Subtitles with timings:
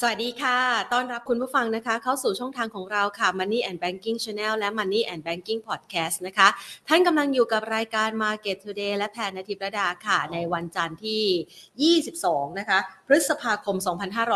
[0.00, 0.58] สวัสดีค่ะ
[0.92, 6.48] ต้อนรับคุณผู้ฟังนะคะ เข้าสู่ช่องทางของเราค่ะ Money and Banking Channel และ Money and Banking Podcast นะคะ
[6.88, 13.76] ท่านกำลังอยู่กับรายการ Market Today และแพนนทิพระดาค่ะ ในวันจันทร์ที่ 22 นะคะ พฤษภาคม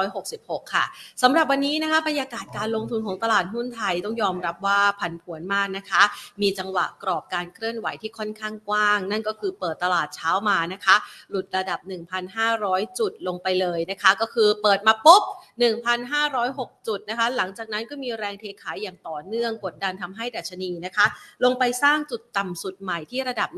[0.06, 0.84] 2566 ค่ะ
[1.22, 6.03] สำหรับวันนี้นะคะ บรรยากาศการลงทุนของตลาดหุ้นไทยต้องยอมรับว่าผันผวนมากนะคะ
[6.43, 10.97] มีจังหวะกรอบการเคลื่อนไหวที่ค่อนข้างกว้าง นั่นก็คือเปิดตลาดเช้ามานะคะ
[11.31, 11.79] หลุดระดับ
[12.38, 15.25] 1,500 จุดลงไปเลยนะคะ ก็คือเปิดมาปุ๊บ
[15.59, 21.07] 1,506 จุดนะคะ หลังจากนั้นก็มีแรงเทขายอย่างต่อเนื่องกดดันทำให้ดัชนีนะคะ
[21.45, 23.51] ลงไปสร้างจุดต่ำสุดใหม่ที่ระดับ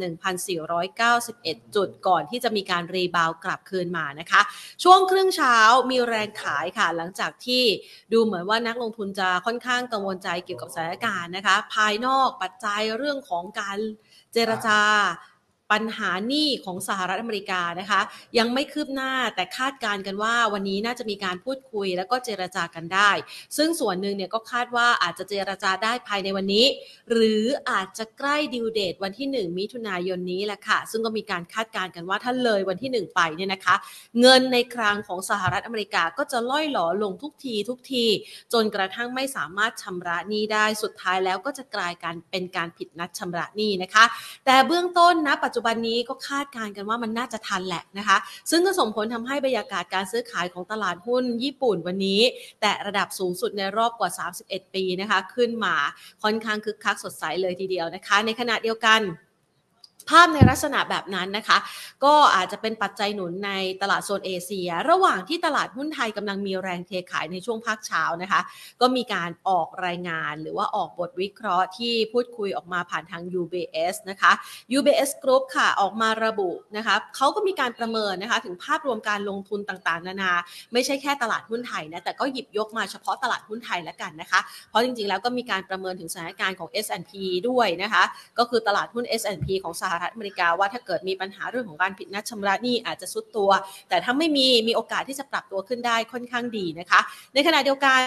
[1.05, 4.41] 1,491 จุดก่อนที่จะมีการรีบาวกลับคืนมานะคะ
[4.83, 5.57] ช่วงครึ่งเช้า
[5.91, 7.65] มีแรงขายค่ะ หลังจากที่
[8.13, 13.79] ดูเหมือนว่านักลงทุนจะค่อนข้างกังวลใจเกี่ยวกับสถานการณ์นะคะ ภายนอกปัจจัยเรื่องของการ
[14.33, 14.81] เจรจา
[15.73, 18.01] ปัญหาหนี้ของสหรัฐอเมริกานะคะ
[18.39, 23.11] ยังไม่คืบหน้าแต่คาดการกันว่าวันนี้น่าจะมีการพูดคุยแล้วก็เจรจากันได้
[23.57, 26.67] ซึ่งส่วนหนึ่งเนี่ยก็คาดว่าอาจจะเจรจาได้ภายในวันนี้
[27.11, 33.75] หรืออาจจะใกล้ดิวเดตวันที่ 1 มิถุนายนนี้แหละค่ะ ซึ่งก็มีการคาดการกันว่าถ้าเลยวันที่ 1 ไปเนี่ยนะคะ
[34.21, 38.07] เงินในคลังของสหรัฐอเมริกาก็จะล่อยหลอลงทุกทีทุกที
[38.53, 44.05] จนกระทั่งไม่สามารถชำระหนี้ได้สุดท้ายแล้วก็จะกลายกันเป็นการผิดนัดชำระหนี้นะคะ
[44.47, 48.17] แต่เบื้องต้นนะปัจจุบันนี้ก็คาดการณ์กันว่ามันน่าจะทันแหละนะคะ
[48.51, 52.21] ซึ่งก็ส่งผลทำให้บรรยากาศการซื้อขายของตลาดหุ้นญี่ปุ่นวันนี้
[52.61, 54.11] แต่ระดับสูงสุดในรอบกว่า
[54.43, 55.75] 31 ปีนะคะ ขึ้นมา
[56.23, 59.01] ค่อนข้างคึกคักสดใสเลยทีเดียวนะคะ ในขณะเดียวกัน
[60.09, 61.59] ภาพในลักษณะแบบนั้นนะคะ
[62.05, 68.41] ก็อาจจะเป็นปัจจัยหนุนในตลาดโซนเอเชีย ระหว่างที่ตลาดหุ้นไทยกำลังมีแรงเทขายในช่วงภาคเช้านะคะ
[68.81, 74.33] ก็มีการออกรายงานหรือว่าออกบทวิเคราะห์ที่พูดคุยออกมาผ่านทาง UBS นะคะ
[74.77, 80.33] UBS Group ค่ะออกมาระบุนะคะเขาก็มีการประเมินนะคะ ถึงภาพรวมการลงทุนต่างๆ นานา
[80.73, 87.13] ไม่ใช่แค่ตลาดหุ้นไทยนะแต่ก็หยิบยกมาเฉพาะตลาดหุ้นไทยแล้วกันนะคะ เพราะจริงๆแล้วก็มีการประเมินถึงสถานการณ์ของ S&P
[87.49, 88.05] ด้วยนะคะ
[88.39, 93.51] ก็คือตลาดหุ้น S&P ของสหหรัฐอเมริกาว่าถ้าเกิดมีปัญหาเรื่องของการผิดนัดชำระหนี้อาจจะซุดตัว
[93.89, 97.01] แต่ถ้าไม่มีมีโอกาสที่จะปรับตัวขึ้นได้ค่อนข้างดีนะคะ
[97.35, 98.01] ในขณะเดียวกัน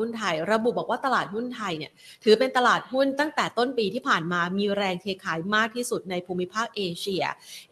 [0.00, 1.92] หุ้นไทยระบุบอกว่าตลาดหุ้นไทยเนี่ย
[2.24, 7.24] ถือเป็นตลาดหุ้นตั้งแต่ต้นปีที่ผ่านมามีแรงเทขายมากที่สุดในภูมิภาคเอเชีย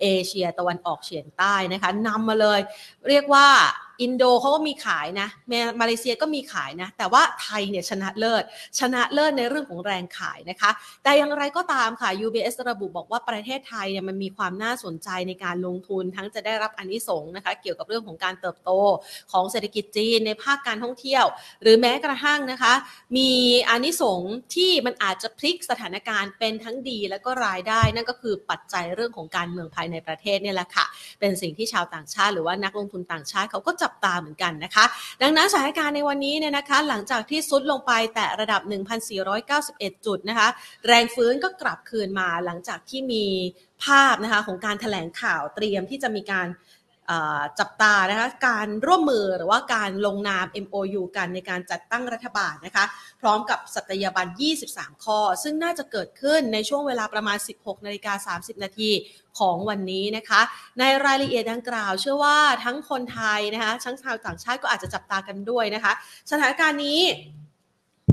[0.03, 2.61] เอเชียตะวันออกเฉียงใต้นะคะนำมาเลย
[3.09, 3.47] เรียกว่า
[4.03, 5.28] อินโดเขาก็มีขายนะ
[5.81, 8.44] มาเลเซียก็มีขายนะ แต่ว่าไทยเนี่ยชนะเลิศ
[8.78, 10.71] ชนะเลิศในเรื่องของแรงขายนะคะ
[11.03, 18.71] แต่อย่างไรก็ตามค่ะ UBS ระบุบอกว่าประเทศไทยเนี่ยมันมีความน่าสนใจในการลงทุนทั้งจะได้รับอนนิสงนะคะ เกี่ยวกับเรื่องของการเติบโต
[19.33, 21.25] ของเศรษฐกิจจีนในภาคการท่องเที่ยว
[21.62, 22.72] หรือแม้กระทั่งนะคะ
[23.17, 23.31] มี
[23.69, 24.21] อนนิสง
[24.55, 30.87] ที่มันอาจจะพลิกสถานการณ์เป็นทั้งดีและก็รายได้ นั่นก็คือปัจจัยเรื่องของการเมืองภายในประเทศเนี่ยแหละค่ะ
[31.21, 34.84] เป็นสิ่งที่ชาวต่างชาติ หรือว่านักลงทุนต่างชาติเขาก็จับตาเหมือนกันนะคะ
[35.23, 38.61] ดังนั้นสถานการณ์ในวันนี้เนี่ยนะคะ หลังจากที่ซุดลงไปแต่ระดับ
[39.28, 40.49] 1,491 จุดนะคะ
[40.87, 43.25] แรงฟื้นก็กลับคืนมาหลังจากที่มี
[43.84, 46.47] ภาพนะคะของการถแถลงข่าวเตรียมที่จะมีการ
[47.60, 52.84] จับตานะคะการร่วมมือหรือว่าการลงนาม MOU กันในการจัดตั้งรัฐบาลนะคะ
[53.21, 54.26] พร้อมกับสัตยาบัน
[54.66, 58.91] 23 ข้อ ซึ่งน่าจะเกิดขึ้นในช่วงเวลาประมาณ 16นาฬิกา30 นาที
[59.38, 60.41] ของวันนี้นะคะ
[60.78, 65.93] ในรายละเอียดดังกล่าว เชื่อว่าทั้งคนไทยนะคะทั้งชาวต่างชาติก็อาจจะจับตากันด้วยนะคะ
[66.31, 67.00] สถานการณ์นี้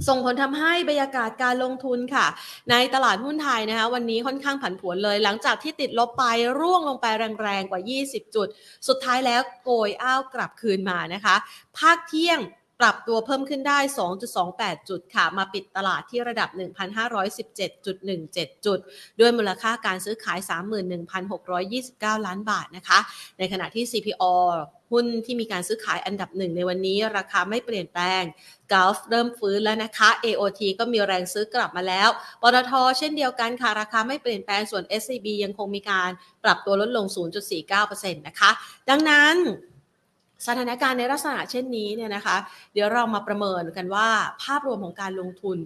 [0.07, 2.25] ส่งผลทำให้บรรยากาศการลงทุนค่ะ
[2.71, 6.25] ในตลาดหุ้นไทยนะคะวันนี้ค่อนข้างผันผวนเลย หลังจากที่ติดลบไป
[6.59, 7.05] ร่วงลงไป
[7.41, 8.47] แรงๆกว่า 20 จุด
[8.87, 11.35] สุดท้ายแล้วโกยอ้าวกลับคืนมานะคะ
[11.79, 12.39] ภาคเที่ยง
[12.81, 13.79] ปรับตัวเพิ่มขึ้นได้
[14.33, 18.79] 2.28 จุดค่ะ มาปิดตลาดที่ระดับ 1,517.17 จุด
[19.19, 20.39] ด้วยมูลค่าการซื้อขาย
[21.17, 22.99] 31,629 ล้านบาทนะคะ
[23.37, 24.23] ในขณะที่ CPO
[24.91, 28.23] หุ้นที่มีการซื้อขายอันดับหนึ่งในวันนี้ราคาไม่เปลี่ยนแปลง
[28.71, 32.09] กลฟเริ่มฟื้นแล้วนะคะ AOT ก็มีแรงซื้อกลับมาแล้ว
[32.41, 36.09] ปตทเช่นเดียวกันค่ะ ราคาไม่เปลี่ยนแปลงส่วน SCB ยังคงมีการ
[36.43, 37.05] ปรับตัวลดลง
[37.61, 38.51] 0.49%นะคะ
[38.89, 39.35] ดังนั้น
[40.45, 42.37] สถานการณ์ในลักษณะเช่นนี้เนี่ยนะคะ
[42.73, 44.07] เดี๋ยวเรามาประเมินกันว่า
[44.43, 45.57] ภาพรวมของการลงทุน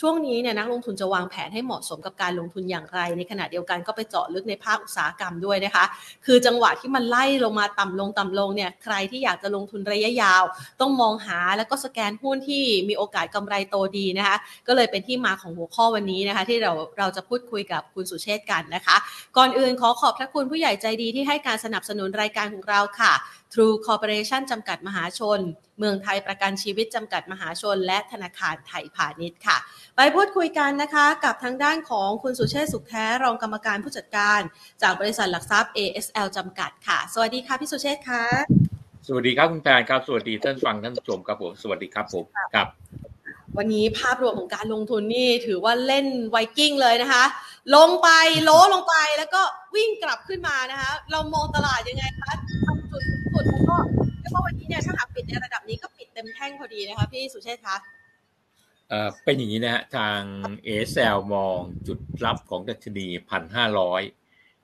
[0.00, 5.84] ช่วงนี้เนี่ยนักลงทุนจะวางแผนให้เหมาะสมกับการลงทุนอย่างไร ในขณะเดียวกันก็ไปเจาะลึกในภาคอุตสาหกรรมด้วยนะคะ
[6.26, 10.42] คือจังหวะที่มันไล่ลงมาต่ำลงต่ำลงเนี่ยใครที่อยากจะลงทุนระยะยาว
[10.80, 14.36] ต้องมองหาแล้วก็สแกนหุ้นที่มีโอกาสกำไรโตดีนะคะ
[14.66, 18.96] ก็เลยเป็นที่มาของหัวข้อวันนี้นะคะ ที่เราเราจะพูดคุยกับคุณสุเชษกันนะคะ
[19.36, 23.12] ก่อนอื่นขอขอบพระคุณผู้ใหญ่ใจดีที่ให้การสนับสนุนรายการของเราค่ะ
[23.54, 25.40] True Corporation จำกัดมหาชน
[25.78, 29.56] เมืองไทยประกันชีวิตจำกัดมหาชน และธนาคารไทยพาณิชย์ค่ะ
[29.96, 34.40] ไปพูดคุยกันนะคะกับทางด้านของคุณสุเชษสุขแท้รองกรรมการผู้จัดการ
[34.82, 38.24] จากบริษัทหลักทรัพย์ ASL จำกัดค่ะ สวัสดีค่ะพี่สุเชษค่ะ
[39.06, 42.24] สวัสดีครับคุณแพนครับสวัสดีท่านฟังท่านชมครับผมสวัสดีครับผม
[42.54, 42.68] ครับ
[43.58, 47.24] วันนี้ภาพรวมของการลงทุนนี่ถือว่าเล่นไวกิ้งเลยนะคะ
[47.76, 48.08] ลงไป
[48.44, 49.42] โลลงไปแล้วก็
[49.76, 52.32] วิ่งกลับขึ้นมานะคะ เรามองตลาดยังไงคะ
[52.66, 53.02] ทำจุด
[53.34, 53.76] สุดแล้วก็
[54.22, 57.76] แล้วก็วันนี้เนี่ยถ้าหากปิดในระดับนี้ก็ปิดเต็มแท่งพอดีนะคะพี่สุเชษคะ
[58.88, 60.20] เออเป็นอย่างนี้นะฮะทาง
[60.64, 64.02] เอเซลมองจุดรับของดัชนีพันห้าร้อย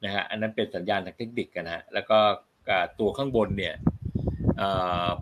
[0.05, 2.19] นะฮะอันนั้นเป็นสัญญาณทางเทคนิคกันนะฮะแล้วก็
[3.01, 3.75] ตัวข้างบนเนี่ย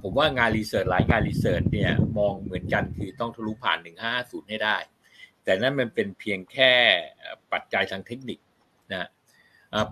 [0.02, 3.78] ผมว่างานรีเสิร์ชหลายงานรีเสิร์ชเนี่ยมองเหมือนกันคือต้องทะลุผ่าน
[4.14, 4.76] 150ให้ได้
[5.44, 6.72] แต่นั่นมันเป็นเพียงแค่
[7.52, 8.38] ปัจจัยทางเทคนิค
[8.90, 9.08] นะ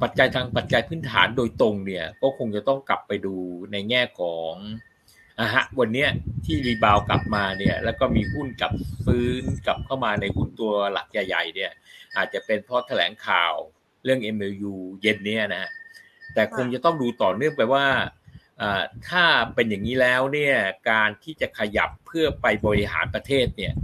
[0.02, 3.34] ปัจจัยทางปัจจัยพื้นฐานโดยตรงเนี่ย ก็คงจะต้องกลับไปดู
[3.73, 4.52] ในแง่ของ
[5.40, 6.06] อะฮะวันนี้
[6.44, 8.73] ที่รีบาวกลับมาเนี่ย แล้วก็มีหุ้นกลับ
[9.05, 11.73] ฟื้นกลับเข้ามาในหุ้นตัวหลักใหญ่ๆเนี่ย
[12.17, 13.55] อาจจะเป็นเพราะแถลงข่าว
[14.05, 15.70] เรื่อง MLU เย็นเนี้นะฮะ
[16.34, 17.87] แต่คงจะต้องดูต่อเนื่องไปว่า
[19.08, 19.25] ถ้า
[19.55, 20.56] เป็นอย่างนี้แล้วเนี่ย
[20.90, 23.75] การที่จะขยับเพื่อไปบริหารประเทศเนี่ย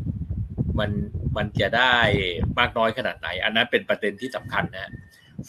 [0.78, 0.90] มัน
[1.36, 1.96] มันจะได้
[2.58, 4.90] มากน้อยขนาดไหน อันนั้นเป็นประเด็นที่สำคัญนะ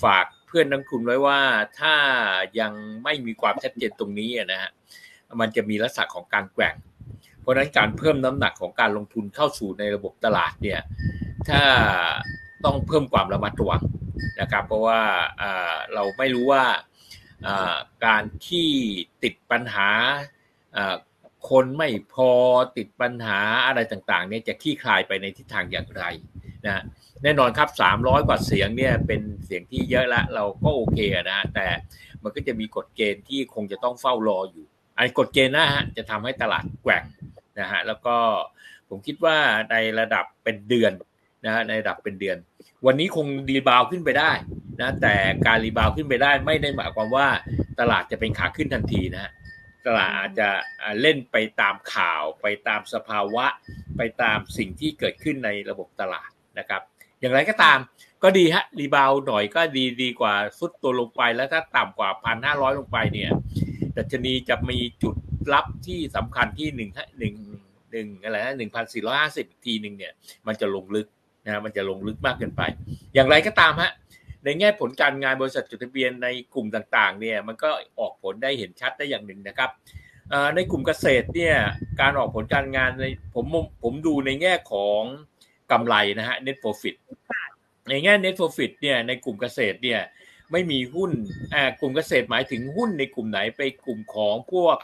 [0.03, 1.39] ฝากเพื่อนนักทุนไว้ว่า
[1.79, 1.95] ถ้า
[2.59, 2.73] ยัง
[3.03, 4.71] ไม่มีความชัดเจนตรงนี้นะฮะ
[5.39, 6.75] มันจะมีลักษณะของการแกว่ง
[7.41, 10.81] เพราะฉะนั้นการเพิ่มน้ำหนักของการลงทุนเข้าสู่ในระบบตลาดเนี่ย
[11.49, 11.61] ถ้า
[12.65, 13.83] ต้องเพิ่มความระมัดระวัง
[14.41, 15.01] นะครับเพราะว่า
[15.93, 16.65] เราไม่รู้ว่า
[18.05, 18.69] การที่
[19.23, 19.89] ติดปัญหา
[21.49, 22.31] คนไม่พอ
[22.77, 26.03] ติดปัญหาอะไรต่างๆเนี่ยจะคลี่คลายไปในทิศทางอย่างไร
[26.65, 26.83] นะ
[27.23, 30.99] แน่นอนครับ 300 กว่าเสียงเนี่ยเป็นเสียงที่เยอะละเราก็โอเค
[31.31, 31.67] นะแต่
[32.23, 34.65] มันก็จะมีกฎเกณฑ์ที่คงจะต้องเฝ้ารออยู่
[34.97, 37.03] ไอ้กฎเกณฑ์นะฮะจะทำให้ตลาดแกว่ง
[37.59, 38.15] นะฮะแล้วก็
[38.89, 39.37] ผมคิดว่า
[39.71, 40.93] ในระดับเป็นเดือน
[41.45, 42.37] นะฮะในระดับเป็นเดือน
[42.85, 44.31] วันนี้คง rebound ขึ้นไปได้
[44.81, 45.15] นะแต่
[45.47, 47.27] การ rebound ขึ้นไปได้ไม่ได้หมายความว่า
[47.79, 49.31] ตลาดจะเป็นขาขึ้นทันทีนะฮะ
[49.85, 50.49] ตลาดอาจจะ
[51.01, 53.45] เล่นไปตามข่าว ไปตามสภาวะ
[53.97, 56.81] ไปตามสิ่งที่เกิดขึ้นในระบบตลาด นะครับ
[57.19, 57.77] อย่างไรก็ตาม
[58.23, 63.31] ก็ดีฮะ rebound หน่อยก็ดีดีกว่าทรุดตัวลงไปแล้วถ้าต่ำกว่าพันห้าร้อยลงไปเนี่ย
[63.97, 65.15] ดัชนีจะมีจุด
[65.53, 66.89] รับที่สำคัญที่หนึ่ง
[67.19, 67.35] หนึ่ง
[67.91, 70.13] หนึ่งอะไรนะหนึ่งพันสี่ร้อยห้าสิบทีหนึ่งเนี่ย
[70.47, 71.07] มันจะลงลึก
[71.45, 72.61] นะมันจะลงลึกมากเกินไป
[73.13, 73.91] อย่างไรก็ตามฮะ
[74.43, 77.69] ในแง่ผลการงานบริษัทจดทะเบียนในกลุ่มต่างๆ เนี่ยมันก็
[77.99, 79.69] ออกผลได้เห็นชัดได้อย่างหนึ่งนะครับ
[80.55, 81.55] ในกลุ่มเกษตรเนี่ย
[82.01, 83.05] การออกผลการงานใน
[83.35, 83.45] ผม
[83.83, 85.01] ผมดูในแง่ของ
[85.73, 86.95] กำไรนะฮะ net profit
[87.89, 90.01] ในแง่ net profit เนี่ยในกลุ่มเกษตรเนี่ย
[90.51, 91.11] ไม่มีหุ้น
[91.79, 94.77] กลุ่มเกษตรหมายถึงหุ้นในกลุ่มไหนไปกลุ่มของพวก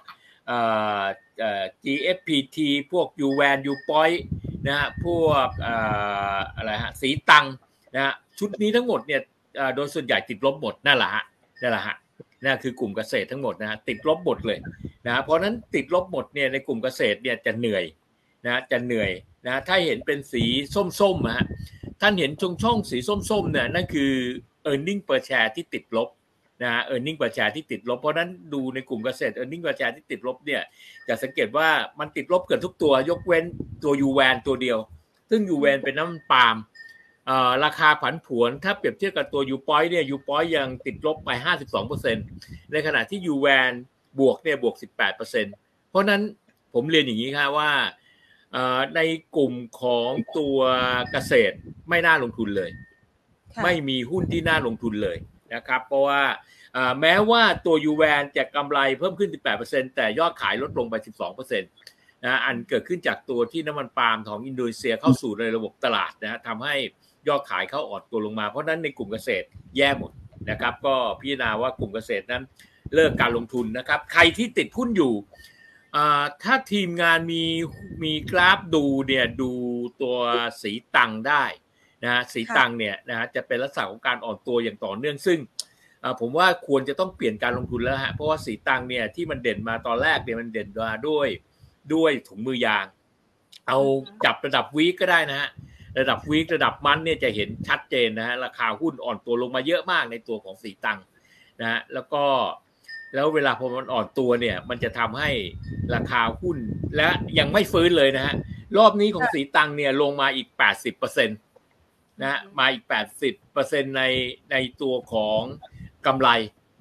[1.83, 2.57] GFPT
[2.91, 4.09] พวก u w a n u p o i
[4.67, 5.47] นะฮะพวก
[6.55, 7.45] อะไรฮะสีตัง
[7.95, 9.21] นะฮะชุดนี้ทั้งหมดเนี่ย
[9.75, 11.23] โดยส่วนใหญ่ติดลบหมดนั่นแหละฮะ
[11.61, 11.95] นั่นแหละฮะ
[12.43, 14.59] นั่นคือกลุ่มเกษตรทั้งหมดนะฮะติดลบหมดเลย
[15.05, 17.83] นะเพราะนั้นติดลบหมดเนี่ยในกลุ่มเกษตรเนี่ยจะเหนื่อย
[18.45, 19.11] นะจะเหนื่อย
[19.45, 20.43] นะถ้าเห็นเป็นสี
[20.99, 21.45] ส้มๆนะฮะ
[22.01, 22.97] ท่านเห็นช่องช่องสี
[23.29, 24.11] ส้มๆเนี่ยนั่นคือ
[24.69, 26.09] e a r n i n g per share ที่ติดลบ
[26.61, 29.53] นะฮะ e a r n i n g per share ที่ติดลบ เพราะนั้นดูในกลุ่มเกษตร e a r n
[29.55, 30.61] i n g per share ที่ติดลบเนี่ย
[31.07, 31.69] จะสังเกตว่า
[31.99, 33.45] มันติดลบเกือบทุกตัวยกเว้น
[33.83, 34.79] ตัวยูแวนตัวเดียว
[35.29, 36.55] ซึ่งยูแวนเป็นน้ำปาล์ม
[37.65, 41.29] ราคาผันผวนถ้าเปรียบเทียบกับตัวยูปอยเนี่ยยูปอยยังติดลบไป
[42.01, 43.71] 52%ในขณะที่ยูแวน
[44.19, 44.75] บวกเนี่ยบวก
[45.17, 46.21] 18%เพราะนั้น
[46.73, 47.71] ผมเรียนอย่างนี้ครับว่า
[48.95, 49.01] ใน
[49.35, 50.57] กลุ่มของตัว
[51.11, 51.55] เกษตร
[51.89, 52.71] ไม่น่าลงทุนเลย
[53.63, 55.17] ไม่มีหุ้นที่น่าลงทุนเลย
[55.53, 56.21] นะครับ เพราะว่า
[57.01, 59.29] แม้ว่าตัวยูแวนจะกำไรเพิ่มขึ้น
[59.63, 60.95] 18%แต่ยอดขายลดลงไป
[61.29, 66.75] 12%นะอันเกิดขึ้นจากตัวที่น้ำมันปาล์มของอินโดนีเซียเข้าสู่ในระบบตลาดนะทำให้
[67.27, 69.45] ยอดขายเขาอ่อนตัวลงมา เพราะนั้นในกลุ่มเกษตร
[69.77, 70.11] แย่หมด
[70.49, 72.43] นะครับ ก็พิจารณาว่ากลุ่มเกษตรนั้น
[72.95, 75.13] เลิกการลงทุนนะครับ ใครที่ติดหุ้นอยู่
[76.43, 77.43] ถ้าทีมงานมี
[78.03, 79.51] มีกราฟดูเนี่ยดู
[80.01, 80.17] ตัว
[80.61, 81.43] สีตังได้
[82.03, 85.39] นะสีตังเนี่ยนะจะเป็นลักษณะของการอ่อนตัวอย่างต่อเนื่องซึ่ง
[86.19, 91.27] ผมว่าควรจะต้องเปลี่ยนการลงทุนแล้วฮะเพราะว่าสีตังเนี่ยที่มันเด่นมาตอนแรกเนี่ยมันเด่นมาด้วย
[91.93, 92.85] ด้วยถุงมือยาง
[93.67, 93.79] เอา
[94.25, 95.49] จับระดับวีก็ได้นะฮะ
[95.99, 100.99] ระดับวีระดับมันเนี่ยจะเห็นชัดเจนนะฮะราคาหุ้นอ่อนตัวลงมาเยอะมากในตัวของสีตัง
[101.61, 102.23] นะฮะแล้วก็
[103.13, 105.29] แล้วเวลาพอมันอ่อนตัวเนี่ย มันจะทำให้
[105.95, 106.57] ราคาหุ้น
[106.95, 107.07] และ
[107.39, 108.35] ยังไม่ฟื้นเลยนะฮะ
[108.77, 111.33] รอบนี้ของสีตังเนี่ยลงมาอีกแปดสิบเปอร์เซ็นต
[112.21, 114.03] นะมาอีกแปดสิบเปอร์เซ็นใน
[114.51, 115.41] ในตัวของ
[116.07, 116.29] กำไร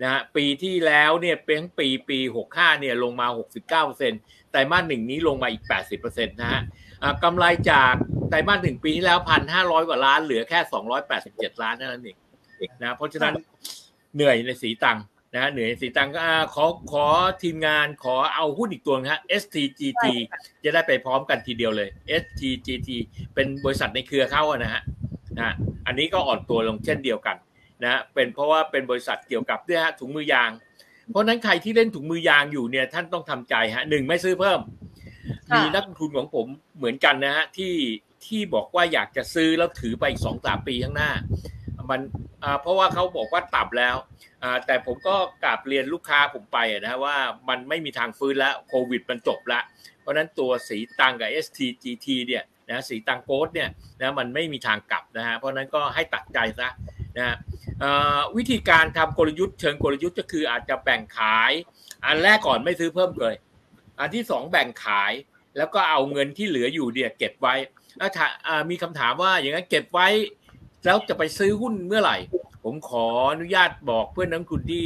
[0.03, 4.13] นะฮะปีที่แล้วเนี่ยเป็นปีปีหกห้าเนี่ยลงมาหกสิบเก้าเปอร์เซ็น
[4.51, 6.61] ไตรมาสหนึ่งนี้ลงมาอีกแปดสิบเปอร์เซ็นตนะฮะ
[7.25, 7.95] กำไรจาก
[8.31, 12.17] ไตรมาสหนึ่งปีที่แล้วพันห้าร้อยกว่าล้านเหลือแค่สองร้อยแปดสิบเจ็ดล้านเท่านั้นเอง
[12.81, 13.35] นะเพราะฉะนั้น
[14.15, 14.99] เหนื่อยในสีตัง
[15.35, 16.21] นะฮะเหนือสีตังก็
[16.55, 17.07] ขอขอ
[17.43, 20.05] ทีมงานขอเอาหุ้นอีกตัวนะฮะ STGT
[20.65, 21.89] จะได้ไปพร้อมกันทีเดียวเลย
[22.23, 22.89] STGT
[23.35, 24.83] เป็นบริษัทในเครือเข้านะฮะ
[25.39, 25.55] นะ
[25.87, 27.37] อันนี้ก็อ่อนตัวลงเช่นเดียวกัน
[27.83, 30.51] นะเป็นเพราะว่าเป็นบริษัทเกี่ยวกับเนี่ยฮะถุงมือยาง
[31.11, 34.61] เพราะนั้นใครที่เล่นถุงมือยางอยู่เนี่ยท่านต้องทำใจฮะหนึ่งไม่ซื้อเพิ่ม
[35.57, 37.75] มีนักลงทุนของผมเหมือนกันนะฮะที่
[38.27, 41.11] ที่บอกว่าอยากจะซื้อแล้วถือไปอีกสองสามปีข้างหน้า
[41.91, 42.01] มัน
[42.61, 43.97] เพราะว่าเขาบอกว่าตับแล้ว
[44.67, 47.17] แต่ผมก็กราบเรียนลูกค้าผมไปนะว่า
[47.49, 49.63] มันไม่มีทางฟื้นแล้วโควิดมันจบแล้ว
[50.01, 53.69] เพราะนั้นตัวสีตังกับ STGT เนี่ยนะสีตังโกดเนี่ย
[54.01, 56.69] นะมันไม่มีทางกลับนะฮะเพราะนั้นก็ให้ตัดใจซะ
[57.19, 57.37] นะ
[58.37, 61.53] วิธีการทำกลยุทธ์เชิงกลยุทธ์ก็คืออาจจะแบ่งขาย
[62.07, 63.35] อันแรกก่อนไม่ซื้อเพิ่มเลย
[64.01, 65.13] อันที่สองแบ่งขาย
[65.57, 67.55] แล้วก็เอาเงินที่เหลืออยู่เนี่ยเก็บไว้
[68.17, 68.27] ถ้า
[68.71, 70.09] มีคำถามว่าอย่างนั้นเก็บไว้
[70.89, 72.17] แล้วจะไปซื้อหุ้นเมื่อไหร่
[72.65, 74.85] ผมขออนุญาตบอกเพื่อนนักทุนที่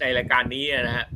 [0.00, 1.06] ในรายการนี้นะฮะ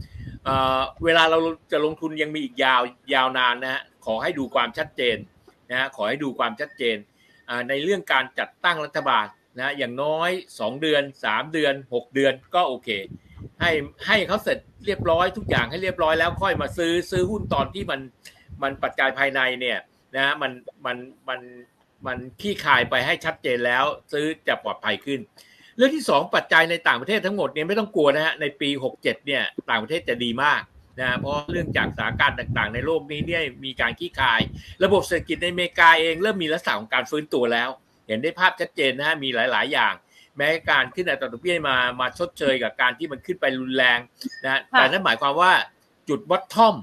[1.05, 1.39] เวลาเรา
[1.73, 2.81] จะลงทุนยังมีอีกยาว
[3.15, 5.17] ยาวนานนะฮะขอให้ดูความชัดเจน
[5.71, 6.97] นะฮะขอให้ดูความชัดเจน
[7.69, 9.27] ในเรื่องการจัดตั้งรัฐบาล
[9.59, 12.89] นะอย่างน้อย 2 เดือน 3 เดือน 6 เดือนก็โอเค
[13.61, 13.71] ให้
[14.07, 18.01] ให้เขาเสร็จเรียบร้อยทุกอย่างให้เรียบร้อยแล้วค่อยมาซื้อซื้อหุ้นตอนที่มัน
[18.63, 19.79] มันปัจจัยภายในเนี่ย
[20.17, 20.53] นะมัน
[20.87, 20.97] มัน
[21.29, 21.41] มัน
[22.07, 25.21] มันขี้คายไปให้ชัดเจนแล้ว ซื้อจะปลอดภัยขึ้น
[25.77, 28.69] เรื่องที่2ปัจจัยในต่างประเทศทั้งหมดเนี่ยไม่ต้องกลัวนะฮะในปี
[28.99, 30.61] 67เนี่ยต่างประเทศจะดีมาก
[31.01, 34.41] นะเพราะเรื่องจากสถานการณ์ต่างๆ ในโลกนี้เนี่ยมีการขี้คาย
[34.85, 37.69] ระบบเศรษฐกิจในอเมริกาเองเริ่มมีลักษณะของการฟื้นตัวแล้ว
[38.09, 39.95] เห็นได้ภาพชัดเจนนะฮะมีหลาย ๆ อย่าง
[40.37, 43.99] แม้การขึ้นอัตราดอกเบี้ยมามาชดเชยกับการที่มันขึ้นไปรุนแรง
[44.45, 45.53] นะแต่นั่นหมายความว่า
[46.09, 46.75] จุดวัดท่อม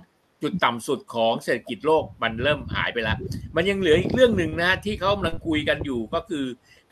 [0.44, 3.18] จุดต่ำสุดของเศรษฐกิจโลกมันเริ่มหายไปแล้ว
[3.56, 6.46] มันยังเหลืออีกเรื่องหนึ่งนะที่เขากำลังคุยกันอยู่ก็คือ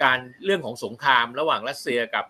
[0.03, 2.25] การเรื่องของสงครามระหว่างรัสเซียกับ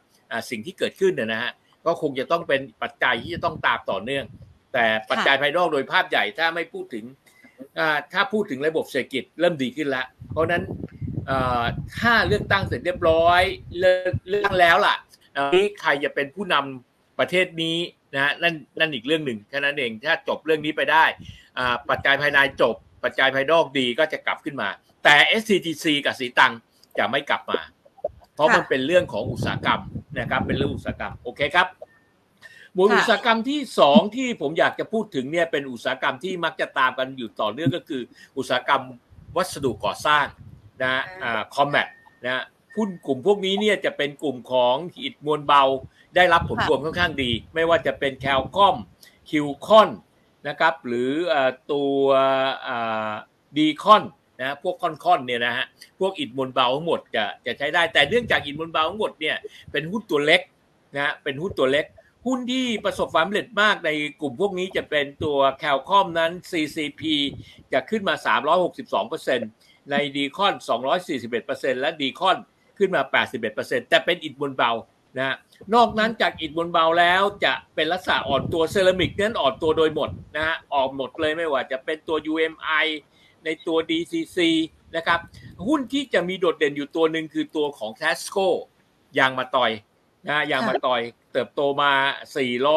[0.50, 1.52] สิ่งที่เกิดขึ้นนะฮะ
[1.86, 4.26] ก็คงจะต้องเป็นปัจจัยที่จะต้องตามต่อเนื่อง
[4.74, 7.06] แต่ปัจจัยภายนอกโดยภาพใหญ่ถ้าไม่พูดถึง
[8.14, 10.64] ถ้าพูดถึงระบบเศรษฐกิจเริ่มดีขึ้นแล้ว เพราะนั้น
[12.00, 13.42] ถ้าเลือกตั้งเสร็จเรียบร้อย
[13.80, 14.96] เลือกแล้วล่ะ
[15.56, 17.78] นี้ใครจะเป็นผู้นำประเทศนี้
[18.16, 21.06] นะนั่นนั่นอีกเรื่องหนึ่งแค่นั้นเองถ้าจบเรื่องนี้ไปได้
[21.90, 24.70] ปัจจัยภายในจบ ปัจจัยภายนอกดีก็จะกลับขึ้นมา
[25.04, 26.54] แต่ SCTC กับสีตัง
[26.98, 27.60] จะไม่กลับมา
[28.34, 29.82] เพราะมันเป็นเรื่องของอุตสาหกรรม
[30.20, 31.68] นะครับเป็นเรื่องอุตสาหกรรมโอเคครับ
[32.74, 38.02] หมวดอุตสาหกรรมที่สองที่ผมอยากจะพูดถึงเนี่ยเป็นอุตสาหกรรมที่มักจะตามกันอยู่ต่อเนื่องก็คือ
[38.38, 38.82] อุตสาหกรรม
[39.38, 40.26] วัสดุก่อสร้าง
[40.82, 41.88] นะอ่า CONMAT
[42.26, 42.44] นะ
[42.78, 45.64] หุ้นกลุ่มพวกนี้เนี่ยจะเป็นกลุ่มของอิฐมวลเบา
[46.16, 48.76] ได้รับผลรวมค่อนข้างดี ไม่ว่าจะเป็นแคลคอม
[49.30, 49.90] QCON
[50.48, 51.12] นะครับหรือ
[51.72, 52.00] ตัว
[53.58, 54.04] DCON
[54.42, 55.66] นะพวกคอนคอนเนี่ยนะฮะ
[56.00, 59.38] พวกอิฐมวลเบาทั้งหมดจะจะใช้ได้แต่เนื่องจากอิฐมวลเบาทั้งหมดเนี่ย
[59.72, 60.42] เป็นหุ้นตัวเล็ก
[60.96, 61.86] นะเป็นหุ้นตัวเล็ก
[62.26, 63.90] หุ้นที่ประสบความสำเร็จมากใน
[64.22, 67.02] กลุ่มพวกนี้จะเป็นตัวแคลคอมนั้น CCP
[67.74, 68.16] จะขึ้นมา
[69.04, 70.54] 362%ในดีคอน
[71.18, 72.38] 241%และดีคอน
[72.78, 73.02] ขึ้นมา
[73.46, 74.72] 81%แต่เป็นอิฐมวลเบา
[75.18, 75.36] นะ
[75.76, 82.86] นอกนั้นจากอิฐบนเบาแล้วจะเป็นลักษณะอ่อนตัวเซรามิกนั้นอ่อนตัวโดยหมดนะฮะออกหมดเลยไม่ว่าจะเป็นตัว UMI
[83.46, 84.38] ในตัว DCC
[84.96, 85.20] นะครับ
[85.68, 88.48] หุ้นที่จะมีโดดเด่นอยู่ตัวหนึ่งคือตัวของ Tasco
[89.18, 89.72] ยางมาตอย
[90.28, 91.02] นะยางมาตอย
[91.34, 91.94] เติบโตมา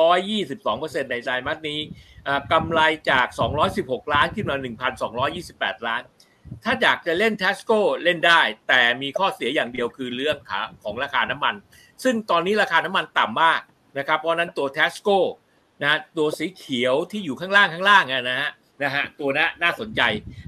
[0.09, 1.79] 422%ในไตรมาสนี้
[2.53, 3.27] กำไรจาก
[3.71, 4.57] 216 ล้านขึ้นมา
[5.21, 6.03] 1,228 ล้าน
[6.65, 11.55] ถ้าอยากจะเล่น Tasco เล่นได้ แต่มีข้อเสียอย่างเดียวคือเรื่องขาของราคาน้ำมัน
[12.05, 13.61] ซึ่งตอนนี้ราคาน้ำมันต่ำมาก
[13.99, 15.19] นะครับ เพราะนั้นตัว t ทสโก้
[15.83, 18.51] นะตัวสีเขียวที่อยู่ข้างล่างข้างล่างนะฮะ
[18.83, 20.03] นะฮะตัวนั้นน่าสนใจ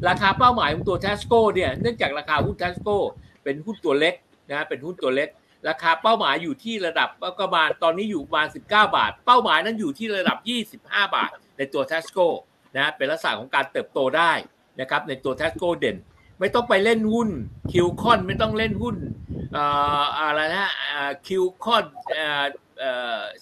[0.08, 2.99] ราคาเป้าหมายของตัว t ทสโก้เนี่ยเนื่องจากราคาหุ้น t ทสโก้
[3.44, 4.14] เป็นหุ้นตัวเล็ก
[4.50, 5.28] นะเป็นหุ้นตัวเล็ก
[5.68, 7.08] ราคาเป้าหมายอยู่ที่ระดับ
[7.40, 10.38] ประมาณตอนนี้อยู่ประมาณ 19 บาท เป้าหมายนั้นอยู่ที่ระดับ
[10.78, 12.28] 25 บาท ในตัว t ทสโก้
[12.76, 14.32] นะเป็นลักษณะของการเติบโตได้
[14.80, 15.96] นะครับในตัว t ทสโก้เด่น
[16.40, 17.28] ไม่ต้องไปเล่นหุ้น
[17.73, 18.96] QCON ไม่ต้องเล่นหุ้น
[20.18, 20.70] อะไรนะ
[21.26, 21.85] QCON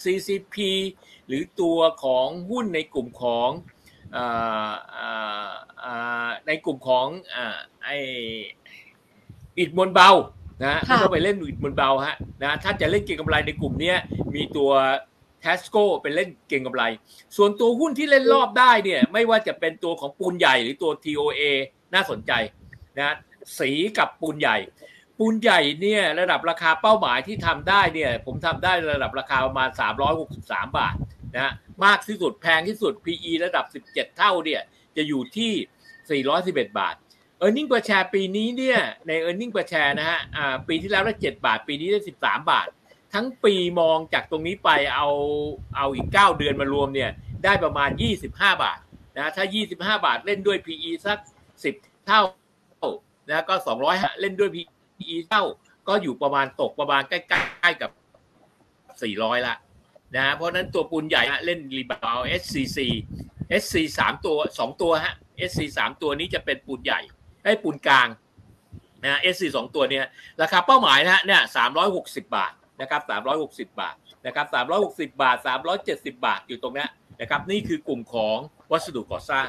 [0.02, 0.70] CCP
[1.26, 3.50] หรือตัวของหุ้นในกลุ่มของ
[6.46, 7.06] ในกลุ่มของ
[7.84, 7.88] ไอ
[9.58, 10.10] อิดมนเบา
[10.64, 13.94] นะไม่ต้องไปเล่นอิดมนเบาฮะนะถ้าจะเล่นเก็งกำไรในกลุ่มนี้
[14.34, 14.70] มีตัว
[15.44, 16.84] ทสโก้เป็นเล่นเก่งกำไร
[17.36, 21.42] ส่วนตัวหุ้นที่เล่นรอบได้เนี่ยไม่ว่าจะเป็นตัวของปูนใหญ่หรือตัว TOA
[21.94, 22.32] น่าสนใจ
[22.98, 23.14] นะ
[23.58, 24.56] สีกับปูนใหญ่
[25.18, 29.68] ปูนใหญ่เนี่ยระดับราคาเป้าหมายที่ทำได้เนี่ย ผมทำได้ระดับราคาประมาณ
[30.22, 30.94] 363 บาท
[31.34, 31.52] นะ
[31.84, 34.60] มากที่สุดแพงที่สุด PE ระดับ 17 เท่าเนี่ย
[34.96, 35.52] จะอยู่ที่
[36.32, 36.94] 411 บาท
[37.44, 39.46] e a r n i n g per share ปีนี้เนี่ยใน e a r n i
[39.46, 40.20] n g per share นะฮะ
[40.68, 42.68] ปีที่แล้วได้ 7 บาท ปีนี้ได้ 13 บาท
[43.14, 45.08] ทั้งปีมองจากตรงนี้ไปเอา
[45.76, 47.10] เอาอีก 9 เดือนมารวมเนี่ย
[47.44, 47.90] ได้ประมาณ
[48.28, 48.78] 25 บาท
[49.16, 51.18] นะถ้า 25 บาทเล่นด้วย PE สัก
[51.62, 52.22] 10 เท่า
[53.28, 53.54] นะก็
[53.88, 54.64] 200 เล่นด้วย PE
[55.28, 55.44] เท่า
[55.88, 57.90] ก็อยู่ประมาณตกประมาณใกล้ๆกับ
[58.90, 59.56] 400 ละ
[60.14, 62.78] นะเพราะนั้นตัวปูนใหญ่เล่นรีบาว SCC
[63.62, 65.14] SC สามตัวสองตัวฮะ
[65.50, 67.00] SC สามตัวนี้จะเป็นปูนใหญ่
[67.44, 68.08] ให้ปูนกลาง
[69.04, 70.04] นะ SC สองตัวเนี่ย
[70.42, 73.94] ราคาเป้าหมายนะฮะเนี่ยสามร้อยหกสิบาทนะครับสามร้อยหกสิบาท
[74.26, 76.86] นะครับสามร้อยหกสิบาทสามร้อยเจ็ดสิบาทอยู่ตรงนี้
[77.20, 78.38] นะครับนี่คือกลุ่มของ
[78.72, 79.46] วัสดุก่อสร้าง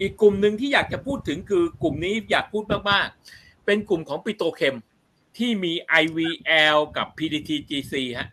[0.00, 4.76] อีกกลุ่มหนึ่งที่อยากจะพูดถึงคือกลุ่มนี้อยากพูดมากๆ เป็นกลุ่มของปิโตเคม
[5.38, 5.72] ที่มี
[6.02, 8.28] IVL กับ PDTGC ฮะ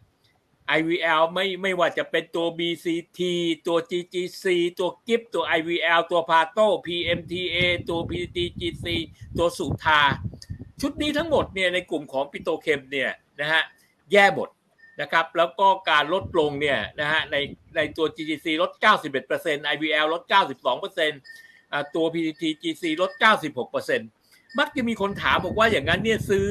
[0.77, 3.19] IVL ไม่ไม่ว่าจะเป็นตัว BCT
[3.67, 4.45] ตัว GGC
[4.79, 7.57] ตัว GIP ตัว IVL ตัว Pato PMTA
[7.89, 8.85] ตัว PTGC
[9.37, 10.01] ตัวสุธา
[10.81, 13.63] ชุดนี้ทั้งหมดเนี่ยในกลุ่มของปิโตเคมเนี่ยนะฮะ
[14.11, 14.49] แย่หมด
[15.01, 17.35] นะครับแล้วก็การลดลงเนี่ยนะฮะใน
[17.75, 18.71] ในตัว GGC ลด
[19.23, 20.21] 91% IVL ลด
[20.89, 24.24] 92%ตัว PTTGC ลด 96%
[24.59, 26.47] มักจะมีคนถามบอกว่าอย่างนั้นเนี่ยซื้อ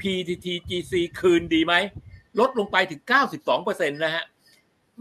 [0.00, 1.74] PTTGC คืนดีไหม
[2.40, 3.00] ลดลงไปถึง
[3.48, 4.24] 92%นะฮะ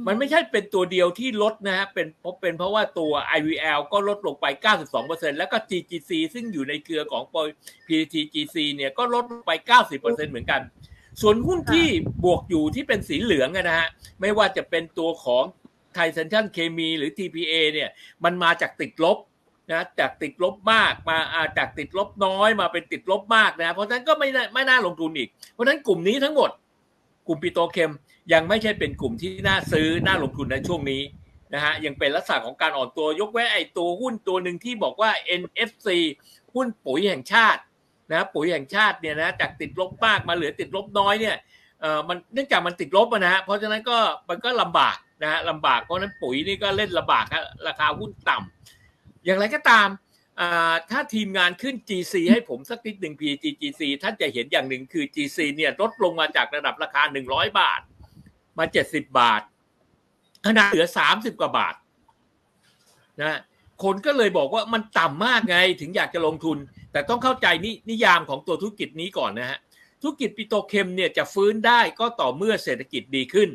[0.07, 4.45] มันไม่ใช่เป็นตัวเดียวที่ลดนะฮะ เป็นเพราะเป็นเพราะว่าตัว IVL ก็ลดลงไป
[4.93, 7.23] 92%แล้วก็ GGC ซึ่งอยู่ในเครือของ
[7.87, 9.51] PTGC เนี่ยก็ลดลงไป
[9.89, 9.99] 90%
[10.31, 10.61] เหมือนกัน
[11.21, 11.87] ส่วนหุ้นที่
[12.23, 13.87] บวกอยู่ที่เป็นสีเหลืองนะฮะ
[14.21, 15.43] ไม่ว่าจะเป็นตัวของ
[15.93, 17.89] ไทเซนชันเคมีหรือ TPA เนี่ย
[18.23, 19.17] มันมาจากติดลบ
[19.71, 21.17] นะจากติดลบมากมา
[21.57, 26.49] จากติดลบน้อยมาเป็นติดลบมากนะเพราะฉะนั้นก็ไม่ไม่น่าลงทุนอีก เพราะฉะนั้นกลุ่มนี้ทั้งหมด
[27.27, 27.91] กลุ่มปิโตเคม
[28.33, 31.01] ยังไม่ใช่เป็นกลุ่มที่น่าซื้อน่าลงทุนในช่วงนี้
[31.53, 35.87] นะฮะยังเป็นลักษณะของการอ่อนตัวยกเว้นไอ้ตัวหุ้นตัวหนึ่งที่บอกว่า NFC
[36.53, 37.61] หุ้นปุ๋ยแห่งชาติ
[38.11, 41.35] นะปุ๋ยแห่งชาติเนี่ยนะจากติดลบมากมาเหลือติดลบน้อยเนี่ย
[41.81, 43.97] เอ่อมันเนื่องจากมันติดลบนะฮะเพราะฉะนั้นก็
[44.29, 48.74] มันก็ลำบากนะฮะลำบากเพราะนั้นปุ๋ยนี่ก็เล่นลำบากครับราคาหุ้นต่ำ
[49.25, 49.87] อย่างไรก็ตาม
[50.89, 57.81] ถ้าทีมงานขึ้น GC ให้ผมสักนิดหนึ่ง PGGC ท่านจะเห็นอย่างหนึ่งคือ GC เนี่ยลดลงมาจากระดับราคา 100 บาท
[58.57, 59.41] มา 70 บาท
[60.45, 61.75] ขนาดเหลือ 30 กว่าบาท
[63.21, 63.39] นะ
[63.83, 66.57] คนก็เลยบอกว่ามันต่ำมากไงถึงอยากจะลงทุน
[66.91, 69.59] แต่ต้องเข้าใจนนิยามของตัวธุรกิจนี้ก่อนนะฮะ
[70.01, 73.49] ธุรกิจปิโตรเคมเนี่ยจะฟื้นได้ก็ต่อเมื่อเศรษฐกิจดีขึ้น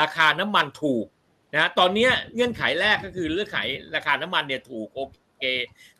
[0.00, 1.06] ราคาน้ำมันถูก
[1.54, 3.58] นะตอนนี้เงื่อนไขแรกก็คือเรื่องไข
[3.94, 5.00] ราคาน้ำมันเนี่ยถูกโอ
[5.38, 5.44] เค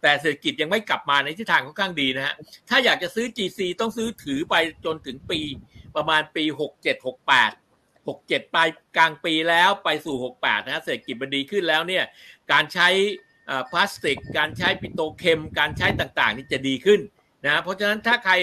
[0.03, 2.35] แต่เศรษฐกิจยังไม่กลับมาในทิศทางค่อนข้างดีนะฮะ
[2.69, 5.41] ถ้าอยากจะซื้อ GC ต้องซื้อถือไปจนถึงปี
[5.97, 7.07] ประมาณปี 67 68
[8.07, 12.05] 67ปลายกลางปีแล้วไปสู่ 68 นะฮะเศรษฐกิจมันดีขึ้นแล้วเนี่ย
[12.53, 12.89] การใช้
[13.71, 17.01] พลาสติก การใช้ปิโตเคม การใช้ต่างๆ นี่จะดีขึ้น
[17.45, 18.35] นะเพราะฉะนั้นถ้าใคร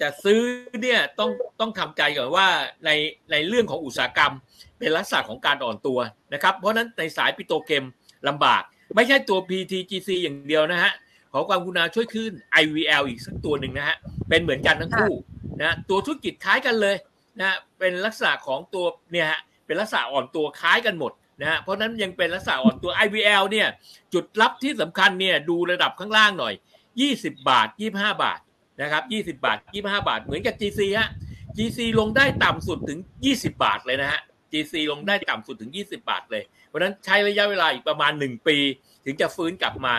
[0.00, 0.40] จะซื้อ
[0.82, 1.30] เนี่ยต้อง
[1.60, 2.48] ต้องทำใจก่อนว่า
[2.84, 2.90] ใน
[3.30, 4.32] ในเรื่องของอุตสาหกรรม
[4.78, 5.98] เป็นลักษณะของการอ่อนตัว
[6.34, 7.84] นะครับ เพราะนั้นในสายปิโตเคม
[8.28, 8.62] ลำบาก
[8.94, 10.92] ไม่ใช่ตัว PTGC อย่างเดียวนะฮะ
[11.32, 13.96] ขอความกุณาช่วยขึ้น IVL อีกสักตัวหนึ่งนะฮะ
[14.28, 15.14] เป็นเหมือนกันทั้งคู่
[15.62, 16.96] นะตัวธุรกิจคล้ายกันเลย
[17.40, 23.68] นะเป็นลักษณะของตัวเนี่ยฮะเป็นลักษณะอ่อนตัวคล้ายกันหมดนะฮะเพราะนั้นยังเป็นลักษณะอ่อนตัว IVL เนี่ย
[24.14, 26.54] จุดรับที่สำคัญเนี่ยดูระดับข้างล่างหน่อย
[26.96, 28.38] 20 บาท 25 บาท
[28.82, 31.08] นะครับ20 บาท 25 บาท เหมือนกับ GC ฮะ
[31.56, 32.98] GC ลงได้ต่ำสุดถึง
[33.32, 34.20] 20 บาทเลยนะฮะ
[34.52, 38.56] GC ลงได้ต่ำสุดถึง 20 บาทเลย เพราะนั้นใช้ระยะเวลาอีกประมาณ 1 ปี
[39.04, 39.94] ถึงจะฟื้นกลับมา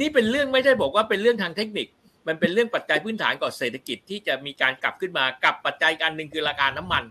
[0.00, 1.86] นี่เป็นเรื่องไม่ได้บอกว่าเป็นเรื่องทางเทคนิค
[2.28, 7.04] มันเป็นเรื่องปัจจัยพื้นฐานก่อนเศรษฐกิจที่จะมีการกลับขึ้นมากับปัจจัยการหนึ่งคือราคาน้ำมัน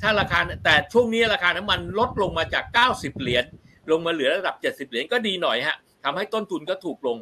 [0.00, 2.64] ถ้าราคาแต่ช่วงนี้ราคาน้ำมันลดลงมาจาก
[2.94, 3.44] 90 เหรียญ
[3.90, 7.16] ลงมาเหลือระดับ 70 เหรียญก็ดีหน่อยฮะทำให้ต้นทุนก็ถูกลง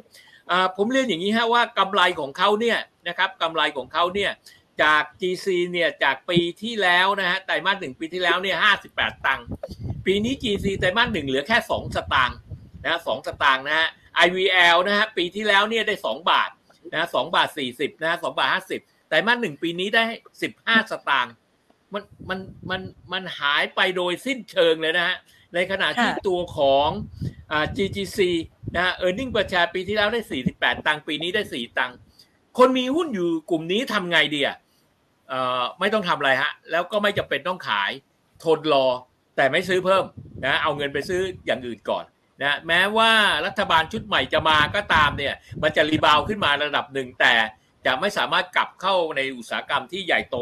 [0.77, 4.31] ผมเรียนอย่างนี้ฮะว่ากำไรของเขาเนี่ยนะครับกำไรของเขาเนี่ย
[4.83, 8.57] จาก GC เนี่ยจากปีที่แล้วนะฮะไตรมาสหนึ่งปีที่แล้วเนี่ย
[8.91, 9.45] 58ตังค์
[10.05, 12.37] ปีนี้ GC ไตรมาสหนึ่งเหลือแค่2สตางค์
[12.83, 13.87] นะสสตางค์นะฮะ
[14.25, 16.49] IVL นะฮะปีที่แล้วเนี่ยได้2บาท
[16.93, 20.03] นะสบาท40นะสบาท50ไตรมาสหนึ่งปีนี้ได้
[20.47, 21.33] 15สตางค์
[21.93, 22.81] มันมันมัน
[23.11, 25.17] มันหายไปโดยสิ้นเชิงเลยนะฮะ
[25.53, 26.89] ในขณะที่ตัวของ
[27.51, 28.19] อ่า GGC
[28.75, 30.21] นะฮะ earning per share ปีที่แล้วได้
[30.53, 31.97] 48 ตังค์ปีนี้ได้ 4 ตังค์
[32.57, 34.57] คนมีหุ้นอยู่กลุ่มนี้ทำไงดีอะ
[35.79, 37.91] ไม่ต้องทำอะไรฮะ แล้วก็ไม่จำเป็นต้องขาย
[38.43, 38.87] ทนรอ
[39.35, 40.03] แต่ไม่ซื้อเพิ่ม
[40.45, 42.03] นะเอาเงินไปซื้ออย่างอื่นก่อน
[42.41, 43.11] นะแม้ว่า
[43.45, 45.33] รัฐบาลชุดใหม่จะมาก็ตามเนี่ย
[45.63, 47.33] มันจะ rebound ขึ้นมาระดับหนึ่งแต่
[47.85, 50.37] จะไม่สามารถกลับเข้าในอุตสาหกรรมที่ใหญ่โต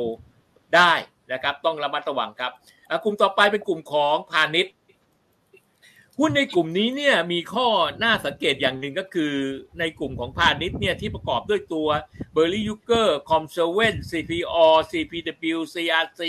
[0.75, 0.93] ได้
[1.33, 2.51] นะครับ ต้องระมัดระวังครับ
[3.03, 4.73] กลุ่มต่อไปเป็นกลุ่มของพาณิชย์
[6.19, 7.67] หุ้นในกลุ่มนี้เนี่ยมีข้อ
[8.03, 9.33] น่าสังเกตอย่างหนึ่งก็คือ
[9.79, 11.87] ในกลุ่มของพาณิชย์เนี่ยที่ประกอบด้วยตัว
[12.33, 14.57] เบอร์รี่ยูเกอร์คอมเซเว่น CPO
[14.91, 16.21] CPW CRC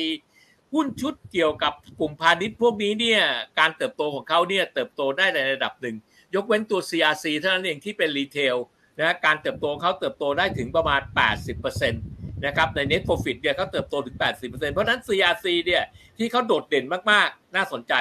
[0.75, 3.23] หุ้นชุดเกี่ยวกับกลุ่มพาณิชย์พวกนี้เนี่ย
[3.59, 5.97] การเติบโตของเขาเนี่ยเติบโตได้ในระดับหนึ่ง
[6.35, 8.57] ยกเว้นตัว CRC เท่านั้นเองที่เป็น retail
[8.99, 11.01] นะการเติบโตเขาเติบโตได้ถึงประมาณ
[11.53, 15.83] 80%นะครับใน net profit เนี่ยเขาเติบโตถึง 80%เพราะนั้น CRC เนี่ย
[16.19, 17.95] ที่เขาโดดเด่นมากๆ น่าสนใจ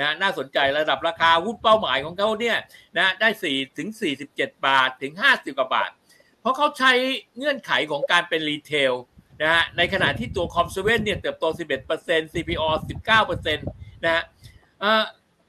[0.00, 2.56] นะน่าสนใจระดับราคาหุ้นเป้าหมายของเขาเนี่ย
[2.98, 3.88] นะได้4ถึง
[4.28, 5.90] 47 บาทถึง 50 กว่าบาท
[6.40, 6.92] เพราะเขาใช้
[7.36, 8.92] เงื่อนไขของการเป็น retail
[9.42, 11.44] นะฮะในขณะที่ตัว COM7 เนี่ยเติบโต
[11.88, 12.64] 11% CPALL
[13.18, 14.22] 19%นะฮะ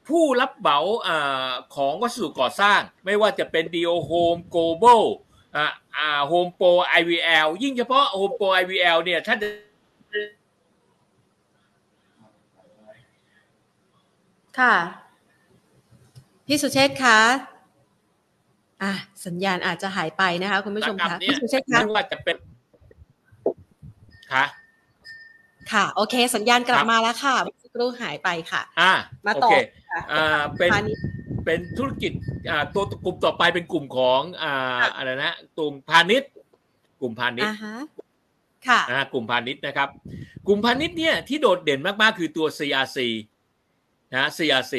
[0.08, 0.78] ผู้รับเหมา
[1.76, 5.02] ของวัสดุก่อสร้าง ไม่ว่าจะเป็น Dio Home Global
[5.56, 9.36] อ่าอ่า Home Pro IVL ยิ่งเฉพาะ Home Pro IVL เนี่ยถ้า
[14.58, 14.74] ค่ะ
[16.46, 17.18] พี่สุเชษคะ
[18.82, 18.92] อะ
[19.26, 22.36] สัญญาณอาจจะหายไปนะคะ คุณผู้ชมคะพี่สุเชษคะไม่ว่าจะเป็น
[24.32, 24.44] ค่ะ
[25.72, 28.92] ค่ะ โอเค สัญญาณกลับมาแล้วค่ะสักครู่หายไปค่ะ อ่า
[29.26, 29.50] มาต่อ
[30.12, 30.70] อ่าเป็น
[31.44, 32.12] เป็นธุรกิจ
[32.50, 36.30] อ่าตัวกลุ่มต่อไปเป็นกลุ่มของอ่าอะไรนะกลุ่มพาณิชย์
[37.00, 37.54] กลุ่มพาณิชย์
[38.68, 39.88] ค่ะอ่ากลุ่มพาณิชย์นะครับ
[40.46, 42.98] กลุ่มพาณิชย์เนี่ยที่โดดเด่นมากๆ คือตัว CRC
[44.12, 44.74] นะ CRC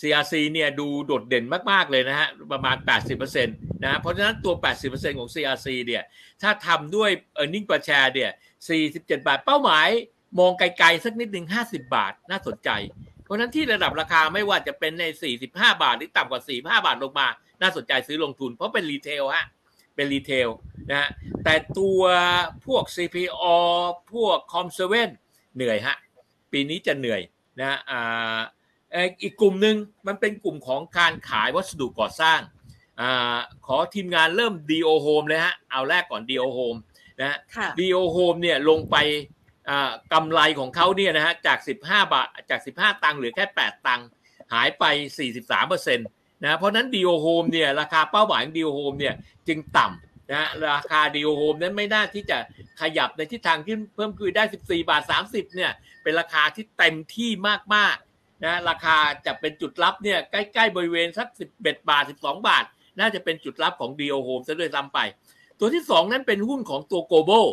[0.00, 2.76] CRC เนี่ยดูโดดเด่นมาก ๆ เลยนะฮะ ประมาณ
[3.10, 4.54] 80%นะ เพราะฉะนั้นตัว
[4.86, 6.02] 80%ของ CRC เนี่ย
[6.42, 7.10] ถ้าทำด้วย
[7.42, 8.30] e a r n i n g per share เนี่ย
[8.98, 9.88] 47 บาท เป้าหมาย
[10.38, 12.70] มองไกล ๆ สักนิดหนึ่ง50 บาท น่าสนใจ
[13.24, 15.04] เพราะนั้นที่ระดับราคาไม่ว่าจะเป็นใน
[15.42, 17.28] 45 บาท หรือต่ำกว่า 45 บาทลงมา
[17.62, 19.46] น่าสนใจซื้อลงทุน เพราะเป็น retail ฮะ
[19.94, 20.48] เป็น retail
[20.90, 21.08] นะฮะ
[21.44, 22.00] แต่ตัว
[22.66, 23.44] พวก CPO
[24.12, 25.10] พวก COM7
[25.54, 25.96] เหนื่อยฮะ
[26.52, 27.22] ปีนี้จะเหนื่อย
[27.60, 28.38] นะอ่า
[29.22, 29.76] อีกกลุ่มหนึ่ง
[30.06, 32.40] มันเป็นกลุ่มของการขายวัสดุก่อสร้าง
[33.00, 33.02] อ
[33.66, 36.78] ขอทีมงานเริ่ม DO Home เลยฮะเอาแรกก่อน DO Home
[37.20, 37.38] นะ
[37.78, 38.96] DO Home เนี่ยลงไป
[40.12, 44.06] กำไรของเขาเนี่ยนะฮะจาก 15 บาทจาก 15 ตังค์เหลือแค่ 8 ตังค์
[44.52, 44.84] หายไป
[45.26, 46.06] 43เปอร์เซ็นต์
[46.42, 49.14] นะเพราะนั้น DO Home เนี่ยราคาเป้าหมายของ DO Home เนี่ย
[49.48, 52.38] จึงต่ำนะราคา DO Home นั้นไม่น่าที่จะ
[52.80, 57.30] ขยับในทิศทางที่เพิ่มขึ้นได้ 14 บาท 30 เนี่ยเป็นราคาที่เต็มที่
[57.74, 58.13] มากๆ
[58.44, 61.28] นะราคาจะเป็นจุดรับเนี่ยใกล้ๆบริเวณสัก
[61.58, 62.64] 11บาท 12 บาท
[63.00, 64.98] น่าจะเป็นจุดรับของ DO Home ซะด้วยซ้ำไป
[65.58, 67.46] ตัวที่ 2 นั้นเป็นหุ้นของตัว Global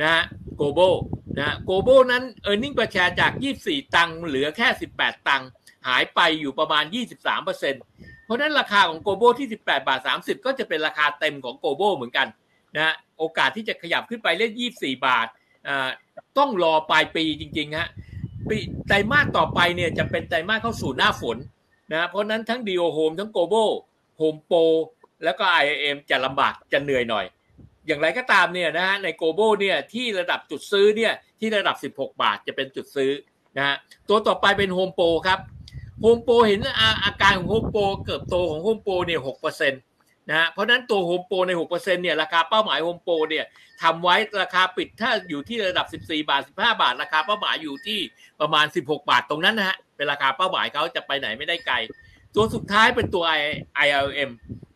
[0.00, 0.24] นะฮะ
[0.60, 0.94] Global
[1.38, 3.32] นะโกลบนั้น e a r n i n g ประชาจาก
[3.62, 5.48] 24 ตังค์เหลือแค่ 18 ตังค์
[5.86, 6.84] หายไปอยู่ประมาณ
[7.34, 12.26] 23%เพราะนั้นราคาของโกลบที่ 18 บาท 30 ก็จะเป็นราคาเต็มของโกลบเหมือนกัน
[12.76, 15.26] นะโอกาสที่จะขยับขึ้นไปเล่น 24 บาท
[16.38, 17.88] ต้องรอปลายปีจริงๆฮะ
[18.48, 18.56] ปี
[18.88, 21.36] ไตรมาสต่อไปเนี่ยจะเป็นไตรมาสเข้าสู่หน้าฝน
[21.92, 23.54] นะเพราะนั้นทั้งดีโอโฮมทั้งโกลบ
[24.18, 24.58] โฮมโปร
[25.24, 27.26] แล้วก็ ILM จะลำบากจะเหนื่อยหน่อย
[27.86, 33.10] อย่างไรก็ตามเนี่ยนะฮะในโกลบเนี่ยที่ระดับจุดซื้อเนี่ยที่ระดับ 16 บาทจะเป็นจุดซื้อ
[33.56, 33.76] นะฮะ
[34.08, 35.38] ตัวต่อไปเป็นโฮมโปรครับ
[36.02, 36.60] โฮมโปรเห็น
[37.04, 39.80] อาการของโฮมโปรเกิดโตของโฮมโปรเนี่ยหกเปอร์เซ็นต์
[40.30, 43.44] นะเพราะนั้นตัวโฮมโปรในหกเปอร์เซ็นต์เนี่ยราคาเป้าหมายโฮมโปรเนี่ย
[43.82, 48.00] ทำไว้ราคาปิดถ้าอยู่ที่ระดับ 14 บาท 15 บาท ราคาเป้าหมายอยู่ที่
[48.40, 51.76] ประมาณ 16 บาทตรงนั้นนะฮะเป็นราคาเป้าหมายเขาจะไปไหนไม่ได้ไกล
[52.34, 53.24] ตัวสุดท้ายเป็นตัว
[53.86, 54.30] ILM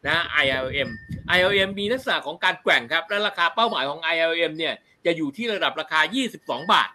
[0.08, 0.88] นะ ILM
[1.36, 6.00] ILM มีลักษณะของการแกว่งครับ และราคาเป้าหมายของ ILM เนี่ยจะอยู่ที่ระดับราคา
[6.36, 6.90] 22 บาท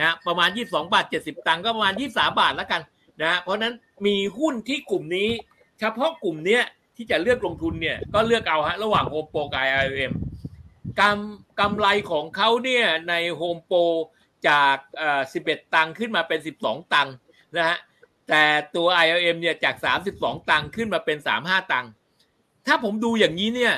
[0.00, 2.82] นะประมาณ 22 บาท 70 ตังค์ก็ประมาณ 23 บาทแล้วกัน
[3.22, 3.74] นะเพราะนั้น
[4.06, 5.30] มีหุ้นที่กลุ่มนี้
[5.78, 6.60] เฉพาะกลุ่มนี้
[6.96, 10.12] ที่จะเลือกลงทุนเนี่ยก็เลือกเอาฮะระหว่างโฮมโปรกับ ILM
[11.00, 13.80] กำกำไรของเขาเนี่ยในโฮมโปร
[14.48, 17.14] จากเอ่อ11 ตังค์ขึ้นมาเป็น 12 ตังค์
[17.56, 17.78] นะฮะ
[18.28, 18.44] แต่
[18.76, 19.74] ตัว ILM เนี่ยจาก
[20.12, 21.90] 32 ตังค์ขึ้นมาเป็น 35 ตังค์
[22.66, 23.74] ถ้าผมดูอย่างนี้เนี่ย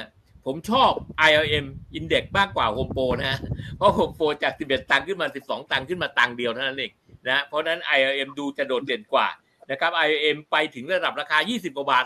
[0.46, 0.90] ผมชอบ
[1.28, 1.66] ILM
[1.98, 3.38] Index มากกว่า Home Pro นะ
[3.76, 6.92] เพราะ Home Pro จาก 11 ตังค์ขึ้นมา 12 ตังค์ขึ้นมาตังค์เดียวเท่านั้นเอง
[7.28, 9.28] นะเพราะนั้น ILM ดูจะโดดเด่นกว่า
[9.70, 12.04] นะครับ ILM ไปถึงระดับราคา 20 กว่าบาท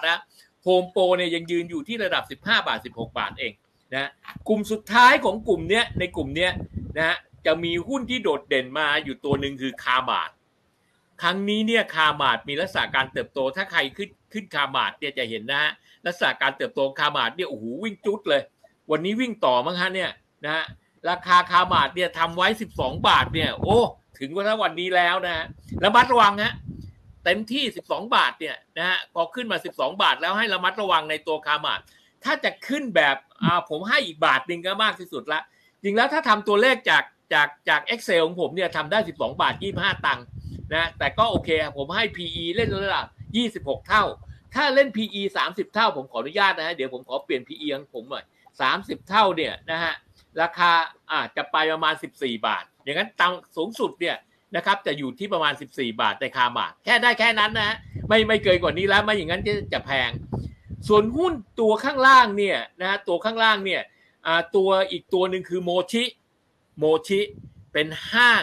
[0.60, 3.52] นะ Home Pro เนี่ยยังยืนอยู่ที่ระดับ 15 บาท 16 บาทเอง
[3.94, 4.10] นะ
[4.48, 6.50] กลุ่มสุดท้ายของกลุ่มเนี้ยในกลุ่มเนี้ย
[6.98, 10.30] นะจะมีหุ้นที่โดดเด่นมาอยู่ตัวหนึ่งคือคาบาท
[11.22, 15.72] ครั้งนี้เนี่ยคามาดมีลักษณะการเติบโต ถ้าใครขึ้นขึ้นคามาดเนี่ยจะเห็นนะฮะ
[16.06, 18.42] ลักษณะการเติบโตคามาดเนี่ยโอ้โหวิ่งจุดเลย
[18.90, 20.10] วันนี้วิ่งต่อมั้งฮะเนี่ย
[20.44, 20.64] นะฮะ
[21.08, 23.76] ราคาคามาดเนี่ยทำไว้ 12 บาทเนี่ยโอ้
[24.18, 25.44] ถึงวันวันนี้แล้วนะฮะ
[25.82, 26.52] ระมัดระวังฮะ
[27.24, 31.80] เต็มที่ 12 บาทเนี่ยนะฮะพอขึ้นมา 12 บาทแล้วให้ระมัดระวังในตัวคามาด
[32.24, 35.40] ถ้าจะขึ้นแบบอ่าผมให้อีกบาทหนึ่งก็มากที่สุดละ
[35.82, 37.04] จริงแล้วถ้าทำตัวเลขจาก
[37.34, 40.24] จากจาก Excel ของผมเนี่ยทำได้ 12 บาท 25 ตังค์
[40.74, 43.06] นะแต่ก็โอเคผมให้ PE เล่นระดับ
[43.70, 44.04] 26 เท่า
[44.54, 48.24] ถ้าเล่น PE 30 เท่า ผมขออนุญาตนะฮะเดี๋ยวผมขอเปลี่ยน PE ของผมหน่อย
[48.66, 49.94] 30 เท่าเนี่ยนะฮะ
[50.40, 50.70] ราคา
[51.12, 54.16] อาจจะไปประมาณ 14 บาท อย่างนั้นตังสูงสุดเนี่ย
[54.56, 57.76] นะครับจะอยู่ที่ประมาณ 14 บาทในคาบาท แค่ได้แค่นั้นนะฮะ
[58.08, 60.10] ไม่ไม่เกินกว่านี้แล้วไม่อย่างนั้นจะจะแพง
[60.88, 63.82] ส่วนหุ้นตัวข้างล่างเนี่ยนะฮะตัวข้างล่างเนี่ย
[64.56, 66.04] ตัวอีกตัวหนึ่งคือโมชิ
[66.78, 67.20] โมชิ
[67.72, 68.42] เป็นห้าง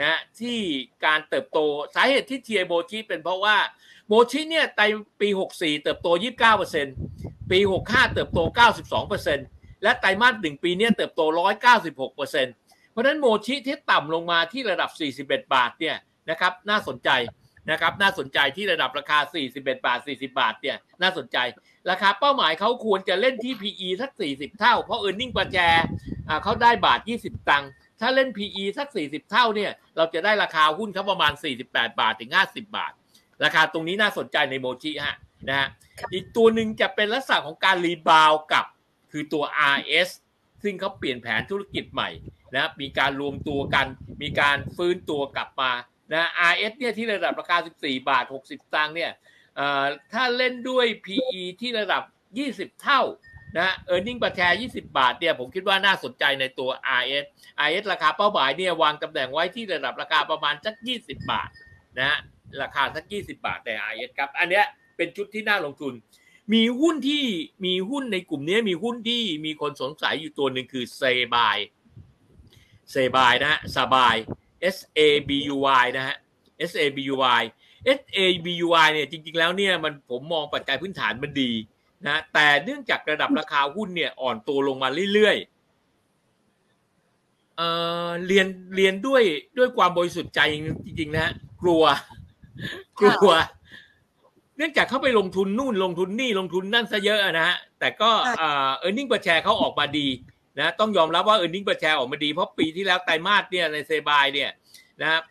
[0.00, 0.58] นะที่
[1.04, 1.58] การเติบโต
[1.94, 3.56] สาเหตุที่เทียโมชิเป็นเพราะว่า
[4.08, 4.80] โมชิเนี่ยไต
[5.20, 6.08] ปี 64 เติบโต
[6.78, 8.38] 29%ปี 65 เติบโต
[9.12, 11.20] 92%และไตรมาสหนึ่งปีเนี้เติบโต
[12.12, 12.61] 196%
[12.92, 14.90] เพราะฉะนั้นโมชิที่ต่ำลงมาที่ระดับ
[15.28, 15.96] 41 บาทเนี่ย
[16.30, 17.10] นะครับน่าสนใจ
[17.70, 19.18] นะครับน่าสนใจที่ระดับราคา
[19.50, 21.38] 41 บาท 40 บาทเนี่ยน่าสนใจ
[21.90, 25.58] ราคาเป้าหมายเขาควรจะเล่นที่ PE สัก 40 เท่า เพราะ e a r n i n g ประแจ
[26.42, 31.32] เขาได้บาท 20 ตังค์ถ้าเล่น PE สัก 40 เท่าเนี่ยเราจะได้ราคาหุ้นเขาประมาณ
[31.66, 32.92] 48 บาทถึง 50 บาท
[33.44, 35.16] ราคาตรงนี้น่าสนใจในโมจิฮะ
[35.48, 35.68] นะฮะ
[36.12, 38.64] อีกตัวหนึ่งจะเป็นลักษณะของการรีบาวกับ
[39.12, 40.08] คือตัว RS
[40.62, 42.08] ซึ่งเขาเปลี่ยนแผนธุรกิจใหม่
[42.54, 43.86] นะมีการรวมตัวกัน
[44.22, 45.70] มีการฟื้นตัวกลับมา
[46.12, 49.10] นะ RS เนี่ยที่ระดับราคา 14 บาท 60ตังค์เนี่ย
[50.12, 52.02] ถ้าเล่นด้วย PE ที่ระดับ
[52.42, 53.02] 20 เท่า
[53.58, 57.24] นะเออร์เน็งประแชร์ 20 บาทเนี่ยผมคิดว่าน่าสนใจในตัว RS
[57.66, 61.48] RS ราคาเป้าหมายเนี่ยวางตำแหน่งไว้ที่ระดับราคาประมาณสัก 20 บาท
[61.98, 62.18] นะฮะ
[62.62, 64.64] ราคาสัก 20 บาทใน RS ครับ อันเนี้ย
[64.96, 65.94] เป็นชุดที่น่าลงทุน
[66.54, 67.24] มีหุ้นที่
[67.66, 71.02] มีหุ้นในกลุ่มนี้มีหุ้นที่มีคนสงสัยอยู่ตัวหนึ่งคือเซ
[71.34, 71.56] บาย
[72.92, 74.14] เซบายนะฮะสบาย
[74.76, 76.16] S A B U Y นะฮะ
[76.70, 77.42] S A B U Y
[77.98, 81.52] S A B U Y เนี่ยจริง ๆ แล้วเนี่ยมันผมมองปัจจัยพื้นฐานมันดี
[82.06, 87.68] นะแต่เนื่องจากระดับราคาหุ้นเนี่ยอ่อนตัวลงมาเรื่อยๆเอ่
[88.08, 89.22] อเรียนเรียนด้วย
[89.58, 90.40] ด้วยความบริสุทธิ์ใจ
[90.86, 91.84] จริงๆนะกลัว
[92.98, 93.34] กลัว
[94.56, 100.06] เนื่องจากเขาไปลงทุนนู่นลงทุนนี่ลงทุนนั่นซะเยอะนะฮะแต่ก็เออเออร์เน็งประแชร์เขาออกมาดี
[100.58, 104.50] นะต้องยอมรับว่าเออร์เน็งประแชร์ออกมาดี เพราะปีที่แล้วไตรมาสเนี่ยในเซบายเนี่ย
[105.00, 105.22] นะครับ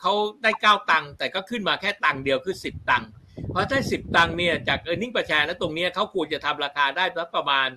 [0.00, 3.08] เขาได้เก้าตังค์แต่ก็ขึ้นมาแค่ตังค์เดียวคือสิบตังค์
[3.50, 7.04] เพราะถ้าสิบตังค์เนี่ยจาก earning per share แล้วตรงนี้เขาควรจะทำราคาได้
[7.36, 7.68] ประมาณ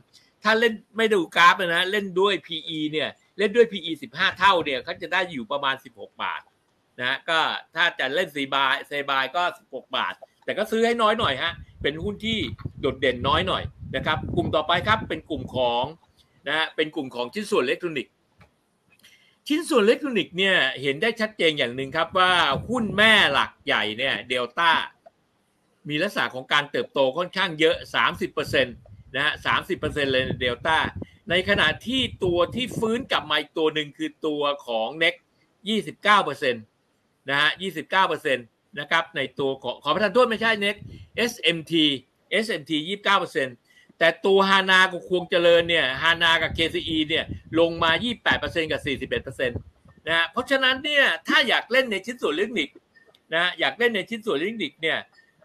[0.43, 6.41] ถ้าเล่นไม่ดูกราฟนะเล่นด้วย PE เนี่ยเล่นด้วย PE 15 เท่าเนี่ยเขาจะได้อยู่ประมาณ 16 บาท
[7.01, 7.39] นะก็
[7.75, 10.13] ถ้าจะเล่นซีบายเซบายก็ 16 บาท
[10.45, 12.37] แต่ก็ซื้อให้น้อยหน่อยฮะเป็นหุ้นที่
[12.79, 13.63] โดดเด่นน้อยหน่อย
[13.95, 15.83] นะครับกลุ่มต่อไปครับเป็นกลุ่มของ
[16.47, 18.13] นะฮะเป็นกลุ่มของชิ้นส่วนอิเล็กทรอนิกส์
[19.47, 22.33] ชิ้นส่วนอิเล็กทรอนิกส์เนี่ยเห็นได้ชัดเจนอย่างหนึ่งครับว่า
[22.67, 24.71] หุ้นแม่หลักใหญ่เนี่ยเดลต้า
[25.89, 27.75] มีลักษณะของการเติบโตค่อนข้างเยอะ
[28.25, 30.77] 30%นะฮะ30%เปอร์เซ็นต์เลยเดลต้า
[31.29, 35.19] ในขณะที่ตัวที่ฟื้นกลับมาอีกตัวหนึ่งคือตัวของ Next
[35.67, 36.63] 29%นต์
[37.29, 37.49] นะฮะ
[37.95, 38.45] 29%นต์
[38.79, 40.81] นะครับในตัวของขอประทานโทษไม่ใช่ Next
[41.31, 41.73] SMT
[42.43, 42.71] SMT
[43.27, 43.66] 29%
[43.99, 47.25] แต่ตัวฮานากับควงเจริญเนี่ยฮานากับ KCE เนี่ย
[47.59, 47.91] ลงมา
[48.31, 48.81] 28%กับ
[49.19, 52.69] 41%นะฮะเพราะฉะนั้นเนี่ยถ้าอยากเล่นในชิ้นส่วนเทคนิค
[53.35, 54.97] นะอยากเล่นในชิ้นส่วนเทคนิคเนี่ย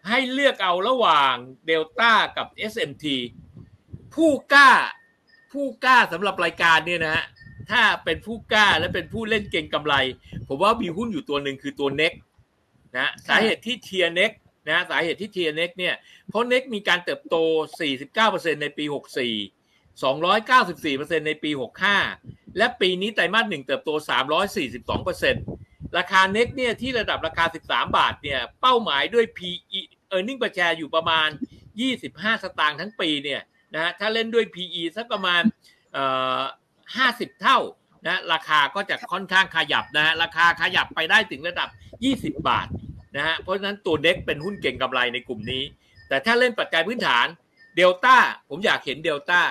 [0.09, 1.35] ให้เลือกเอาระหว่าง
[1.67, 3.05] เดลต้ากับ SMT
[4.15, 4.71] ผู้กล้า
[5.53, 7.25] ผู้กล้าสำหรับรายการเนี่ยนะฮะ
[7.71, 9.95] ถ้าเป็นผู้กล้าและเป็นผู้เล่นเก่งกำไร
[10.47, 12.13] ผมว่ามีหุ้นอยู่ตัวหนึ่งคือตัวเน็ก
[12.97, 14.31] นะสาเหตุที่เทียเน็ก
[14.67, 15.95] นะสาเหตุที่เทียเน็กเนี่ย
[16.29, 17.35] เพราะเน็กมีการเติบโต
[17.99, 18.95] 49%ในปี 64
[20.01, 21.51] 294%ในปี
[22.03, 23.89] 65 และปีนี้ไตรมาสหนึ่งเติบโต
[24.73, 29.81] 342%ราคาเน็กเนี่ยที่ระดับราคา 13 บาทเนี่ยเป้าหมายด้วย PE
[30.15, 31.29] earning per share อยู่ประมาณ
[31.85, 33.41] 25 สตางค์ทั้งปีเนี่ย
[33.75, 35.41] นะถ้าเล่นด้วย PE สักประมาณ
[35.93, 36.05] เอ่
[36.39, 36.41] อ
[36.91, 37.59] 50 เท่า
[38.07, 41.69] นะราคาก็จะค่อนข้างขยับนะฮะราคาขยับไปได้ถึงระดับ
[42.31, 42.67] 20 บาท
[43.15, 45.63] นะฮะเพราะฉะนั้นตัวเด็กเป็นหุ้นเก่งกำไรในกลุ่มนี้
[46.07, 47.27] แต่ถ้าเล่นปัจจัยพื้นฐาน
[47.75, 48.17] เดลต้า
[48.49, 49.41] ผมอยากเห็นเดลต้า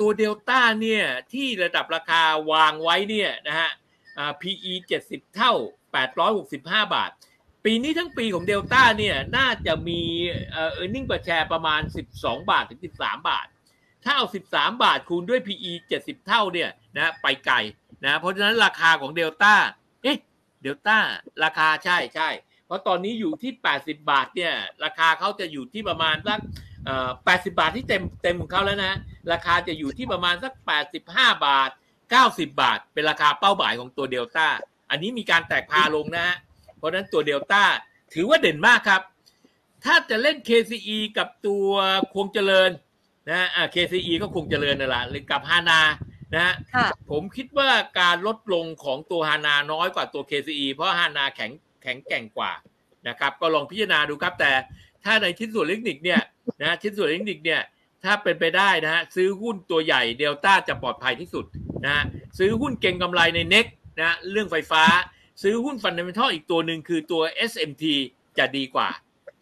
[0.00, 3.70] ตัวเดลต้าเนี่ยที่ระดับราคาวางไว้เนี่ยนะฮะ
[4.40, 4.72] PE
[5.04, 5.52] 70 เท่า
[6.22, 7.10] 865 บาท
[7.64, 10.00] ปีนี้ทั้งปีของเดลต้าเนี่ยน่าจะมี
[10.52, 11.80] เออร์เน็งประแชร์ประมาณ
[12.14, 13.46] 12 บาทถึง 13 บาท
[14.04, 17.56] ถ้าเอา 13 บาทคูณด้วย PE 70 เท่าเนี่ยนะไปไกล
[18.04, 19.54] นะเพราะฉะนั้นราคาของเดลต้า
[20.02, 20.18] เอ๊ะ
[20.62, 20.96] เดลต้า
[21.44, 22.28] ราคาใช่ใช่
[22.68, 24.54] เพราะตอนนี้อยู่ที่ 80 บาทเนี่ย
[24.84, 26.38] ราคาเขาจะอยู่ที่ประมาณสัก
[26.94, 28.92] 80บาทที่เต็มเต็มของเขาแล้วนะ
[29.32, 30.52] ราคาจะอยู่ที่ประมาณสัก
[30.98, 31.70] 85 บาท
[32.12, 34.46] 90 บาท เป็นราคาเป้าหมายของตัวเดลต้า
[34.90, 36.36] อันนี้มีการแตกพาลงนะฮะ
[36.76, 37.62] เพราะนั้นตัวเดลต้า
[38.14, 39.02] ถือว่าเด่นมากครับ
[39.84, 41.68] ถ้าจะเล่น KCE กับตัว
[42.14, 42.70] คงเจริญ
[43.30, 45.80] นะอ่า KCE ก็คงเจริญนั่นแหละหรือกับฮานา
[46.34, 46.54] นะ
[47.10, 52.52] ผมคิดว่าการลดลงของตัวฮานาน้อยกว่าตัว KCE เพราะฮานาแข็ง แข็งแกร่งกว่า
[53.08, 54.52] นะครับ ก็ลองพิจารณาดูครับ แต่
[55.04, 56.20] ถ้าในชิ้นส่วนเทคนิคเนี่ย
[56.62, 57.60] นะชิ้นส่วนเทคนิคเนี่ย
[58.04, 61.44] ถ้าเป็นไปได้นะฮะซื้อหุ้นตัวใหญ่เดลต้าจะปลอดภัยที่สุด
[61.84, 62.02] นะฮะ
[62.38, 63.66] ซื้อหุ้นเก่งกำไรในเน็ก
[64.00, 64.82] นะเรื่องไฟฟ้า
[65.42, 67.84] ซื้อหุ้นฟันเดเมนทัลอีกตัวหนึ่งคือตัว SMT
[68.38, 68.88] จะดีกว่า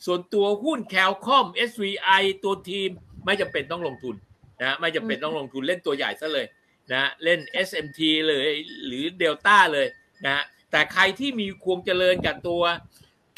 [0.06, 2.88] ส่วนตัวหุ้นแคลคอม SVI ตัวทีม
[3.24, 4.14] ไม่จำเป็นต้องลงทุน
[4.62, 6.46] นะไม่จำเป็นต้องลงทุนเล่นตัวใหญ่ซะเลย
[6.92, 8.48] นะเล่น SMT เลย
[8.86, 9.86] หรือเดลต้าเลย
[10.26, 10.44] นะ
[10.76, 12.62] แต่ใครที่มีควงเจริญกับตัว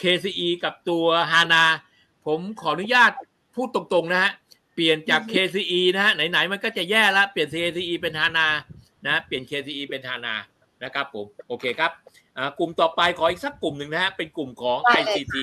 [0.03, 1.64] KCE กับตัวฮานา
[2.27, 3.12] ผมขออนุญาต
[3.55, 4.33] พูดตรงๆนะฮะ
[4.74, 8.46] เปลี่ยนจาก KCE นะฮะไหนๆมันก็จะแย่แล้วเปลี่ยน KCE เป็นฮานา
[9.07, 10.35] นะเปลี่ยน KCE เป็นฮานา
[10.85, 11.90] นะครับผมโอเคครับ
[12.59, 15.37] กลุ่มต่อไปขออีกสักกลุ่มหนึ่งนะฮะเป็นกลุ่มของ ICT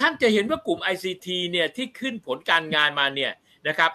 [0.00, 3.32] ท่านจะเห็นว่ากลุ่ม ICT เนี่ยที่ขึ้นผลการงานมาเนี่ย
[3.68, 3.90] นะครับ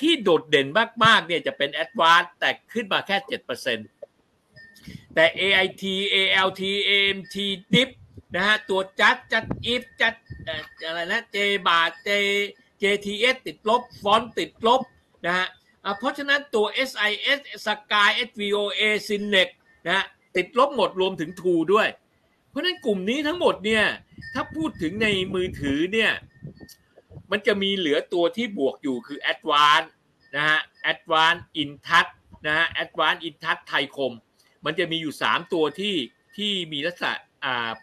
[0.00, 0.68] ที่โดดเด่น
[1.04, 3.99] มากๆเนี่ยจะเป็น Advanced แต่ขึ้นมาแค่ 7%
[5.14, 7.36] แต่ AIT ALT AMT
[7.74, 7.90] DIP
[8.34, 10.14] นะฮะตัวจัดจัดอีฟจัด
[10.86, 12.10] อะไรนะเจบาทเจ
[12.82, 14.80] JTS ติดลบ ฟอนติดลบ
[15.26, 15.46] นะฮะ
[15.98, 19.48] เพราะฉะนั้นตัว SIS Sky SVOA Synex
[19.86, 20.04] นะฮะ
[20.36, 21.88] ติดลบหมดรวมถึงทูด้วย
[22.48, 23.84] เพราะฉะนั้นกลุ่มนี้ทั้งหมดเนี่ย
[24.34, 26.12] ถ้าพูดถึงในมือถือเนี่ย
[27.30, 29.88] มันจะมีเหลือตัวที่บวกอยู่คือ Advance
[30.36, 30.60] นะฮะ
[30.92, 32.10] Advance Intouch
[32.46, 34.12] นะฮะ Advance Intouch ไทยคม
[34.64, 35.94] มันจะมีอยู่3ตัวที่
[36.36, 37.14] ที่มีลักษณะ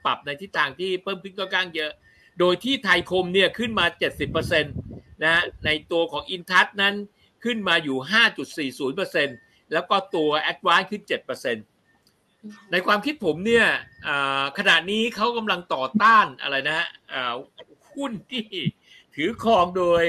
[0.05, 1.91] ปรับในทิศทางที่เพิ่มขึ้นก็ก้างเยอะ
[2.39, 3.85] โดยที่ไทยคมเนี่ยขึ้นมา
[4.29, 6.95] 70%นะฮะในตัวของ Intouch นั้น
[7.43, 7.97] ขึ้นมาอยู่
[9.05, 11.03] 5.40%แล้วก็ตัว Advance ขึ้น
[11.67, 13.67] 7%ในความคิดผมเนี่ย
[14.57, 16.87] ขณะนี้เขากำลังต่อต้านอะไรนะฮะ
[17.93, 18.45] หุ้นที่
[19.15, 20.03] ถือครองโดย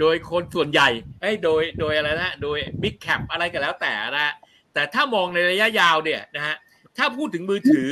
[0.00, 0.88] โดยคนส่วนใหญ่
[1.20, 4.34] ไอ้โดยโดยอะไรนะ โดยบิ๊กแคปอะไรก็แล้วแต่นะ
[4.74, 6.56] แต่ถ้ามองในระยะยาวเนี่ยนะฮะ
[6.96, 7.88] ถ้าพูดถึงมือถือ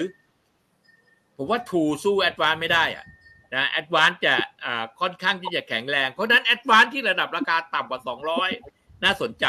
[1.37, 3.05] ผมว่าทูสู้แอดวานไม่ได้อะ
[3.55, 8.01] นะแอดวานจะอ่าค่อนข้างที่จะแข็งแรง เพราะนั้นแอดวานที่ระดับราคาต่ำกว่า
[8.51, 9.47] 200 น่าสนใจ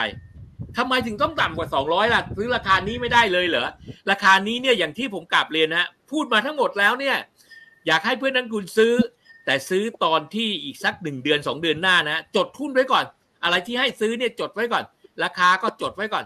[0.78, 3.70] ทำไมถึงต้องต่ำกว่า 200 ล่ะซื้อราคานี้ไม่ได้เลยเหรอ
[4.12, 7.18] ราคานี้เนี่ยอย่างที่ผมกลับเรียนนะพูดมาทั้งหมดแล้วเนี่ย
[7.88, 8.94] อยากให้เพื่อนนักคุณซื้อ
[9.46, 13.06] แต่ซื้อตอนที่อีกสักหนึ่งเดือนสองเดือนหน้านะจดทุนไว้ก่อน
[13.44, 14.84] อะไรที่ให้ซื้อเนี่ยจดไว้ก่อน
[15.24, 16.26] ราคาก็จดไว้ก่อน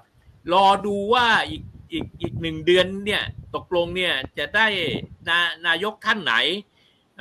[0.53, 3.23] รอดูว่าอีกอีกอีกหนึ่งเดือนเนี่ย
[3.56, 4.67] ตกลงเนี่ยจะได้
[5.29, 6.34] นานายกท่านไหน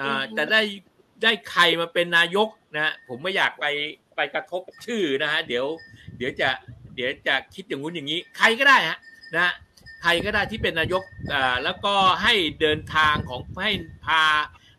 [0.00, 0.60] อ่าจะได้
[1.22, 3.66] ได้ใครมาเป็นนายกนะผมไม่อยากไป
[4.16, 5.66] ไปกระทบชื่อนะฮะเดี๋ยว
[6.16, 6.48] เดี๋ยวจะ
[6.94, 8.98] เดี๋ยวจะคิดอย่างงู้นอย่างนี้ ใครก็ได้ฮะ
[9.34, 9.52] นะ
[10.02, 13.72] ใครก็ได้ที่เป็นนายกอ่าแล้วก็ให้เดินทางของให้
[14.06, 14.22] พา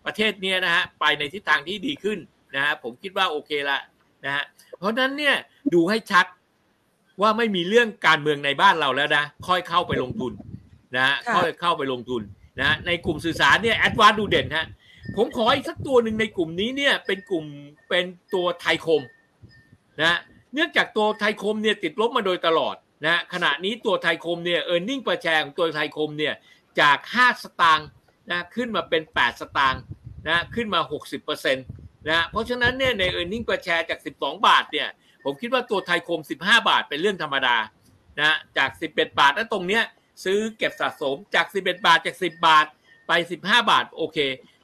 [0.05, 2.19] ประเทศนี้นะฮะไปในทิศทางที่ดีขึ้น
[2.55, 3.79] นะฮะผมคิดว่าโอเคละ
[4.25, 4.43] นะฮะ
[4.77, 5.35] เพราะนั้นเนี่ย
[5.73, 6.25] ดูให้ชัด
[7.21, 10.31] ว่าไม่มีเรื่องการเมืองในบ้านเราแล้วนะ ค่อยเข้าไปลงทุน
[10.95, 12.21] นะฮะค่อยเข้าไปลงทุน
[12.61, 14.65] นะในกลุ่มสื่อสารเนี่ยแอดวานดูเด่นฮะ
[15.17, 17.45] ผมขออีกสักตัวหนึ่งในกลุ่มนี้เนี่ยเป็นกลุ่ม
[17.89, 19.01] เป็นตัวไทยคม
[20.01, 20.17] นะ
[20.53, 26.33] เนื่องจากตัวไทยคมเนี่ยติดลบมาโดยตลอดนะขณะนี้ตัวไทยคมเนี่ยเออร์เน็งประแชงตัวไทยคมเนี่ย
[26.81, 27.87] จาก 5 สตางค์
[28.31, 29.81] นะขึ้นมาเป็น 8 สตางค์
[30.29, 30.79] นะขึ้นมา
[31.19, 34.87] 60%นะเพราะฉะนั้นเนี่ยใน e a r n i n g per share จาก 12 บาทเนี่ย
[35.23, 37.57] ผมคิดว่าตัวไทยคม 15 บาทเป็นเรื่องธรรมดา
[38.19, 39.83] นะจาก 11 บาทแล้วตรงเนี้ย
[40.23, 42.65] ซื้อเก็บสะสมจาก 11 บาทจาก 10 บาท
[43.07, 44.17] ไป 15 บาทโอเค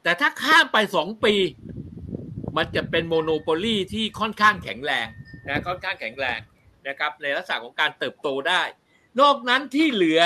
[0.04, 1.34] แต่ถ้าข้ามไป 2 ปี
[2.58, 5.08] มันจะเป็นโมโนโปลีที่ค่อนข้างแข็งแรง
[5.48, 6.40] นะค่อนข้างแข็งแรง
[6.88, 8.62] นะครับในลักษณะของการเติบโตได้
[9.20, 10.22] นอกนั้นที่เหลือ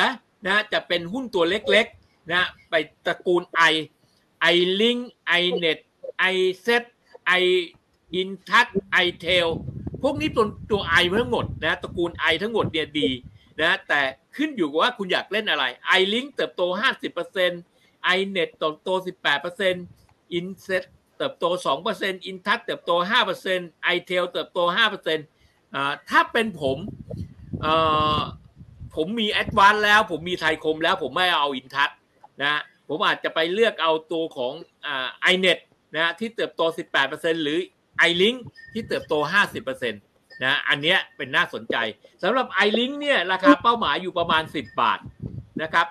[0.47, 1.87] นะจะเป็นหุ้นตัวเล็ก
[2.33, 3.63] นะไปตระกูลไอ
[4.41, 5.79] ILINK INET
[6.19, 6.83] INSET
[7.27, 9.47] INTUCH ITEL
[10.03, 13.09] พวกนี้ตัวตัวไอทั้งหมดนะตระกูลไอทั้งหมดเนี่ยดี
[13.61, 14.01] นะแต่
[14.35, 16.61] ขึ้นอยู่กับว่าคุณอยากเล่นอะไร ILINK เติบโต
[17.33, 18.89] 50% INET เติบโต
[19.61, 20.83] 18% INSET
[21.17, 21.45] เติบโต
[21.85, 22.91] 2%อินทัชเติบโต
[23.37, 24.59] 5% ITEL เติบโต
[25.17, 26.77] 5%อ่าถ้าเป็นผม
[27.61, 27.75] เอ่
[28.17, 28.19] อ
[28.95, 31.89] ผมมีแอดวานแล้ว ผมมีไทยคมแล้วผมไม่เอาอินทัช
[32.41, 34.53] นะผมอาจจะไปเลือกเอาตัวของ
[35.21, 35.59] ไอเน็ต
[35.95, 36.61] นะที่เติบโต
[37.03, 37.59] 18%หรือ
[38.09, 38.37] iLink
[38.73, 39.13] ที่เติบโต
[39.59, 41.75] 50%นะอันนี้เป็นน่าสนใจ
[42.23, 44.99] สำหรับ iLink เนี่ยราคาเป้าหมายอยู่ประมาณ 10 บาท
[45.61, 45.87] นะครับ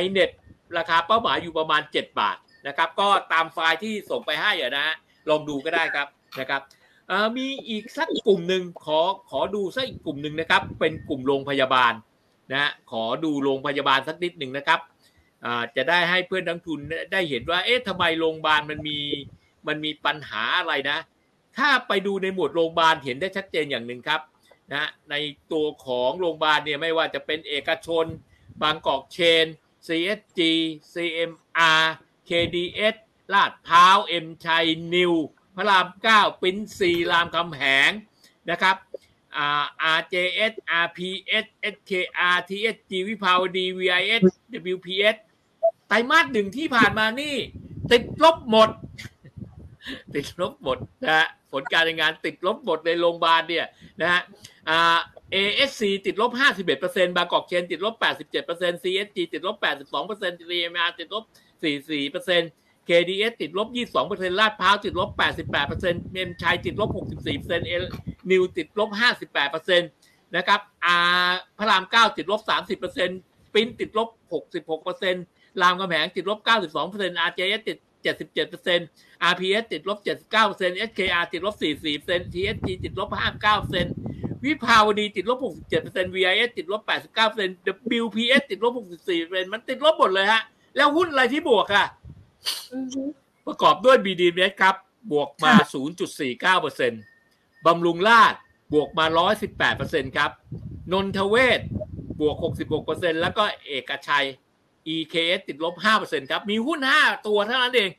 [0.00, 0.30] iNet
[0.78, 2.36] ราคาเป้าหมายอยู่ประมาณ 7 บาท
[2.66, 4.94] นะครับก็ตามไฟล์ที่ส่งไปให้อะนะฮะ
[5.30, 6.08] ลองดูก็ได้ครับ
[6.40, 6.62] นะครับ
[7.36, 11.92] มีอีกสักกลุ่มหนึ่งขอขอดูสักอีกกลุ่มหนึ่งนะครับ เป็นกลุ่มโรงพยาบาล
[12.52, 14.80] นะขอดูโรงพยาบาลสักนิดหนึ่งนะครับ
[15.76, 16.80] จะได้ให้เพื่อนนักทุน
[17.12, 18.98] ได้เห็นว่าเอ๊ะทำไมโรงพยาบาลมันมี
[19.66, 20.98] มันมีปัญหาอะไรนะ
[21.58, 24.20] ถ้าไปดูในหมวดโรงพยาบาลเห็นได้ชัดเจนอย่างหนึ่งครับ
[24.72, 25.14] นะใน
[25.52, 28.06] ตัวของโรงพยาบาลเนี่ยไม่ว่าจะเป็นเอกชน
[28.62, 29.46] บางกอกเชน
[29.86, 30.40] CSG
[30.92, 31.84] CMR
[32.28, 32.94] KDS
[33.34, 35.14] ลาดพร้าวเอ็มชัยนิว
[35.56, 37.90] พระรามเก้าปิ้นซีรามคำแหง
[38.50, 38.76] นะครับ
[39.98, 40.52] RJS
[40.84, 41.44] RPS
[41.74, 44.22] SKR TSG วิภาวดี VIS
[44.74, 45.16] WPS
[45.88, 47.36] ไตรมาสหนึ่งที่ผ่านมานี่
[47.90, 48.70] ติดลบหมด
[50.14, 53.66] ติดลบหมดนะฮะผลการงานติดลบหมดในโรงพยาบาลเนี่ย
[54.00, 54.22] นะฮะ
[54.68, 54.98] อ่า
[55.34, 56.30] ASC ติดลบ
[56.74, 57.94] 51%บางกอกเชนติดลบ
[58.40, 59.56] 87% CSG ติดลบ
[60.02, 61.24] 82% CMR ติดลบ
[61.62, 63.68] 44% KDS ติดลบ
[64.04, 65.10] 22%ลาดพร้าวติดลบ
[65.60, 66.90] 88%เมมชัยติดลบ
[67.28, 67.72] 64%เอ
[68.30, 68.90] นิวติดลบ
[69.42, 69.80] 58%
[70.36, 70.96] นะครับอา
[71.58, 72.40] พระราม 9 ติดลบ
[72.98, 74.08] 30%ปิ้นติดลบ
[74.84, 76.38] 66%รามคำแหงติดลบ
[76.84, 79.98] 92% RJS ติด 77% RPS ติดลบ
[80.42, 83.08] 79% SKR ติดลบ 44% TSG ติดลบ
[83.74, 85.38] 59%วิภาวดีติดลบ
[85.76, 86.82] 67% VIS ติดลบ
[87.24, 88.72] 89% WPS ติดลบ
[89.12, 90.42] 64%มันติดลบหมดเลยฮะ
[90.76, 91.86] แล้วหุ้นอะไรที่บวกอะ
[92.72, 93.02] อือฮึ
[93.46, 94.74] ประกอบด้วย BDMs ครับ
[95.12, 95.52] บวกมา
[96.44, 98.40] 0.49%บำรุงราษฎร์
[98.72, 99.06] บวกมา
[99.62, 100.30] 118%ครับ
[100.92, 101.60] นนทเวศ
[102.20, 102.36] บวก
[102.78, 104.26] 66%แล้วก็เอกชัย
[104.94, 107.90] EKS ติดลบ 5%ครับ มีหุ้น 5 ตัวเท่านั้นเอง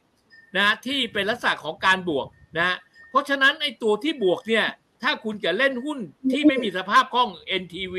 [0.57, 2.27] นะที่เป็นลักษณะของการบวก
[2.57, 2.77] นะ
[3.09, 4.65] เพราะฉะนั้นไอ้ตัวที่บวกเนี่ย
[5.03, 5.99] ถ้าคุณจะเล่นหุ้น
[6.31, 7.29] ที่ไม่มีสภาพคล่อง
[7.61, 7.95] NTV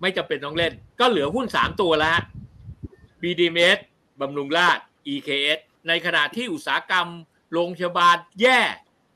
[0.00, 2.24] ไม่จำเป็นต้องเล่น ก็เหลือหุ้น 3 ตัวแล้วฮะ
[3.22, 3.78] BDMs
[4.20, 5.58] บำรุงราษฎร์ EKS
[5.88, 7.08] ในขณะที่อุตสาหกรรม
[7.52, 8.60] โรงพยาบาลแย่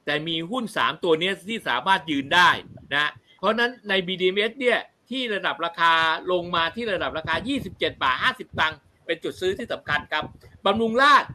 [0.05, 2.51] แต่มีหุ้น 3 ตัวนี้ที่สามารถยืนได้
[2.95, 4.79] นะ เพราะนั้นใน BDMs เนี่ย
[5.11, 5.93] ที่ระดับราคา
[6.33, 7.35] ลงมาที่ระดับราคา
[7.69, 10.25] 27 บาท 50 ตังค์เป็นจุดซื้อที่สำคัญครับ
[10.67, 11.31] บำรุงราษฎร์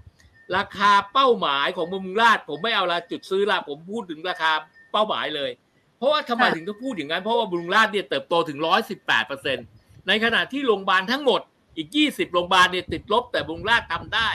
[0.58, 4.52] ราคาเป้าหมายของบำรุงราษฎร์ผมไม่เอาละจุดซื้อละผมพูดถึงราคา
[4.92, 5.52] เป้าหมายเลย
[5.98, 8.60] เพราะว่าทำไมถึงต้องพูดอย่างนั้น เพราะว่าบำรุงราษฎร์เนี่ยเติบโตถึง
[9.34, 11.42] 118%ในขณะที่โรงพยาบาลทั้งหมด
[11.78, 14.30] อีก 20 โรงพยาบาลเนี่ยติดลบแต่บำรุงราษฎร์ทำได้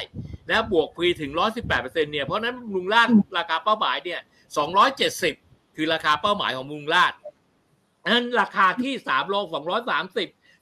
[0.50, 1.32] นะบวกพีถึง
[1.70, 4.20] 118%เนี่ยเพราะนั้นบำรุงราษฎร์ราคาเป้าหมายเนี่ย
[4.98, 7.18] 270 คือราคาเป้าหมายของบำรุงราษฎร์
[8.12, 9.68] นั้นราคาที่3ลสอง230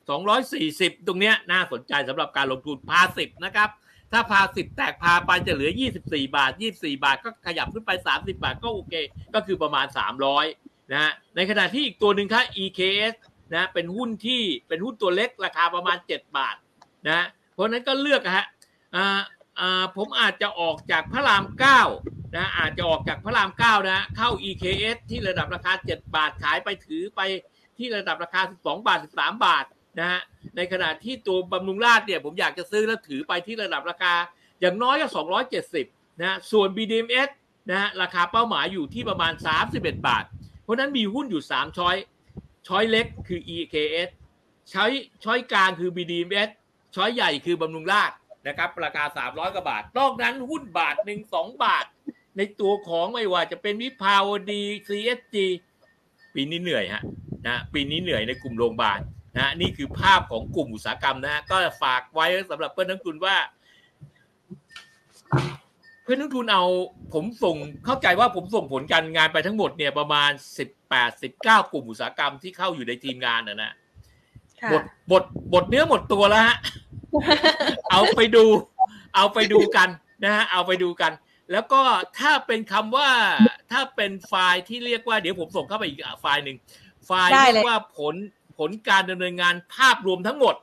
[0.08, 3.68] 240ตรงเนี้ยน่าสนใจสำหรับการลงทุนพาสิบนะครับ
[4.12, 8.94] ถ้าพาสิบแตกพาไปจะเหลือ24บสี่บาท24บาทก็ขยับขึ้นไป30บาทก็โอเค
[9.34, 9.86] ก็คือประมาณ
[10.40, 13.14] 300นะฮะในขณะที่อีกตัวหนึ่งครับ EKS
[13.54, 16.56] นะเป็นหุ้นที่เป็นหุ้นตัวเล็กราคาประมาณ7บาท
[17.08, 18.46] นะเพราะนั้นก็เลือกอะฮะ
[18.94, 19.20] อ่า
[19.96, 21.82] ผมอาจจะออกจากพระรามเก้า
[22.36, 27.20] นะอาจจะออกจากพระรามเก้านะเข้า EKS ที่ระดับราคา 7 บาทขายไปถือไป
[27.78, 29.64] ที่ระดับราคา 12 บาท 13 บาท
[29.98, 30.20] นะฮะ
[30.56, 34.14] ในขณะที่ตัวบำรุงราษฎร์เนี่ยผมอยากจะซื้อแล้วถือไปที่ระดับราคา
[34.60, 35.08] อย่างน้อยก็
[35.64, 37.30] 270นะส่วน BDMs
[37.70, 39.32] นะฮะราคาเป้าหมายอยู่ที่ประมาณ
[39.66, 40.24] 31 บาท
[40.62, 41.96] เพราะนั้นมีหุ้นอยู่ 3 ช้อย
[42.68, 44.08] ช้อยเล็กคือ EKS
[44.72, 44.90] ช้อย
[45.24, 46.50] ช้อยกลางคือ BDMs
[46.94, 48.16] ช้อยใหญ่คือบำรุงราษฎร์
[48.46, 51.86] นะครับ ราคา 300กว่าบาท นอกนั้นหุ้นบาทหนึ่งสองบาท
[52.36, 55.36] ในตัวของไม่ว่าจะเป็นวิภาวดี CSG
[56.34, 57.02] ปีนี้เหนื่อยฮะ
[57.46, 59.00] นะปีนี้เหนื่อยในกลุ่มโรงพยาบาล
[59.38, 63.36] นะนี่คือภาพของกลุ่มอุตสาหกรรมนะก็ฝากไว้สำหรับเพื่อนนักทุนว่า
[66.02, 66.64] เพื่อนนักทุนเอา
[67.14, 70.30] ผมส่งเข้าใจว่าผมส่งผลการงานไปทั้งหมดเนี่ยประมาณ
[70.78, 73.72] 18 19กลุ่มอุตสาหกรรมที่เข้าอยู่ในทีมงานนะนะ
[74.62, 76.56] ค่ะหมดหมดหมดเนื้อหมดตัวแล้วฮะ
[77.90, 78.44] เอาไปดู
[79.16, 79.88] เอาไปดูกัน
[80.24, 81.12] นะฮะเอาไปดูกัน
[81.52, 81.82] แล้วก็
[82.20, 83.10] ถ้าเป็นคำว่า
[83.72, 86.56] ถ้าเป็นไฟล์ที่เรียกว่าเดี๋ยวผมส่งเข้าไปอีกไฟล์หนึ่ง
[87.06, 88.14] ไฟล์ได้เลยเรียกว่าผล
[88.58, 90.54] ผลการดำเนินงานภาพรวมทั้งหมด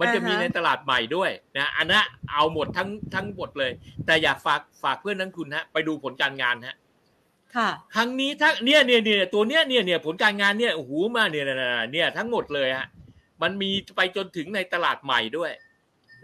[0.00, 3.72] มันจะมีอ่าฮะในตลาดใหม่ด้วยนะอันนั้นเอาหมดทั้งทั้งหมดเลย
[4.06, 6.76] แต่อยากฝากฝากเพื่อนนักทุนฮะ ไปดูผลการงานฮะ
[7.56, 12.86] ค่ะครั้งนี้ถ้าเนี่ยเนี่ยเนี่ยตัวเนี้ยเนี่ยเนี่ยผลการงานเนี่ยโอ้โหมาเนี่ยเนี่ยเนี่ยเนี่ยทั้งหมดเลยฮะ
[13.42, 15.50] มันมีไปจนถึงในตลาดใหม่ด้วย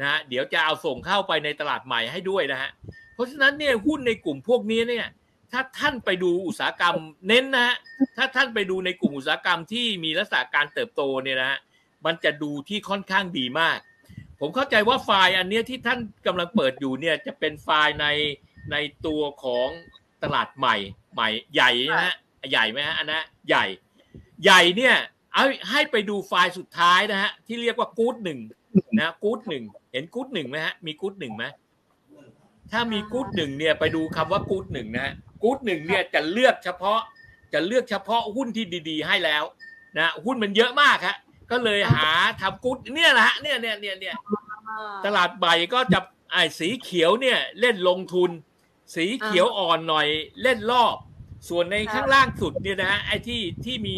[0.01, 2.71] นะฮะเดี๋ยวจะเอาส่งเข้าไปในตลาดใหม่ให้ด้วยนะฮะ
[3.15, 5.07] เพราะฉะนั้นเนี่ยหุ้นในกลุ่มพวกนี้เนี่ย
[5.53, 6.97] ถ้าท่านไปดูอุตสาหกรรม
[7.29, 7.77] เน้นนะฮะ
[8.17, 11.59] ถ้าท่านไปดูในกลุ่มอุตสาหกรรมที่มีลักษณะการเติบโตเนี่ยนะฮะ
[12.07, 13.79] มันจะดูที่ค่อนข้างดีมาก
[14.41, 18.07] ผมเข้าใจว่าไฟล์อันเนี้ยที่ท่านกำลังเปิดอยู่เนี่ยจะเป็นไฟล์ใน
[18.73, 18.77] ใน
[19.07, 19.69] ตัวของ
[20.23, 20.77] ตลาดใหม่
[21.15, 22.15] ใหม่ใหญ่นะฮะ
[22.51, 23.65] ใหญ่ไหมฮะอันนะใหญ่
[24.45, 24.97] ใหญ่เนี่ย
[25.33, 28.41] เอาให้ไปดูไฟล์สุดท้ายนะฮะที่เรียกว่ากู๊ดหนึ่ง
[28.99, 29.65] นะกู๊ดหนึ่ง
[29.95, 31.45] เห็นกู๊ดหนึ่งไหมฮะมีกู๊ดหนึ่งไหม
[32.73, 37.01] ถ้ามีกู๊ดหนึ่งเนี่ยไปดูคำว่ากู๊ดหนึ่งนะฮะกู๊ดหนึ่งเนี่ยจะเลือกเฉพาะ
[37.53, 39.45] จะเลือกเฉพาะหุ้นที่ดีๆ ให้แล้ว
[39.99, 41.17] นะหุ้นมันเยอะมากฮะ
[41.51, 44.17] ก็เลยหาทำกู๊ดเนี่ยแหละฮะเนี่ยเนี่ยเนี่ยเนี่ย
[45.05, 45.99] ตลาดใบก็จะ
[46.33, 48.31] ไอ้สีเขียวเนี่ยเล่นลงทุน
[48.95, 50.07] สีเขียวอ่อนหน่อย
[50.43, 50.97] เล่นรอบ
[51.49, 53.97] ส่วนในค่ะข้างล่างสุดเนี่ยนะฮะไอ้ที่ที่มี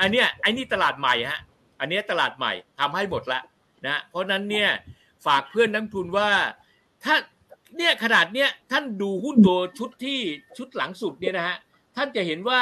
[0.00, 1.40] อันเนี้ยไอ้นี่ตลาดใหม่ฮะ
[1.80, 3.40] อันเนี้ยตลาดใหม่ทำให้หมดละ
[3.86, 4.68] นะเพราะฉะนั้นเนี่ย
[5.26, 6.30] ฝากเพื่อนนักทุนว่า
[7.04, 7.14] ถ้า
[7.76, 10.18] เนี่ยขนาดเนี้ยท่านดูหุ้นตัวชุดที่
[10.56, 11.56] ชุดหลังสุดเนี่ยนะฮะ
[11.96, 12.60] ท่านจะเห็นว่า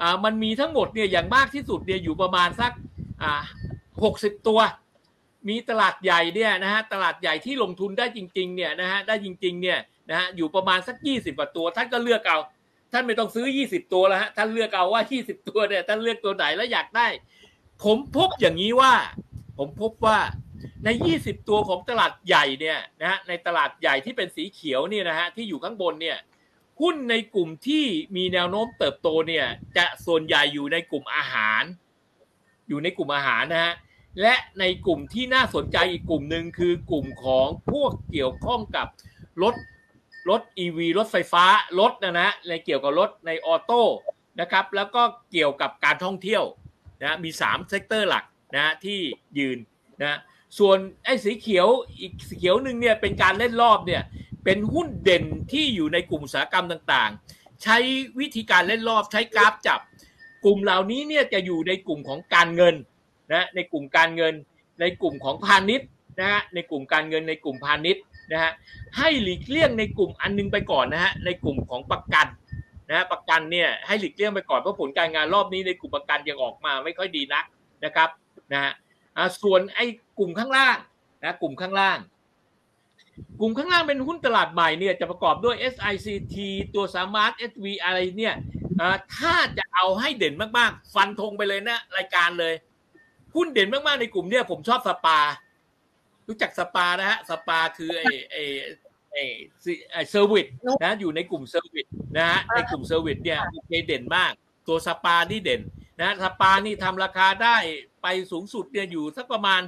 [0.00, 2.72] อ่ามันมีทั้งหมดเนี่ยอย่างมากที่สุดเนี่ยอยู่ประมาณสัก
[3.22, 3.42] อ่า
[4.02, 4.60] หกสิบตัว
[5.48, 9.78] มีตลาดใหญ่เนี่ยนะฮะตลาดใหญ่ที่ลงทุนได้จริงๆเนี่ยนะฮะได้จริงๆเนี่ย
[10.10, 12.38] นะฮะอยู่ประมาณสักยี่สิบกว่าตัว ท่านก็เลือกเอา
[12.92, 17.06] ท่านไม่ต้องซื้อยี่สิบตัวแล้วฮะ ท่านเลือกเอาว่ายี่สิบตัวเนี่ย ท่านเลือกตัวไหนแล้วอยากได้
[17.84, 18.92] ผมพบอย่างนี้ว่า
[19.58, 20.18] ผมพบว่า
[20.84, 20.88] ใน
[21.18, 26.18] 20 ตัวของตลาดใหญ่เนี่ยนะฮะในตลาดใหญ่ที่เป็นสีเขียวเนี่ยนะฮะที่อยู่ข้างบนเนี่ย
[26.80, 27.84] หุ้นในกลุ่มที่
[28.16, 29.46] มีแนวโน้มเติบโตเนี่ย
[29.76, 31.62] จะส่วนใหญ่อยู่ในกลุ่มอาหาร
[32.68, 33.74] อยู่ในกลุ่มอาหารนะฮะ
[34.20, 38.86] และในกลุ่มที่น่าสนใจอีกกลุ่มหนึ่งคือกลุ่มของพวกเกี่ยวข้องกับ
[39.42, 39.54] รถ
[40.28, 41.44] รถ EV รถไฟฟ้า
[41.80, 43.82] รถนะนะในเกี่ยวกับรถใน auto
[44.40, 45.02] นะครับแล้วก็
[45.32, 46.44] เกี่ยวกับการท่องเที่ยว
[47.02, 48.24] นะมี3 sector หลัก
[48.56, 49.00] นะที่
[49.38, 49.58] ยืน
[50.02, 50.18] นะ
[50.58, 51.68] ส่วนไอ้สีเขียว
[52.00, 54.02] อีกสีเขียวหนึ่งเนี่ยเป็นการเล่นรอบเนี่ย
[54.44, 57.76] เป็นหุ้นเด่นที่อยู่ในกลุ่มอุตสาหกรรมต่างๆ ใช้
[58.20, 59.80] วิธีการเล่นรอบใช้กราฟจับ
[60.44, 62.74] กลุ่มเหล่านี้เนี่ยจะอยู่ในกลุ่มของการเงิน
[63.32, 64.34] นะในกลุ่มการเงิน
[64.80, 65.88] ในกลุ่มของพาณิชย์
[66.18, 68.52] นะฮะในกลุ่มการเงินในกลุ่มพาณิชย์นะฮะ
[68.98, 72.26] ให้หลีกเลี่ยงในกลุ่มอันนึงไปก่อนนะฮะในกลุ่มของประกัน
[72.88, 77.44] นะฮะประกันเนี่ยให้หลีกเลี่ยงไปก่อนเพราะผลการงานรอบนี้ในกลุ่มประกันยังออกมาไม่ค่อยดีนัก
[77.84, 78.08] นะครับ
[78.52, 78.72] นะฮะ
[79.42, 79.86] ส่วนไอ้
[80.18, 80.76] กลุ่มข้างล่าง
[81.24, 81.98] นะกลุ่มข้างล่าง
[83.40, 86.36] กลุ่มข้างล่างเป็นหุ้นตลาดใหม่เนี่ยจะประกอบด้วย SICT
[86.74, 88.34] ตัวสามารถ SV อะไรเนี่ย
[89.16, 92.54] ถ้าจะเอาให้เด่นมากๆ ฟันธงไปเลยนะ รายการเลย
[93.34, 95.18] หุ้นเด่นมากๆในกลุ่มเนี่ยผมชอบสปา
[96.28, 98.36] รู้จักสปานะฮะสปาคือไอไอ
[99.12, 99.16] ไอ
[99.92, 100.46] ไอ service
[100.82, 101.86] นะอยู่ในกลุ่ม service
[102.16, 104.32] นะฮะในกลุ่ม service เนี่ยโอเคเด่นมาก
[104.68, 105.60] ตัวสปานี่เด่น
[106.00, 107.56] นะสปานี่ทำราคาได้
[108.02, 109.62] ไปสูงสุดเนี่ยอยู่สักประมาณ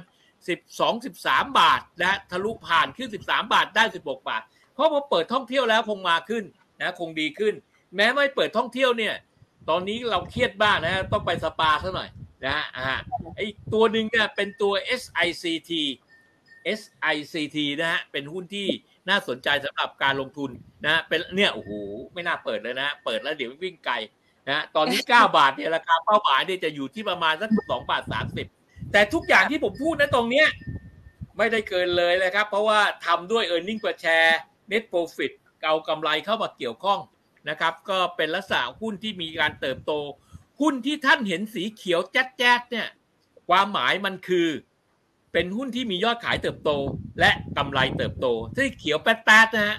[0.47, 4.41] สิบสองสิบสามบาทนะทะลุผ่านขึ้นสิบสามบาทได้สิบหกบาท
[4.73, 6.43] เพราะพอเปิดท่องเที่ยวแล้วคงมาขึ้น
[6.81, 7.53] นะคงดีขึ้น
[7.95, 9.13] แม้ไม่เปิดท่องเที่ยวเนี่ย
[9.69, 12.09] ตอนนี้เราเครียดบ้างนะต้องไปสปาซะหน่อย
[12.45, 12.53] นะ
[12.87, 12.97] ฮะ
[13.35, 13.41] ไอ
[13.73, 15.71] ตัวหนึ่งเนี่ยเป็นตัว SICT
[16.79, 18.67] SICT นะฮะเป็นหุ้นที่
[19.09, 20.51] น่าสนใจสำหรับการลงทุน
[20.85, 21.71] นะเป็นเนี่ยโอ้โห
[22.13, 23.95] ไม่น่าเปิดเลยนะ เปิดแล้วเดี๋ยววิ่งไกล
[24.49, 28.03] นะตอนนี้9บาทเนี่ยราคาเป้าหมายเนี่ยจะอยู่ที่ประมาณสัก2บาท
[28.47, 30.47] 30แต่ทุกอย่างที่ผมพูดนะตรงเนี้ย
[31.37, 34.35] ไม่ได้เกินเลยเลยครับ เพราะว่าทำด้วย e a r n i n g ็ per share
[34.71, 35.31] net profit
[35.65, 36.99] เอากำไรเข้ามาเกี่ยวข้อง
[37.49, 39.91] นะครับ ก็เป็นลักษณะหุ้นที่มีการเติบโต
[40.61, 42.87] หุ้นที่ท่านเห็นสีเขียวแจ๊ดๆเนี่ย
[43.49, 44.47] ความหมายมันคือ
[45.33, 46.71] เป็นหุ้นที่มียอดขายเติบโต
[47.19, 49.77] และกำไรเติบโตที่เขียวแป๊ดๆนะฮะ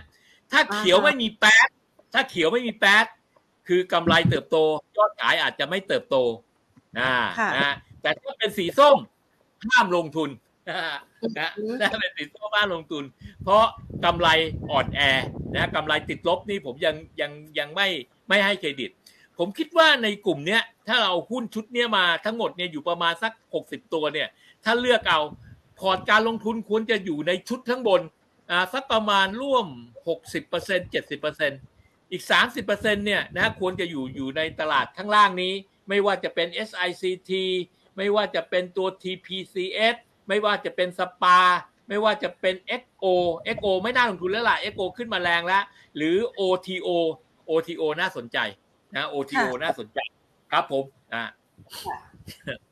[0.53, 1.69] ถ้าเขียวไม่มีแป๊ด
[2.13, 3.07] ถ้าเขียวไม่มีแป๊ด
[3.69, 4.57] คือกำไรเติบโต
[4.97, 6.17] ยอดขายอาจจะไม่เติบโต
[6.99, 7.11] นะ
[7.57, 8.97] นะแต่ถ้าเป็นสีส้ม
[9.69, 10.31] ห้ามลงทุน
[11.39, 11.51] นะ
[11.93, 13.05] ถ้าเป็นสีส้มห้ามลงทุน
[13.43, 13.65] เพราะ
[14.05, 14.29] กำไร
[14.71, 15.01] อ่อนแอ
[15.55, 17.89] นะกำไรติดลบนี่ผมยังยังยังไม่
[18.29, 18.91] ไม่ให้เครดิต
[19.39, 24.29] ผมคิดว่าในกลุ่มเนี้ย ถ้าเราหุ้นชุดเนี้ยมาทั้งหมดเนี่ยอยู่ประมาณสักหกสิบตัวเนี่ย
[24.65, 25.21] ถ้าเลือกเอา
[25.79, 28.01] พอร์ตการลงทุนควรจะอยู่ในชุดทั้งบน
[28.51, 29.67] อ่าสักประมาณร่วม
[30.09, 30.55] หกสิบเป
[32.15, 35.53] อร์เซ็นเจ็ดสิบเปอร์เซ็นต์อีก 30%เนี่ยนะควรจะอยู่อยู่ในตลาดข้างล่างนี้
[35.89, 37.33] ไม่ว่าจะเป็น SICT
[37.97, 39.95] ไม่ว่าจะเป็นตัว TPCS
[40.29, 41.41] ไม่ว่าจะเป็นสปา
[41.89, 43.05] ไม่ว่าจะเป็น XO
[43.57, 45.63] XO ไม่น่าลงทุนแล้วล่ะ XO ขึ้นมาแรงแล้ว
[45.97, 46.89] หรือ OTO
[47.51, 48.39] OTO น่าสนใจ
[48.95, 49.99] นะ OTO น่าสนใจ
[50.51, 50.85] ครับผม
[51.15, 51.25] อ่า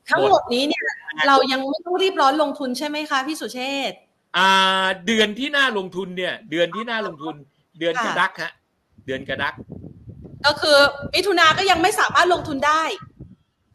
[0.09, 0.83] ทั้งหมดนี้เนี่ย
[1.27, 3.59] เรายังไม่ต้องรีบร้อนลงทุนใช่ไหมคะพี่สุเช
[3.91, 3.93] ษ
[4.37, 7.35] อ่าเดือนที่น่าลงทุนเนี่ย เดือนที่น่าลงทุน
[7.79, 8.51] เดือนกระดักฮะ
[9.05, 9.53] เดือนกระดัก
[10.45, 10.77] ก็คือ
[11.15, 12.81] มิถุนาก็ยังไม่สามารถลงทุนได้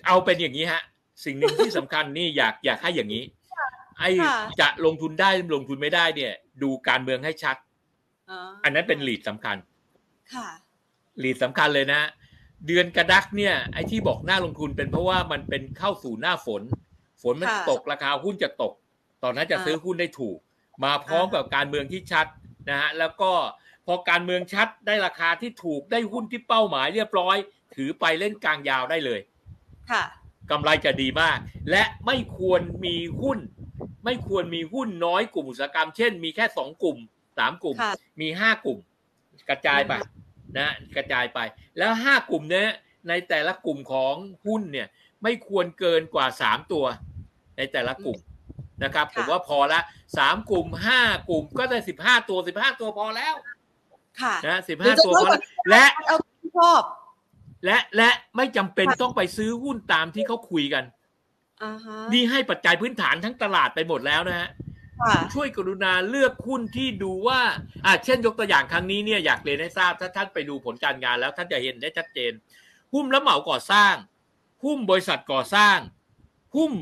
[0.06, 0.82] เอาเป็นอย่างนี้ฮะ
[1.24, 3.24] สิ่งหนึ่งที่สำคัญนี่อยากอยากให้อย่างนี้
[3.98, 4.10] ไอ้
[4.60, 7.56] จะลงทุนได้ลงทุนไม่ได้เนี่ย ดูการเมืองให้ชัด
[8.64, 9.56] อันนั้นเป็นหลีดสำคัญ
[10.34, 10.48] ค่ะ
[11.20, 12.00] หลีดสำคัญเลยนะ
[12.66, 16.62] เดือนกระดักเนี่ย ไอ้ที่บอกหน้าลงทุนเป็นเพราะว่ามันเป็นเข้าสู่หน้าฝน
[17.22, 18.72] ฝนมันตกราคาหุ้นจะตก
[19.22, 20.38] ตอนนั้นจะซื้อหุ้นได้ถูก
[20.84, 22.26] มาพร้อมกับการเมืองที่ชัด
[22.70, 23.32] นะฮะแล้วก็
[23.69, 27.36] พ อการเมืองชัดได้ราคาที่ถูกได้หุ้นที่เป้าหมายเรียบร้อย
[27.74, 29.20] ถือไปเล่นกลางยาวได้เลย
[29.90, 30.04] ค่ะ
[30.50, 31.38] กำไรจะดีมาก
[31.70, 33.38] และไม่ควรมีหุ้น
[34.04, 36.98] ไม่ควรมีหุ้นน้อยกลุ่มอุตสาหกรรม เช่น มีแค่สองกลุ่ม
[37.38, 37.76] สามกลุ่ม
[38.20, 38.78] มีห้ากลุ่ม
[39.48, 39.92] กระจายไป
[40.58, 41.38] นะ กระจายไป
[41.78, 42.68] แล้วห้ากลุ่มเนี้ย
[43.08, 44.14] ในแต่ละกลุ่มของ
[44.46, 44.88] หุ้นเนี่ย
[45.22, 46.84] ไม่ควรเกินกว่าสามตัว
[47.56, 48.18] ในแต่ละกลุ่ม
[48.84, 49.80] นะครับ ผมว่าพอละ
[50.18, 53.34] สามกลุ่มห้ากลุ่มก็ได้สิบห้าตัวสิบห้าตัวพอแล้ว
[54.20, 55.14] ค่ะนะสิบห้าตัว
[55.70, 55.84] และ
[56.58, 56.82] ชอบ
[57.64, 60.84] และและไม่จำเป็นต้องไปซื้อหุ้นตามที่เขาคุยกัน
[62.12, 64.48] นี่ให้ปัจจัยพื้นฐานทั้งตลาดไปหมดแล้วนะฮะ
[65.34, 67.40] ช่วยกรุณาเลือกหุ้นที่ดูว่า
[67.84, 72.32] อ่าเช่นยกตัวอย่างครั้งนี้เนี่ยอยากเรียนให้ทราบถ้าท่านไปดูผลการงานแล้วท่านจะเห็นได้ชัดเจน
[72.94, 73.94] หุ้นรับเหมาก่อสร้าง
[74.64, 75.76] หุ้นบริษัทก่อสร้าง
[76.56, 76.72] หุ้น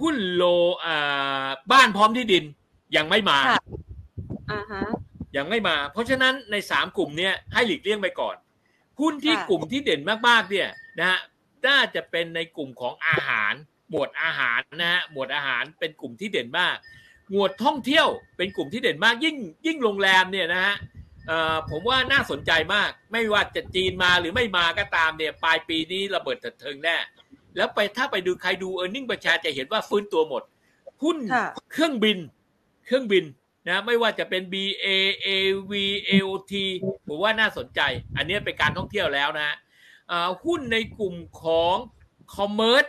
[0.00, 0.42] หหุ้นโล
[0.84, 2.44] อ่าบ้านพร้อมที่ดิน
[2.96, 3.62] ยังไม่มาค่ะ
[4.50, 4.82] อ่าฮะ
[5.36, 8.36] ยังไม่มา เพราะฉะนั้นในสามกลุ่มเนี้ยให้หลีกเลี่ยงไปก่อน
[9.00, 10.68] หุ้นที่ค่ะกลุ่มที่เด่นมากๆเนี่ย
[10.98, 11.18] นะฮะ
[11.66, 13.54] น่าจะเป็นในกลุ่มของอาหาร
[13.90, 16.76] หมวดอาหารนะฮะหมวดอาหารเป็นกลุ่มที่เด่นมาก
[17.30, 20.74] หมวดท่องเที่ยวเป็นกลุ่มที่เด่นมากยิ่งยิ่งโรงแรมเนี่ยนะฮะ
[21.26, 26.96] เอ่อผมว่าน่าสนใจมาก ไม่ว่าจะจีนมาหรือไม่มาก็ตามเนี่ยปลายปีนี้ระเบิดเถิดเทิงแน่
[27.56, 30.42] แล้วไปถ้าไปดูใครดู earning per share จะเห็นว่าฟื้นตัวหมด
[31.02, 32.18] หุ้นค่ะเครื่องบิน
[32.86, 33.24] เครื่องบิน
[33.68, 34.54] นะไม่ว่าจะเป็น B
[34.84, 34.86] A
[35.26, 35.28] A
[35.70, 35.72] V
[36.08, 36.54] A O T
[37.08, 37.80] ผมว่าน่าสนใจ
[38.16, 39.56] อันนี้เป็นการท่องเที่ยวแล้วนะ
[40.10, 41.76] อ่าหุ้นในกลุ่มของ
[42.36, 42.84] commerce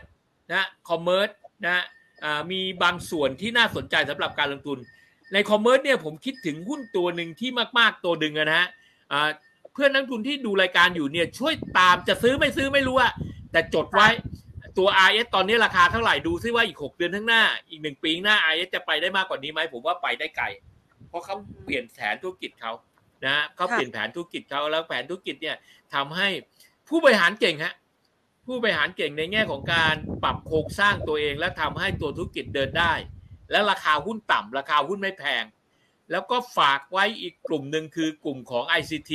[0.53, 1.29] นะ commerce
[1.65, 1.83] นะ
[2.23, 4.79] อ่ามีบางส่วนที่น่าสนใจสำหรับการลงทุน
[5.33, 7.49] ใน commerce เนี่ยผมคิดถึงหุ้นตัวหนึ่งที่
[7.79, 8.67] มากๆตัวหนึ่งนะฮะ
[9.11, 9.29] อ่า
[9.73, 13.11] เพื่อนนักทุนที่ดูรายการอยู่เนี่ยช่วยตามจะซื้อไม่ซื้อไม่รู้อะ
[13.51, 14.07] แต่จดไว้
[14.77, 20.45] ตัว RS ตอนนี้ราคาเท่าไหร่ดูซิว่าอีก 6 เดือนข้างหน้า อีกหนึ่งปีข้างหน้า RS จะไปได้มากกว่านี้ไหมผมว่าไปได้ไกล
[21.09, 22.71] เพราะเขาเปลี่ยนแผนธุรกิจเขา
[23.25, 25.57] นะเขาเปลี่ยนแผนธุรกิจเขาแล้วแผนธุรกิจเนี่ย
[25.93, 26.27] ทำให้
[26.89, 27.73] ผู้บริหารเก่งฮะ
[28.45, 32.93] ผู้บริหารเก่งในแง่ของการปรับโครงสร้างตัวเอง และทำให้ตัวธุรกิจเดินได้
[33.51, 35.43] และราคาหุ้นต่ำราคาหุ้นไม่แพง
[36.11, 39.11] แล้วก็ฝากไว้อีกกลุ่มหนึ่งคือกลุ่มของ ICT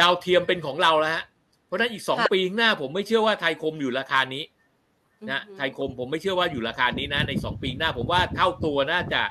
[0.00, 1.24] ดาวเทียมเป็นของเราแล้วฮะ
[1.66, 4.44] เพราะฉะนั้นอีกสองค่ะปีข้างหน้าผมไม่เชื่อว่าไทยคมอยู่ราคานี้
[5.30, 9.22] นะอือฮึไทยคมผมไม่เชื่อว่าอยู่ราคานี้นะ ในสองปีหน้าผมว่าเท่าตัวน่าจะ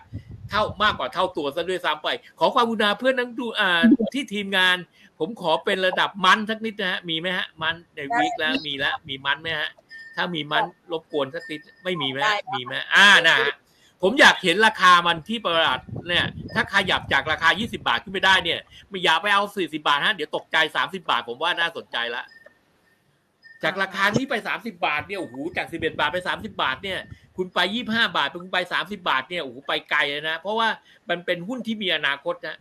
[0.49, 2.07] เท่ามากกว่าเท่าตัวซะด้วยซ้ำไป
[2.39, 3.81] ขอความกรุณาเพื่อนนักดูอ่า
[4.13, 4.77] ที่ทีมงาน
[5.19, 9.69] ผมขอเป็นระดับมันสักนิดนะฮะมีไหมฮะ มันในวีคแล้วมีแล้วมีมันไหมฮะ
[10.15, 13.53] ถ้ามีมันรบกวนสักนิดไม่มีไหมฮะมีไหมอ่านะฮะ
[14.01, 22.23] ผมอยากเห็นราคามันที่ประหลาดเนี่ย ถ้าขยับจากราคา 20 บาทขึ้นไปได้เนี่ยไม่อยากไปเอา 40 บาทฮะเดี๋ยวตกใจ 30 บาท ผมว่าน่าสนใจละ
[23.63, 26.99] จากราคานี้ไป 30 บาทเนี่ยโอ้โหจาก 11 บาทไป 30 บาทเนี่ย
[27.37, 30.69] คุณไป 25 บาทคุณไป 30 บาทเนี่ยโอ้โหไปไกลเลยนะ เพราะว่า
[31.09, 32.57] มันเป็นหุ้นที่มีอนาคตนะ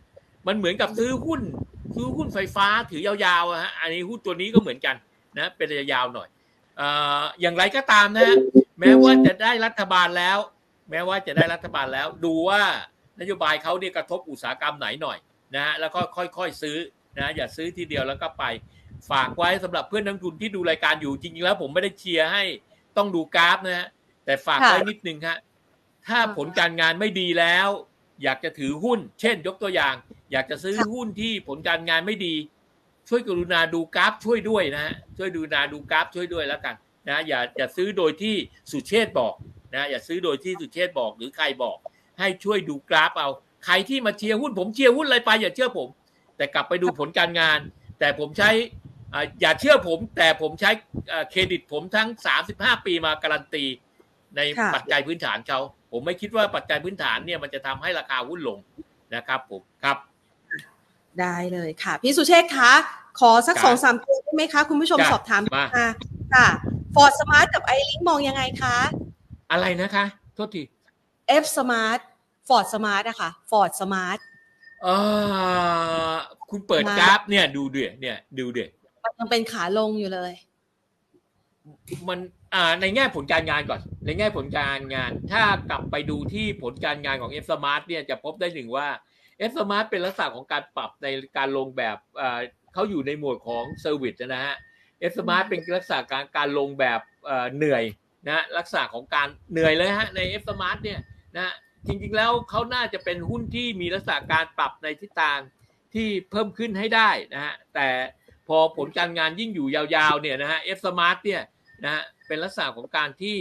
[0.47, 1.41] มันเหมือนกับซื้อหุ้น
[1.95, 4.95] ซื้อหุ้นไฟฟ้าถือยาวๆอะฮะอันนี้หุ้นตัวนี้ก็เหมือนกัน
[5.37, 6.27] นะ เป็นระยะยาวหน่อย
[6.79, 6.81] อ
[7.21, 8.35] ออย่างไรก็ตามนะฮะ
[8.79, 10.37] แม้ว่าจะได้รัฐบาลแล้ว
[10.89, 12.61] แม้ว่าจะได้รัฐบาลแล้ว ดูว่า
[13.19, 15.17] นโยบายเขาเนี่ยกระทบอุตสาหกรรมไหนหน่อย
[15.55, 16.77] นะฮะแล้วก็ค่อยๆซื้อ
[17.17, 18.43] นะอย่าซื้อทีเดียวแล้วก็ไป
[19.11, 22.43] ฝากไว้สำหรับเพื่อนนักลงทุนที่ดูรายการอยู่จริงๆแล้วผมไม่ได้เชียร์ให้
[22.97, 23.87] ต้องดูกราฟนะฮะ
[24.25, 25.37] แต่ฝากไว้ค่ะนิดนึงฮะ
[26.07, 27.67] ถ้าอ่าฮะผลการงานไม่ดีแล้ว
[28.23, 29.95] อยากจะถือหุ้น เช่น ยกตัวอย่าง
[30.31, 32.35] อยากจะซื้อหุ้นที่ผลการงานไม่ดี
[33.09, 36.75] ช่วยกรุณาดูกราฟช่วยด้วยนะฮะช่วยดูนาดูกราฟช่วยด้วยแล้วกัน
[37.09, 38.35] นะอย่าอย่าซื้อโดยที่
[38.71, 39.33] สุเชษฐ์บอก
[39.73, 41.77] นะอย่าซื้อโดยที่สุเชษฐ์บอกหรือใครบอก
[42.19, 43.29] ให้ช่วยดูกราฟเอา
[43.65, 45.87] ใครที่มาเชียร์หุ้นผมเชียร์หุ้นอะไรไป อย่าเชื่อผม
[46.37, 47.59] แต่กลับไปดูผลการงาน
[47.99, 48.49] แต่ผมใช้
[49.13, 50.71] อ่าอย่าเชื่อผม แต่ผมใช้
[51.11, 52.07] อ่าเครดิตผมทั้ง
[52.47, 53.65] 35 ปีมาการันตี
[54.35, 55.59] ในค่ะปัจจัยพื้นฐานเขา
[55.91, 58.57] ผมไม่คิดว่าปัจจัยพื้นฐานเนี่ยมันจะทำให้ราคาหุ้นลง
[59.15, 59.97] นะครับผมครับ
[61.19, 62.71] ได้เลยค่ะ พี่สุเชษฐ์คะ
[63.19, 65.87] ขอสักจ้ะสองสามตัวได้ไหมคะ คุณผู้ชมจ้ะสอบถามมาค่ะ
[66.33, 66.47] ค่ะ
[66.95, 68.77] Forth Smart กับ ILINK มองยังไงคะ
[69.51, 70.63] อะไรนะคะ โทษที
[71.43, 74.19] FSMART Forth Smart อะค่ะ Forth Smart
[74.83, 74.87] เอ
[76.11, 76.15] อ
[76.49, 78.69] คุณเปิดมากราฟเนี่ยดูเดือเนี่ยดูเดือ
[79.03, 80.33] มันยังเป็นขาลงอยู่เลย
[82.09, 82.19] มัน
[82.53, 88.87] อ่าในแง่ผลการงานก่อน ในแง่ผลการงาน ถ้ากลับไปดูที่ผลการงานของ FSMART เนี่ยจะพบได้หนึ่งว่า
[89.49, 92.39] FSMART เป็นลักษณะของการปรับในการลงแบบอ่า
[92.73, 94.55] เขาอยู่ในหมวดของ service นะฮะ
[95.09, 97.83] FSMART เป็นลักษณะการการลงแบบเอ่อเหนื่อย
[98.27, 100.99] นะลักษณะของการเหนื่อยเลยฮะใน FSMART เนี่ย
[101.37, 101.53] นะ
[101.87, 105.39] จริงๆแล้วเขาน่าจะเป็นหุ้นที่มีลักษณะการปรับในทิศทาง
[105.93, 107.87] ที่เพิ่มขึ้นให้ได้นะฮะแต่
[108.47, 111.41] พอผลการงานยิ่งอยู่ยาวๆเนี่ยนะฮะ FSMART เนี่ย
[111.83, 113.37] นะฮะเป็นลักษณะของการที่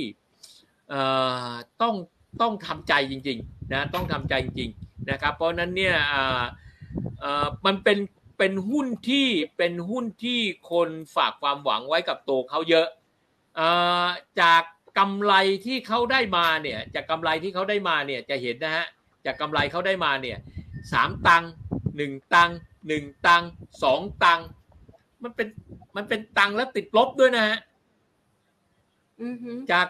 [0.89, 1.03] เอ่
[1.49, 1.95] อต้อง
[2.41, 6.43] ต้องทำใจจริงๆนะต้องทำใจจริงๆนะครับเพราะฉะนั้นเนี่ยเอ่อ
[7.21, 7.99] เอ่อมันเป็น
[8.39, 12.87] เป็นหุ้นที่เป็นหุ้นที่คนฝากความหวังไว้กับตัวเขาเยอะ
[13.57, 13.69] เอ่
[14.05, 14.07] อ
[14.41, 14.63] จาก
[14.99, 15.35] กำไร
[15.67, 18.87] ที่เขาได้มาเนี่ย จากกำไรที่เขาได้มาเนี่ยจะเห็นนะฮะ
[19.27, 20.39] จากกำไรเขาได้มาเนี่ย
[20.93, 21.51] สามตังค์
[21.97, 22.57] หนึ่งตังค์
[22.89, 23.49] หนึ่งตังค์
[23.83, 24.47] สองตังค์
[25.23, 25.49] มันเป็น
[25.97, 27.59] มันเป็นตังค์แล้วติดลบด้วยนะฮะ
[29.23, 29.89] อือฮึจาก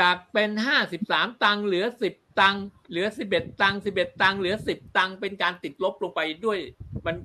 [0.00, 6.58] จากเป็นห้าสิบสามตังค์เหลือสิบตังค์เหลือสิบเอ็ดตังค์สิบเอ็ดตังค์เหลือสิบตังค์เป็นการติดลบลงไปด้วย
[7.06, 7.16] มัน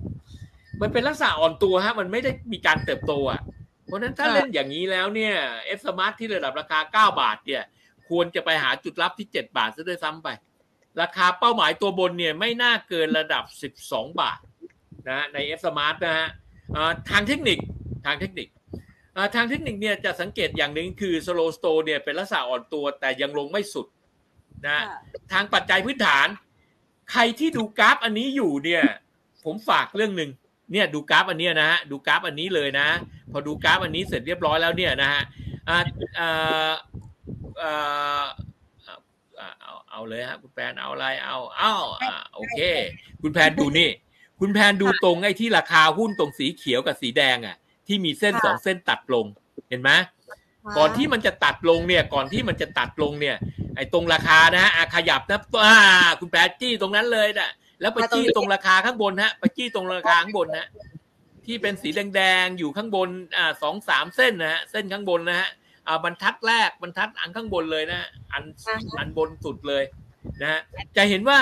[0.82, 3.42] มันเป็นลักษณะอ่อนตัวฮะ มันไม่ได้มีการเติบโตอะ
[3.90, 5.36] เพราะฉะนั้นถ้าเล่นอย่างนี้แล้วเนี่ย
[5.78, 7.64] F Smart ที่ระดับราคาเก้าบาทเนี่ย
[8.10, 10.28] ควรจะไปหาจุดรับที่เจ็ดบาทซะด้วยซ้ำไป
[11.02, 14.40] ราคาเป้าหมายตัวบนเนี่ยไม่น่าเกินระดับสิบสองบาท
[15.10, 16.28] นะใน F Smart นะฮะ
[16.76, 17.58] อ่าทางเทคนิค
[18.06, 18.48] ทางเทคนิค
[19.36, 23.88] ทางเทคนิคเนี่ยจะสังเกตอย่างหนึ่งคือสโลสโตเนี่ยเป็นลักษณะอ่อนตัวแต่ยังลงไม่สุด
[24.66, 24.86] นะ
[25.34, 26.28] ทางปัจจัยพื้นฐาน
[27.12, 28.84] ใครที่ดูกราฟอันนี้อยู่เนี่ย
[29.46, 30.30] ผมฝากเรื่องหนึ่ง
[30.72, 32.88] เนี่ยดูกราฟอันนี้นะฮะดูกราฟอันนี้เลยนะ
[33.32, 35.22] พอดูกราฟอันนี้เสร็จเรียบร้อยแล้วเนี่ยนะฮะ
[35.70, 35.78] อ่า
[36.20, 36.64] อ่า
[37.62, 38.26] อ่า
[39.62, 42.60] เอาเอาเลยฮะคุณแพนเอาอะไรเอาเอาอ่าโอเค
[43.22, 43.90] คุณแพนดูนี่
[44.40, 47.56] คุณแพนดูตรงไอ้ที่ราคาหุ้นตรงสีเขียวกับสีแดงอะ
[47.88, 49.26] ที่มีเส้นสองเส้นตัดลง
[49.70, 49.92] เห็นไหม
[50.78, 53.36] ก่อนที่มันจะตัดลงเนี่ย ก่อนที่มันจะตัดลงเนี่ย
[53.76, 55.78] ไอ้ตรงราคานะฮะขยับนะอ่า
[56.20, 57.50] คุณแพนจี้ตรงนั้นเลยนะ
[57.82, 60.68] แล้วไปจี้ตรงราคาข้างบนฮะไปจี้ตรงราคาข้างบนนะ
[61.46, 65.50] ที่เป็นสีแดงๆอยู่ข้างบนอ่าสองสามเส้นนะฮะเส้นข้างบนนะฮะ
[65.88, 68.44] อ่าบรรทัดแรกบรรทัดอันข้างบนเลยนะอัน
[68.98, 69.84] อันบนสุดเลย
[70.42, 70.62] นะฮะ
[70.98, 71.40] จะเห็นว่า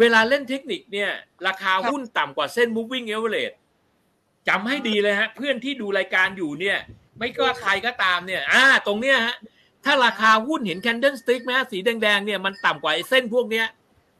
[0.00, 1.10] เวลาเล่นเทคนิคเนี่ย
[1.46, 3.56] ราคาหุ้นต่ำกว่าเส้น moving average
[4.48, 6.78] จำให้ดีเลยฮะ เพื่อนที่ดูรายการอยู่เนี่ย
[7.18, 9.36] ไม่ก็ใครก็ตามเนี่ย อ่า ตรงเนี้ยฮะ
[9.84, 13.66] ถ้าราคาหุ้นเห็น candle stick ไหมสีแดงๆเนี่ยมันต่ำกว่าเส้นพวกเนี้ย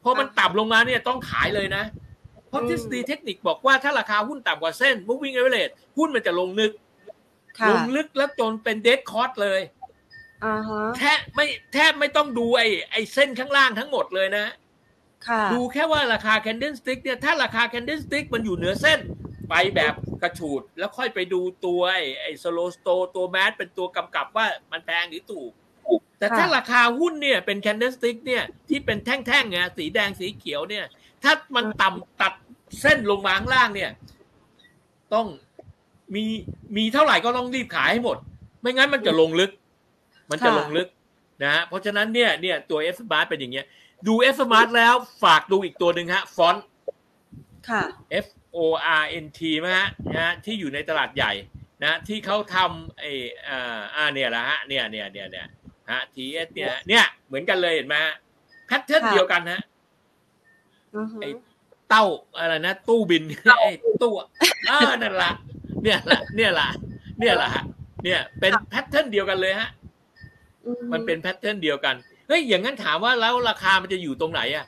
[0.03, 1.83] พอมันต่ำลงมาเนี่ยต้องขายเลยนะ
[2.49, 6.71] เพราะทฤษฎีเทคนิคบอกว่าถ้าราคาหุ้นต่ำกว่าเส้น moving average หุ้นมันจะลงนึก
[7.69, 9.61] ลงลึกแล้วจนเป็น dead cost เลย
[10.97, 14.45] แทบไม่แทบไม่ต้องดูไอ้ไอ้เส้นข้างล่างทั้งหมดเลยนะ
[15.53, 18.99] ดูแค่ว่าราคา candle stick เนี่ยถ้าราคา candle stick มันอยู่เหนือเส้น
[19.49, 19.93] ไปแบบ
[20.23, 25.51] กระฉูด แล้วค่อยไปดูตัวไอ้ไอ้สโลสโตตัวแมสเป็นตัวกำกับว่ามันแพงหรือถูก
[26.19, 30.85] แต่ถ้าราคาหุ้นเนี่ยเป็นแคนเดลสติกเนี่ยที่เป็นแท่งๆไงสีแดงสีเขียวเนี่ย
[31.23, 32.33] ถ้ามันต่ำตัด
[32.81, 33.91] เส้นลงมาข้างล่างเนี่ย
[35.13, 35.27] ต้อง
[36.15, 36.23] มี
[36.77, 38.17] มีเท่าไหร่ก็ต้องรีบขายให้หมด
[38.61, 39.51] ไม่งั้นมันจะลงลึก
[40.29, 40.87] มันจะลงลึก
[41.43, 43.65] นะฮะเพราะฉะนั้นเนี่ยเนี่ยตัว F Smart เป็นอย่างเงี้ย
[44.07, 46.65] ดู F Smart แล้วฝากดูอีกตัวหนึ่งฮะฟอนต์
[47.69, 47.83] ค่ะ
[48.25, 48.57] F O
[49.01, 49.87] R N T นะฮะ
[50.17, 51.31] นะที่อยู่ในตลาดใหญ่
[51.83, 53.11] นะที่เขาทำไอ้
[53.49, 55.47] อ่าอ่าเนี่ยแหละฮะเนี่ยเนี่ยเนี่ยเนี่ย
[55.91, 57.95] ฮะ T S เนี่ยเนี่ยเหมือนกันเลยเห็นไหม
[58.67, 59.61] pattern เดียวกันฮะ
[61.21, 61.29] ไอ้
[61.89, 62.05] เต่า
[62.37, 63.23] อะไรนะตู้บิน
[63.61, 63.71] ไอ้
[64.03, 64.13] ตู้
[64.69, 65.31] อ่านั่นละ
[65.83, 66.67] เนี่ยละเนี่ยละ
[67.19, 67.63] เนี่ยละฮะ
[68.03, 69.69] เนี่ยเป็น pattern เดียวกันเลยฮะ
[70.91, 71.95] มันเป็น pattern เดียวกัน
[72.27, 74.65] เฮ้ยอย่างนั้นถามว่าแล้วราคามันจะอยู่ตรงไหนอะ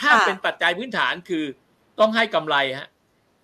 [0.00, 1.44] ถ้าเป็นปัจจัยพื้นฐานคือ
[2.00, 2.88] ต้องให้กำไรฮะ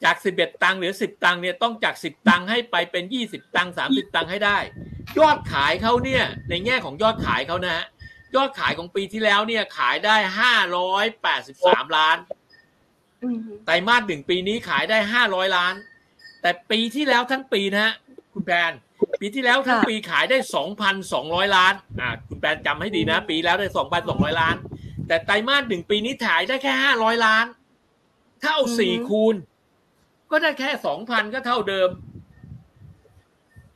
[0.05, 4.59] จากสิบเอ็ดตังค์หรือสิบตังค์เนี่ยต้องจากสิบตังค์ให้ไปเป็นยี่สิบตังค์สามสิบตังค์ให้ได้
[5.19, 7.87] ยอดขายเขาเนี่ยในแง่ของยอดขายเขานะฮะ
[8.37, 12.17] ยอดขายของปีที่แล้วเนี่ยขายได้ห้าร้อยแปดสิบสามล้าน
[13.67, 15.75] ไตรมาสหนึ่งปีนี้ขายได้ห้าร้อยล้าน
[16.43, 17.95] แต่ปีที่แล้วทั้งปีนะฮะ
[18.35, 18.73] คุณแพน
[19.21, 24.57] ปีที่แล้วทั้งปีขายได้สองพันสองร้อยล้านอ่าคุณแพนจำให้ดีนะ ปีแล้วได้สองพันสองร้อยล้าน
[25.09, 27.47] แต่ไตรมาสหนึ่งปีนี้ขายได้แค่ห้าร้อยล้าน
[28.43, 29.35] ถ้าเอาสี่คูณ
[30.31, 31.89] ก็ได้แค่สองพันก็เท่าเดิม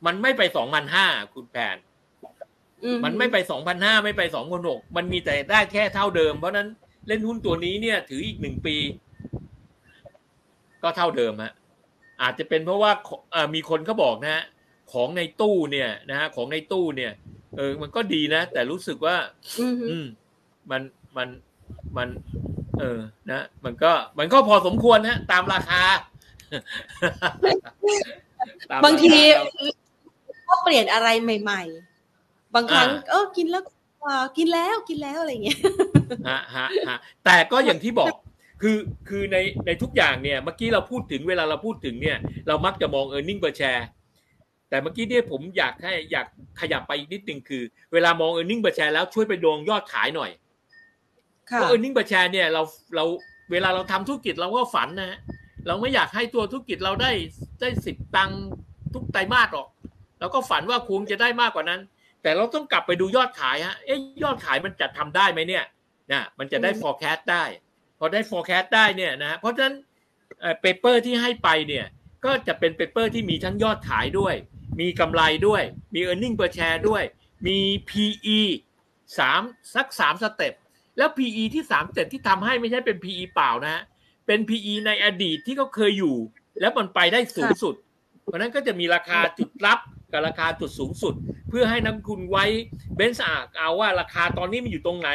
[0.05, 1.77] มันไม่ไปสองพันห้าคุณแผน
[3.05, 6.67] มันไม่ไปสองพันห้าไม่ไปสองพันหกมันมีแต่ได้แค่เท่าเดิม เพราะนั้น
[7.07, 8.75] เล่นหุ้นตัวนี้เนี่ย ถืออีกหนึ่งปี
[10.83, 11.53] ก็เท่าเดิมฮะ
[12.21, 12.91] อาจจะเป็นเพราะว่า
[13.55, 14.43] มีคนเขาบอกนะฮะ
[14.93, 17.11] ของในตู้เนี่ยนะฮะของในตู้เนี่ย
[17.57, 19.15] เออ มันก็ดีนะ แต่รู้สึกว่า
[19.59, 20.05] อืม
[20.71, 20.81] มัน
[21.17, 21.27] มัน
[21.97, 22.09] มัน
[22.79, 22.99] เออ
[23.31, 25.81] นะ มันก็ มันก็พอสมควรนะตามราคา
[28.85, 29.15] บางที
[30.53, 31.63] ก็เปลี่ยนอะไรใหม่
[32.09, 33.63] ๆ บางครั้งเออกินแล้ว
[34.37, 35.59] กินแล้วกินแล้วอะไรเงี้ย
[36.27, 38.13] ฮะฮะฮะแต่ก็อย่างที่บอก
[38.61, 38.77] คือ
[39.09, 43.87] คือในในทุกอย่างเนี่ยเมื่อกี้เราพูดถึงเวลาเราพูดถึงเนี่ย เรามักจะมองเออร์เน็งเปอร์แชร์
[44.69, 46.27] แต่เมื่อกี้เนี่ยผมอยากให้อยาก
[46.61, 50.31] ขยับไปอีกนิดนึงคือ เวลามอง earning per share แล้วช่วยไปดูยอดขายหน่อย
[51.45, 52.61] เพราะ earning per share เนี่ยเรา
[52.95, 53.05] เรา
[53.51, 55.19] เวลาเราทำธุรกิจเราก็ฝันนะ
[55.67, 57.11] เราไม่อยากให้ตัวธุรกิจเราได้
[57.61, 58.31] ได้สิบตัง
[58.93, 59.67] ทุกไตรมาสหรอก
[60.23, 61.81] เราก็ฝันว่าคงจะได้มากกว่านั้น
[62.21, 65.65] แต่เราต้องกลับไปดูยอดขายฮะเอ๊ยยอดขายมันจะทำได้ไหมเนี่ย
[66.11, 67.43] นะมันจะได้ forecast ได้
[67.99, 69.75] พอได้ forecast ได้เนี่ยนะเพราะฉะนั้น
[70.61, 71.85] paper ที่ให้ไปเนี่ย
[72.25, 74.35] ก็จะเป็น paper ที่มีทั้งยอดขายด้วย
[74.79, 75.63] มีกำไรด้วย
[75.93, 77.03] มี e a r n i n g per share ด้วย
[77.47, 77.59] มี
[77.89, 78.39] PE
[79.17, 79.41] สาม
[79.75, 80.53] สักสามสเต็ป
[80.97, 83.83] แล้ว PE ที่สามสเต็ปที่ทำให้ไม่ใช่เป็น PE เปล่านะ
[84.27, 86.15] เป็น PE ในอดีตที่เขาเคยอยู่
[86.61, 87.75] แล้วมันไปได้สูงสุด
[88.23, 89.79] เพราะนั้นก็จะมีราคาจุดรับ
[90.13, 91.13] กับราคาจุดสูงสุด
[91.49, 92.45] เพื่อให้นักคุณไว้
[92.95, 95.09] เบนซ์อาเอาว่าราคาตอนนี้มันอยู่ตรงไหน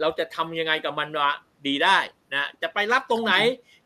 [0.00, 1.32] เราจะทำยังไงกับมันว่า
[1.66, 1.98] ดีได้
[2.34, 3.34] นะจะไปรับตรงไหน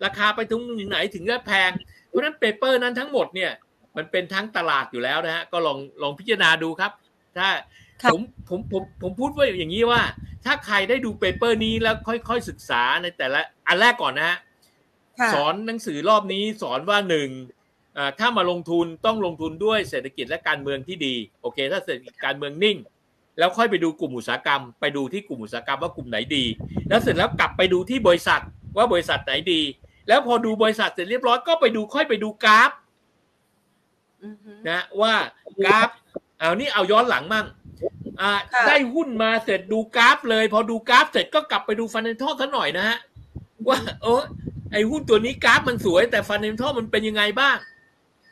[0.05, 1.71] ราคาไปถึงไหนถึงจะแพง
[2.09, 3.53] เพราะนั้น paper นั้นทั้งหมดเนี่ย
[3.97, 6.93] มันเป็นทั้งตลาดอยู่แล้วนะฮะก็ลองลองพิจารณาดูครับ
[7.37, 7.49] ถ้า
[8.13, 10.03] ผมผมผมผมพูดว่าอย่างนี้ว่า
[10.45, 14.39] ถ้าใครได้ดู paper นี้แล้วค่อยๆศึกษาในแต่ละอันแรกก่อนนะฮะ
[15.35, 17.29] สอนหนังสือรอบนี้สอนว่าหนึ่ง
[18.19, 22.79] ถ้ามาลงทุนต้องลงทุนด้วยเศรษฐกิจและการเมืองที่ดีโอเค ถ้าเศรษฐกิจการเมืองนิ่ง
[23.39, 26.45] แล้วค่อยไปดูกลุ่มอุตสาหกรรม ไปดูที่กลุ่มอุตสาหกรรมว่ากลุ่มไหนดี
[26.89, 28.41] แล้วเสร็จแล้วกลับไปดูที่บริษัท
[28.77, 29.61] ว่าบริษัทไหนดี
[30.09, 32.71] แล้วพอดูบริษัทเสร็จเรียบร้อยก็ไปดูค่อยไปดูกราฟ
[34.69, 35.15] นะว่า
[35.65, 35.89] กราฟ
[36.39, 37.47] เอานี่เอาย้อนหลังมั่ง
[38.21, 38.31] อ่า
[38.69, 42.99] ได้หุ้นมาเสร็จดูกราฟ เลย พอดูกราฟเสร็จก็กลับไปดู fundamental ซะหน่อยนะฮะ
[43.69, 44.23] ว่าเออ
[44.73, 47.57] ไอหุ้นตัวนี้กราฟมันสวย แต่ fundamental มันเป็นยังไงบ้าง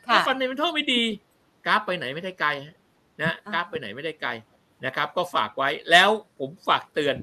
[0.05, 1.01] ถ้า fundamental ไม่ดี
[1.65, 2.49] กราฟไปไหนไม่ได้ไกล
[3.21, 4.29] นะกราฟไปไหนไม่ได้ไกล
[4.85, 7.15] นะครับ ก็ฝากไว้แล้วผมฝากเตือน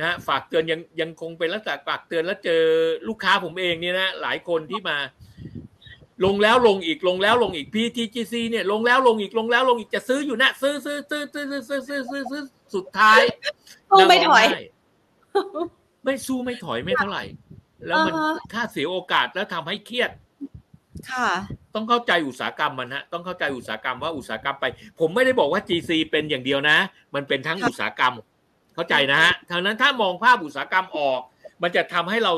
[0.00, 2.62] นะฝากเตือนยังยังคงเป็นลักษณะฝากเตือนแล้วเจอ
[3.08, 4.96] ลูกค้าผมเองเนี่ยนะหลายคนที่มา
[6.24, 12.42] ลงแล้วลงอีกลงแล้วลงอีก PTGC เนี่ย ลงแล้วลงอีกลงแล้วลงอีกจะซื้ออยู่นะซื้อซื้อซื้อซื้อซื้อซื้อซื้อซื้อซื้อ
[12.74, 13.20] สุดท้าย
[14.08, 14.44] ไม่ถอย
[16.04, 17.24] ไม่สู้ไม่ถอยไม่เท่าไหร่
[17.86, 18.12] แล้วมัน
[18.54, 20.10] ค่าเสียโอกาสแล้วทำให้เครียด
[21.10, 21.28] ค่ะ
[21.74, 24.64] ต้องเข้าใจอุตสาหกรรมมันฮะต้องเข้าใจอุตสาหกรรมว่าอุตสาหกรรมไป
[25.00, 26.76] ผมไม่ได้บอกว่า GC เป็นอย่างเดียวนะ
[27.14, 28.14] มันเป็นทั้งอุตสาหกรรม
[28.74, 31.20] เข้าใจนะฮะทางนั้นถ้ามองภาพอุตสาหกรรมออก
[31.62, 32.32] มันจะทำให้เรา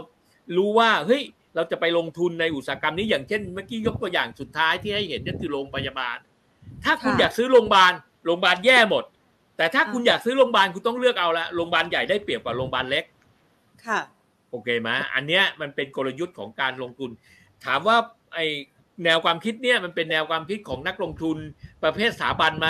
[0.57, 1.23] รู้ว่าเฮ้ย
[1.55, 6.17] เราจะไปลงทุนในอุตสาหกรรมนี้อย่างเช่นเมื่อกี้ยกตัวอย่างสุดท้ายที่ให้เห็นนั่นคือโรงพยาบาล
[6.85, 7.93] ถ้าคุณอยากซื้อโรงพยาบาล
[8.25, 9.05] โรงพยาบาลแย่หมด
[9.57, 13.05] แต่ถ้าคุณอยากซื้อโรงพยาบาลคุณต้องเลือกเอาละโรงพยาบาลใหญ่ได้เปรียบกว่าโรงพยาบาลเล็ก
[13.87, 14.01] ค่ะ
[14.51, 17.11] โอเคไหมอันเนี้ยมันเป็นกลยุทธ์ของการลงทุน
[17.67, 17.97] ถามว่า
[18.37, 18.41] ไอ
[19.05, 21.39] แนวความคิดเนี่ยมันเป็นแนวความคิดของนักลงทุน
[21.85, 22.69] ประเภทสถาบันไหม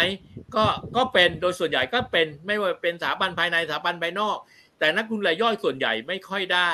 [0.56, 0.64] ก็
[0.96, 4.36] ก็เป็นโดยส่วนใหญ่ก็เป็นไม่ว่าเป็นสถาบันภายในสถาบันภายนอก
[4.78, 6.70] แต่นักทุนรายย่อยส่วนใหญ่ไม่ค่อยได้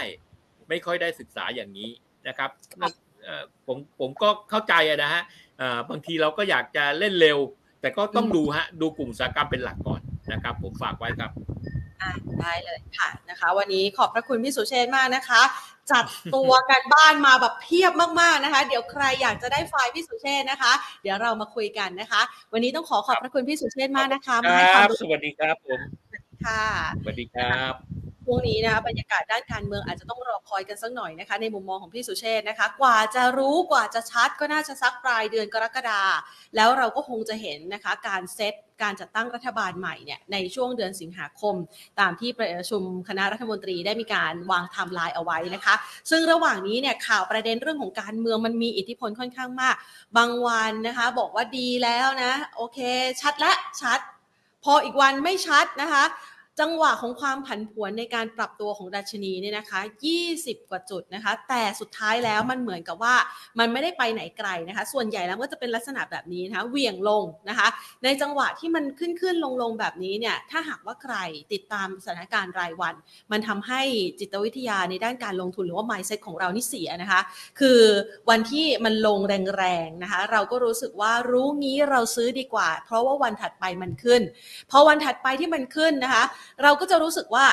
[0.68, 1.90] ไม่ค่อยได้ศึกษาอย่างนี้
[2.28, 2.51] นะครับ
[3.66, 5.22] ผมผมก็เข้าใจนะฮะ
[5.90, 7.38] บางทีเราก็อยากจะเล่นเร็ว
[7.80, 10.01] แต่ก็ต้องดูฮะดูกลุ่มอุตสาหกรรมเป็นหลักก่อน
[10.32, 11.30] นะครับ ผมฝากไว้ครับ
[12.40, 15.42] ได้เลยค่ะนะคะ วันนี้ขอบพระคุณพี่สุเชษมากนะคะ
[15.90, 20.72] จัดตัวกันบ้านมาแบบเพียบมากๆนะคะ เดี๋ยวใครอยากจะได้ไฟล์พี่สุเชษนะคะ
[21.03, 22.22] เดี๋ยวเรามาคุยกันนะคะ
[22.53, 25.80] วันนี้ต้องขอขอบพระคุณพี่สุเชษมากนะคะมาให้ความรู้สวัสดีครับผม
[26.44, 26.64] ค่ะ
[27.03, 36.03] สวัสดีครับ ช่วงนี้นะคะบรรยากาศด้านการเมืองอาจจะต้องรอคอยกันสักหน่อยนะคะ ในมุมมองของพี่สุเชษนะคะ กว่าจะรู้กว่าจะชัดก็น่าจะสักปลายเดือนกรกฎา
[36.57, 41.55] แล้วเราก็คงจะเห็นนะคะการเซตการจัดตั้งรัฐบาลใหม่เนี่ยในช่วงเดือนสิงหาคม
[42.01, 45.75] ตามที่ประชุมคณะรัฐมนตรีได้มีการวางไทม์ไลน์เอาไว้นะคะ
[46.11, 49.77] ซึ่งระหว่างนี้เนี่ยข่าวประเด็นเรื่องของการเมืองมันมีอิทธิพลค่อนข้างมาก
[50.16, 52.79] บางวันนะคะ บอกว่าดีแล้วนะ โอเค
[53.20, 53.53] ชัดและ
[53.83, 54.01] ชัด
[54.64, 56.05] พออีกวันไม่ชัดนะคะ
[56.61, 59.80] จังหวะของความผันผวนในการปรับตัวของดัชนีเนี่ยนะคะ
[60.24, 63.14] 20 กว่าจุดนะคะ แต่สุดท้ายแล้วมันเหมือนกับว่า
[63.59, 67.68] มันไม่ได้ไปไหนไกลนะคะ ส่วนใหญ่แล้วก็จะเป็นลักษณะแบบนี้นะคะเวียงลงนะคะ
[68.05, 71.14] ในจังหวะที่มันขึ้นขึ้นลงลงแบบนี้เนี่ย ถ้าหากว่าใคร
[71.53, 72.94] ติดตามสถานการณ์รายวัน
[73.32, 73.82] มันทำให้
[74.20, 77.20] จิตวิทยาในด้านการลงทุนหรือว่า mindset ของเรานี่เสียนะคะ
[77.61, 77.80] คือ
[78.30, 79.18] วันที่มันลง
[79.59, 84.22] แรงๆนะคะ เราก็รู้สึกว่ารู้งี้เราซื้อดีกว่า เพราะว่าวันถัดไปมันขึ้น
[84.70, 86.24] พอวันถัดไปที่มันขึ้นนะคะ
[86.62, 87.47] เราก็จะรู้สึกว่า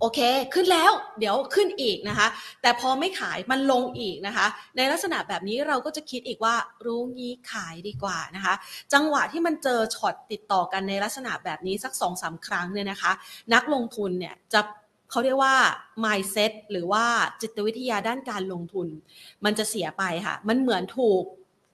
[0.00, 0.20] โอเค
[0.54, 2.28] ขึ้นแล้วเดี๋ยวขึ้นอีกนะคะ
[2.62, 6.54] แต่พอไม่ขายมันลงอีกนะคะ ในลักษณะแบบนี้เราก็จะคิดอีกว่า
[6.86, 8.54] รู้งี้ขายดีกว่านะคะ
[8.92, 13.12] จังหวะที่มันเจอช็อตติดต่อกันในลักษณะแบบนี้สักสองสาครั้งเนี่ยนะคะ
[13.54, 14.60] นักลงทุนเนี่ยจะ
[15.10, 15.54] เขาเรียกว่า
[16.04, 17.04] mindset หรือว่า
[17.40, 18.88] จิตวิทยาด้านการลงทุน
[19.44, 21.24] มันจะเสียไปค่ะ มันเหมือนถูก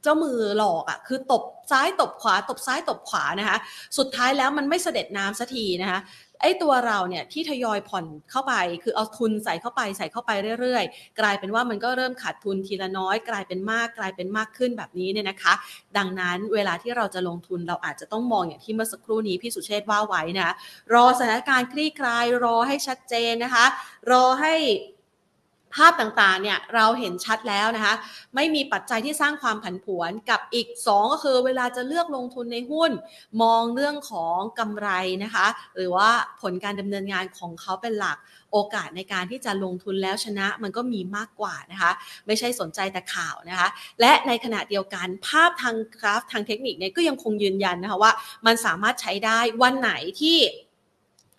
[0.09, 3.59] จ้ามือหลอกอะ่ะคือตบซ้ายตบขวา ตบซ้ายตบขวานะคะ
[3.99, 6.01] สุดท้ายแล้วมันไม่เสด็จน้ำสักทีนะคะ
[6.43, 10.31] ไอ้ตัวเราเนี่ยที่ทยอยผ่อนเข้าไป คือเอาทุนใส่เข้าไปใส่เข้าไป
[10.61, 15.53] เรื่อยๆ กลายเป็นว่ามันก็เริ่มขาดทุนทีละน้อย กลายเป็นมาก กลายเป็นมากขึ้นแบบนี้เนี่ยนะคะ
[15.97, 20.55] ดังนั้นเวลาที่เราจะลงทุนเราอาจจะต้องมองอย่างที่เมื่อสักครู่นี้พี่สุเชษว่าไว้นะ
[20.95, 23.65] รอสถานการณ์คลี่คลายรอให้ชัดเจนนะคะ
[24.11, 24.55] รอให้
[25.79, 27.95] ภาพต่างๆเนี่ยเราเห็นชัดแล้วนะคะ
[28.35, 32.91] ไม่มีปัจจัยที่สร้างความผันผวนกับอีก 2 ก็คือเวลาจะเลือกลงทุนในหุ้น
[33.43, 34.89] มองเรื่องของกำไร
[35.25, 36.09] นะคะ หรือว่า
[36.41, 38.19] ผลการดำเนินงานของเขาเป็นหลัก
[38.53, 41.91] โอกาสในการที่จะลงทุนแล้วชนะมันก็มีมากกว่านะคะ
[42.27, 43.69] ไม่ใช่สนใจแต่ข่าวนะคะ
[44.01, 48.13] และในขณะเดียวกันภาพทางกราฟทางเทคนิคเนี่ยก็ยังคงยืนยันนะคะว่า
[48.47, 50.39] มันสามารถใช้ได้วันไหนที่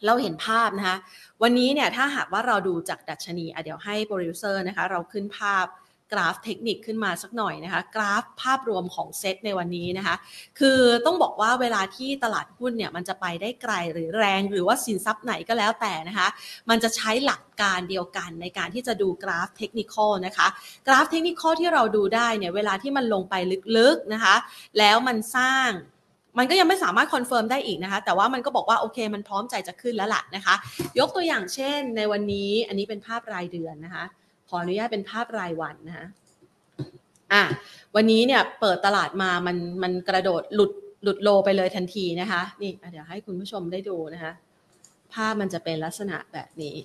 [0.06, 0.98] เราเห็นภาพนะคะ
[1.44, 5.66] วันนี้เนี่ยถ้าหากว่าเราดูจากดัชนีเดี๋ยวให้โปรดิวเซอร์นะคะเราขึ้นภาพ
[6.12, 10.16] กราฟเทคนิคขึ้นมาสักหน่อยนะคะ กราฟภาพรวมของเซตในวันนี้นะคะ
[10.60, 16.28] คือต้องบอกว่าเวลาที่ตลาดหุ้นเนี่ยมันจะไปได้ไกลหรือแรง หรือว่าสินทรัพย์ไหนก็แล้วแต่นะคะ
[16.70, 20.48] มันจะใช้หลักการเดียวกันในการที่จะดูกราฟเทคนิคนะคะ
[20.88, 23.36] กราฟเทคนิคที่เราดูได้เนี่ยเวลาที่มันลงไป
[23.78, 24.36] ลึกๆนะคะ
[24.78, 25.70] แล้วมันสร้าง
[26.40, 30.56] มันก็ยังไม่สามารถ confirm ได้อีกนะคะ แต่ว่ามันก็บอกว่าโอเค มันพร้อมใจจะขึ้นแล้วล่ะนะคะ
[31.00, 34.06] ยกตัวอย่างเช่น ในวันนี้อันนี้เป็นภาพรายเดือนนะคะ
[34.50, 36.06] ขออนุญาตเป็นภาพรายวันนะคะ
[37.34, 37.44] อะ
[37.96, 40.72] วันนี้เนี่ยเปิดตลาดมามันมันกระโดดหลุด
[41.04, 44.34] หลุดโลไปเลยทันทีนะคะ นี่เดี๋ยวให้คุณผู้ชมได้ดูนะคะ
[45.14, 46.76] ภาพมันจะเป็นลักษณะแบบนี้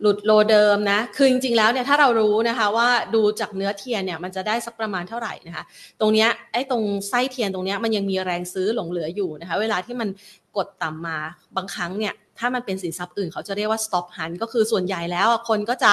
[0.00, 5.64] หลุดโลเดิมนะ คือจริงๆ แล้วเนี่ยถ้าเรารู้นะคะว่าดูจากเนื้อเทียนเนี่ยมันจะได้สักประมาณเท่าไหร่นะคะ
[6.00, 10.08] ตรงเนี้ยไอ้ตรงไส้เทียนตรงเนี้ยมันยังมีแรงซื้อหลงเหลืออยู่นะคะ เวลาที่มัน
[10.56, 11.18] กดต่ำมา
[11.56, 15.92] บางครั้งเนี่ยถ้ามันเป็นสินทรัพย์อื่นเขาจะเรียกว่า stop hunt ก็คือส่วนใหญ่แล้วคนก็จะ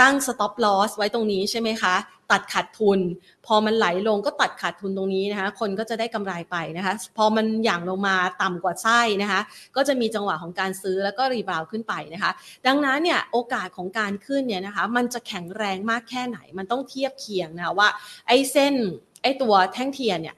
[0.00, 1.94] ตั้ง stop loss ไว้ตรงนี้ใช่ไหมคะ
[2.32, 3.00] ตัดขาดทุน
[3.46, 9.40] พอมันไหลลงก็ตัดขาดทุนตรงนี้นะคะ คนก็จะได้กำไรไปนะคะ พอมันหย่างลงมาต่ำกว่าไส้นะคะ
[9.76, 12.30] ก็จะมีจังหวะของการซื้อแล้วก็รีบาวขึ้นไปนะคะ
[12.66, 17.88] ดังนั้นเนี่ยโอกาสของการขึ้นเนี่ยนะคะ มันจะแข็งแรงมากแค่ไหน มันต้องเทียบเคียงนะคะว่า
[18.28, 18.74] ไอ้เส้น
[19.22, 20.36] ไอ้ตัวแท่งเทียนเนี่ย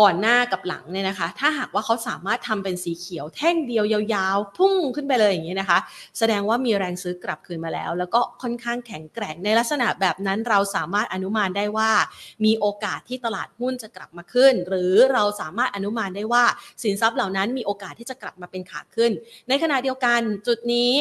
[0.00, 5.78] ก่อนหน้ากับหลังเนี่ยนะคะ ถ้าหากว่าเขาสามารถทำเป็นสีเขียวแท่งเดียวยาวๆ พุ่งขึ้นไปเลยอย่างนี้นะคะ
[6.18, 11.90] แสดงว่ามีแรงซื้อกลับคืนมาแล้ว แล้วก็ค่อนข้างแข็งแกร่งในลักษณะแบบนั้นเราสามารถอนุมานได้ว่า
[12.44, 16.44] มีโอกาสที่ตลาดหุ้นจะกลับมาขึ้น หรือเราสามารถอนุมานได้ว่า
[16.82, 19.12] สินทรัพย์เหล่านั้นมีโอกาสที่จะกลับมาเป็นขาขึ้น
[19.48, 20.92] ในขณะเดียวกันจุดนี้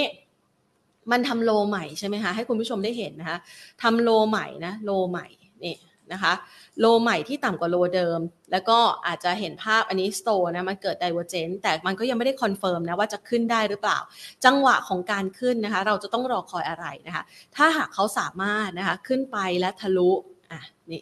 [1.11, 3.37] มันทำโลใหม่ใช่ไหมคะให้คุณผู้ชมได้เห็นนะคะ
[3.83, 5.27] ทำโลใหม่นะโลใหม่
[5.63, 5.75] นี่
[6.13, 6.33] นะคะ
[6.79, 8.19] โลใหม่ที่ต่ำกว่าโลเดิม
[8.51, 8.77] แล้วก็
[9.07, 13.97] อาจจะเห็นภาพอันนี้ Sto นะมันเกิด divergence แต่มันก็ยังไม่ได้ confirm นะว่าจะขึ้นได้หรือเปล่า
[14.45, 17.23] จังหวะของการขึ้นนะคะ เราจะต้องรอคอยอะไรนะคะ
[17.55, 20.11] ถ้าหากเขาสามารถนะคะขึ้นไปและทะลุ
[20.51, 21.01] อะนี่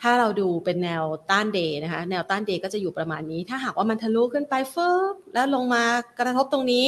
[0.00, 5.82] ถ้าเราดูเป็นแนวต้าน day นะคะ แนวต้าน day ก็จะอยู่ประมาณนี้ ถ้าหากว่ามันทะลุขึ้นไปเฟิบแล้วลงมา
[6.18, 6.86] กระทบตรงนี้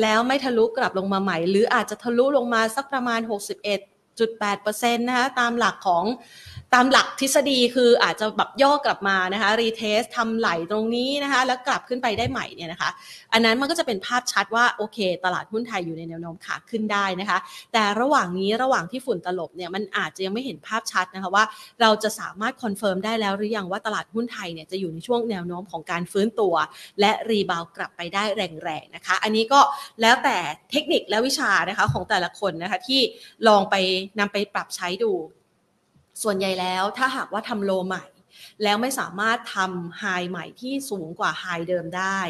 [0.00, 3.20] แล้วไม่ทะลุกลับลงมาใหม่ หรืออาจจะทะลุลงมาสักประมาณ
[4.18, 6.04] 0.8%นะคะตามหลักของ
[6.74, 12.90] ตามหลักทฤษฎีคืออาจจะแบบย่อกลับมานะคะ retest ทำไหลตรงนี้นะคะแล้วกลับขึ้นไปได้ใหม่เนี่ยนะคะ
[13.32, 17.38] อันนั้นมันก็จะเป็นภาพชัดว่าโอเค ตลาดหุ้นไทยอยู่ในแนวโน้มขาขึ้นได้นะคะ
[17.72, 21.44] แต่ระหว่างนี้ระหว่างที่ฝุ่นตลบเนี่ยมันอาจจะยังไม่เห็นภาพชัดนะคะว่า
[21.80, 26.54] เราจะสามารถ confirm ได้แล้วหรือยังว่าตลาดหุ้นไทยเนี่ยจะอยู่ในช่วงแนวโน้มของการฟื้นตัว
[27.00, 29.60] และ rebound กลับไปได้แรงๆนะคะ อันนี้ก็
[30.02, 30.36] แล้วแต่
[30.70, 33.00] เทคนิคและวิชานะคะของแต่ละคนนะคะที่
[33.48, 33.74] ลองไป
[34.18, 35.12] นำไปปรับใช้ดู
[36.22, 38.04] ส่วนใหญ่แล้วถ้าหากว่าทำโลใหม่
[38.64, 42.20] แล้วไม่สามารถทำไฮใหม่ที่สูงกว่าไฮเดิมได้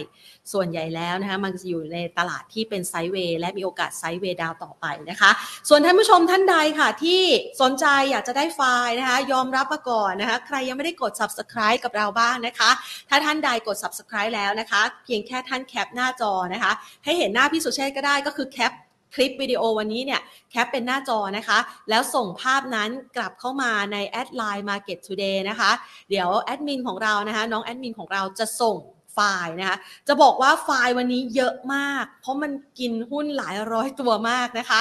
[0.53, 5.31] ส่วนใหญ่แล้วนะคะมันจะอยู่ในตลาดที่เป็นไซด์เวย์และมีโอกาสไซด์เวย์ดาวต่อไปนะคะ
[5.69, 7.23] ส่วนท่านผู้ชมท่านใดค่ะ ที่
[7.63, 12.71] สนใจอยากจะได้ไฟล์นะคะ ยอมรับมาก่อนนะคะ ใครยังไม่ได้กด subscribe กับเราบ้างนะคะ
[13.09, 16.73] ถ้าท่านใดกด subscribe แล้วนะคะ เพียงแค่ท่าน cap หน้าจอนะคะ
[17.05, 18.73] ให้เห็นหน้าพี่สุเชษก็ได้ก็คือ cap
[19.15, 21.59] คลิปวิดีโอวันนี้เนี่ย cap เป็นหน้าจอนะคะ
[21.91, 25.71] แล้วส่งภาพนั้นกลับเข้ามาใน add ไลน์ Market Today นะคะ
[26.11, 28.77] เดี๋ยวแอดมินของเรานะคะ น้องแอดมินของเราจะส่ง
[29.15, 29.77] ไฟล์นะคะ
[30.09, 34.81] จะบอกว่าไฟล์วันนี้เยอะมาก เพราะมันกินหุ้นหลายร้อยตัวมากนะคะ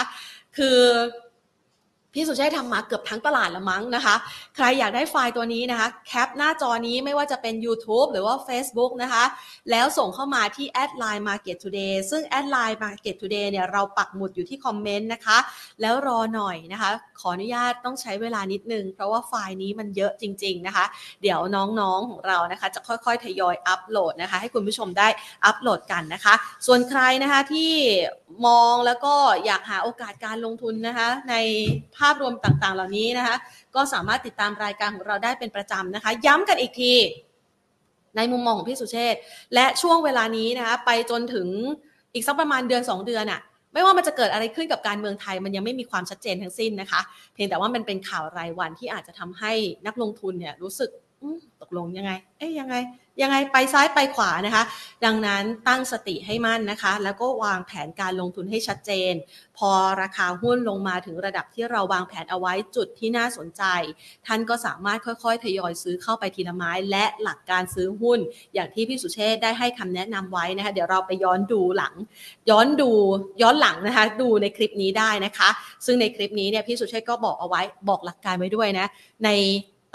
[0.57, 0.79] คือ
[2.19, 4.15] พี่สุเชษทำมาเกือบทั้งตลาดละมั้งนะคะ
[4.55, 9.23] ใครอยากได้ไฟล์ตัวนี้นะคะ cap หน้าจอนี้ไม่ว่าจะเป็น YouTube หรือว่า Facebook นะคะ
[9.71, 15.37] แล้วส่งเข้ามาที่ add ไลน์ Market Today ซึ่ง add ไลน์ Market Today เนี่ยเราปักหมุดอยู่ที่คอมเมนต์นะคะ
[15.81, 16.89] แล้วรอหน่อยนะคะ
[17.19, 20.85] ขออนุญาตต้องใช้เวลานิดนึง เพราะว่าไฟล์นี้มันเยอะจริง ๆนะคะ
[21.21, 25.07] เดี๋ยวน้องๆของเรานะคะ จะค่อยๆ ทยอยอัปโหลดนะคะ ให้คุณผู้ชมได้
[25.45, 26.33] อัปโหลดกันนะคะ
[26.67, 27.71] ส่วนใครนะคะที่
[28.47, 29.13] มองแล้วก็
[29.45, 31.35] อยากหาโอกาสการลงทุนนะคะ ใน
[31.97, 33.35] ภาาพรวมต่างๆ เหล่านี้นะคะ
[33.75, 36.93] ก็สามารถติดตามรายการของเราได้เป็นประจำนะคะ ย้ำกันอีกที
[38.17, 39.15] ในมุมมองของพี่สุเชษ
[39.53, 41.47] และช่วงเวลานี้นะคะไปจนถึง
[42.13, 43.41] อีกสักประมาณเดือน 2 เดือนอะ
[43.73, 47.01] ไม่ว่ามันจะเกิดอะไรขึ้นกับการเมืองไทย มันยังไม่มีความชัดเจนทั้งสิ้นนะคะ
[47.33, 49.53] เพียงแต่ว่ามันเป็นข่าวรายวันที่อาจจะทำให้
[49.85, 50.89] นักลงทุนเนี่ยรู้สึก
[51.61, 52.75] ตกลงยังไง เอ๊ยยังไง
[53.21, 54.63] ยังไงไปซ้ายไปขวานะคะ
[55.05, 59.13] ดังนั้นตั้งสติให้มั่นนะคะ แล้วก็วางแผนการลงทุนให้ชัดเจน
[59.57, 63.63] พอราคาหุ้นลงมาถึงระดับที่เราวางแผนเอาไว้จุดที่น่าสนใจ
[64.25, 68.19] ท่านก็สามารถค่อยๆ ทยอยซื้อเข้าไปทีละไม้ และหลักการซื้อหุ้น
[68.53, 71.93] อย่างที่พี่สุเชษได้ให้คำแนะนำไว้นะคะ เดี๋ยวเราไปย้อนดูหลัง
[72.49, 72.91] ย้อนดู
[73.41, 75.49] ย้อนหลังนะคะ ดูในคลิปนี้ได้นะคะ
[75.85, 78.87] ซึ่งในคลิปนี้เนี่ยพี่สุเชษก็บอกเอาไว้บอกหลักการไว้ด้วยนะ
[79.25, 79.29] ใน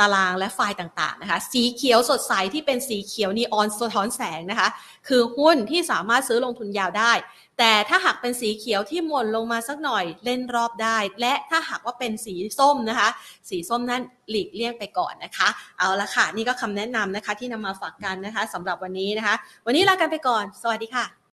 [0.02, 4.68] ตารางและไฟล์ต่างๆนะคะ สีเขียวสดใสที่เป็นสีเขียวนีออนสะท้อนแสงนะคะ
[5.08, 7.12] คือหุ้นที่สามารถซื้อลงทุนยาวได้
[7.58, 13.08] แต่ถ้าหากเป็นสีเขียวที่หม่นลงมาสักหน่อยเล่นรอบได้ และถ้าหากว่าเป็นสีส้มนะคะ
[13.48, 15.48] สีส้มนั้นหลีกเลี่ยงไปก่อนนะคะ
[15.78, 19.34] เอาละค่ะ นี่ก็คำแนะนำนะคะที่นำมาฝากกันนะคะสำหรับวันนี้นะคะ
[19.66, 21.21] วันนี้ลากันไปก่อน สวัสดีค่ะ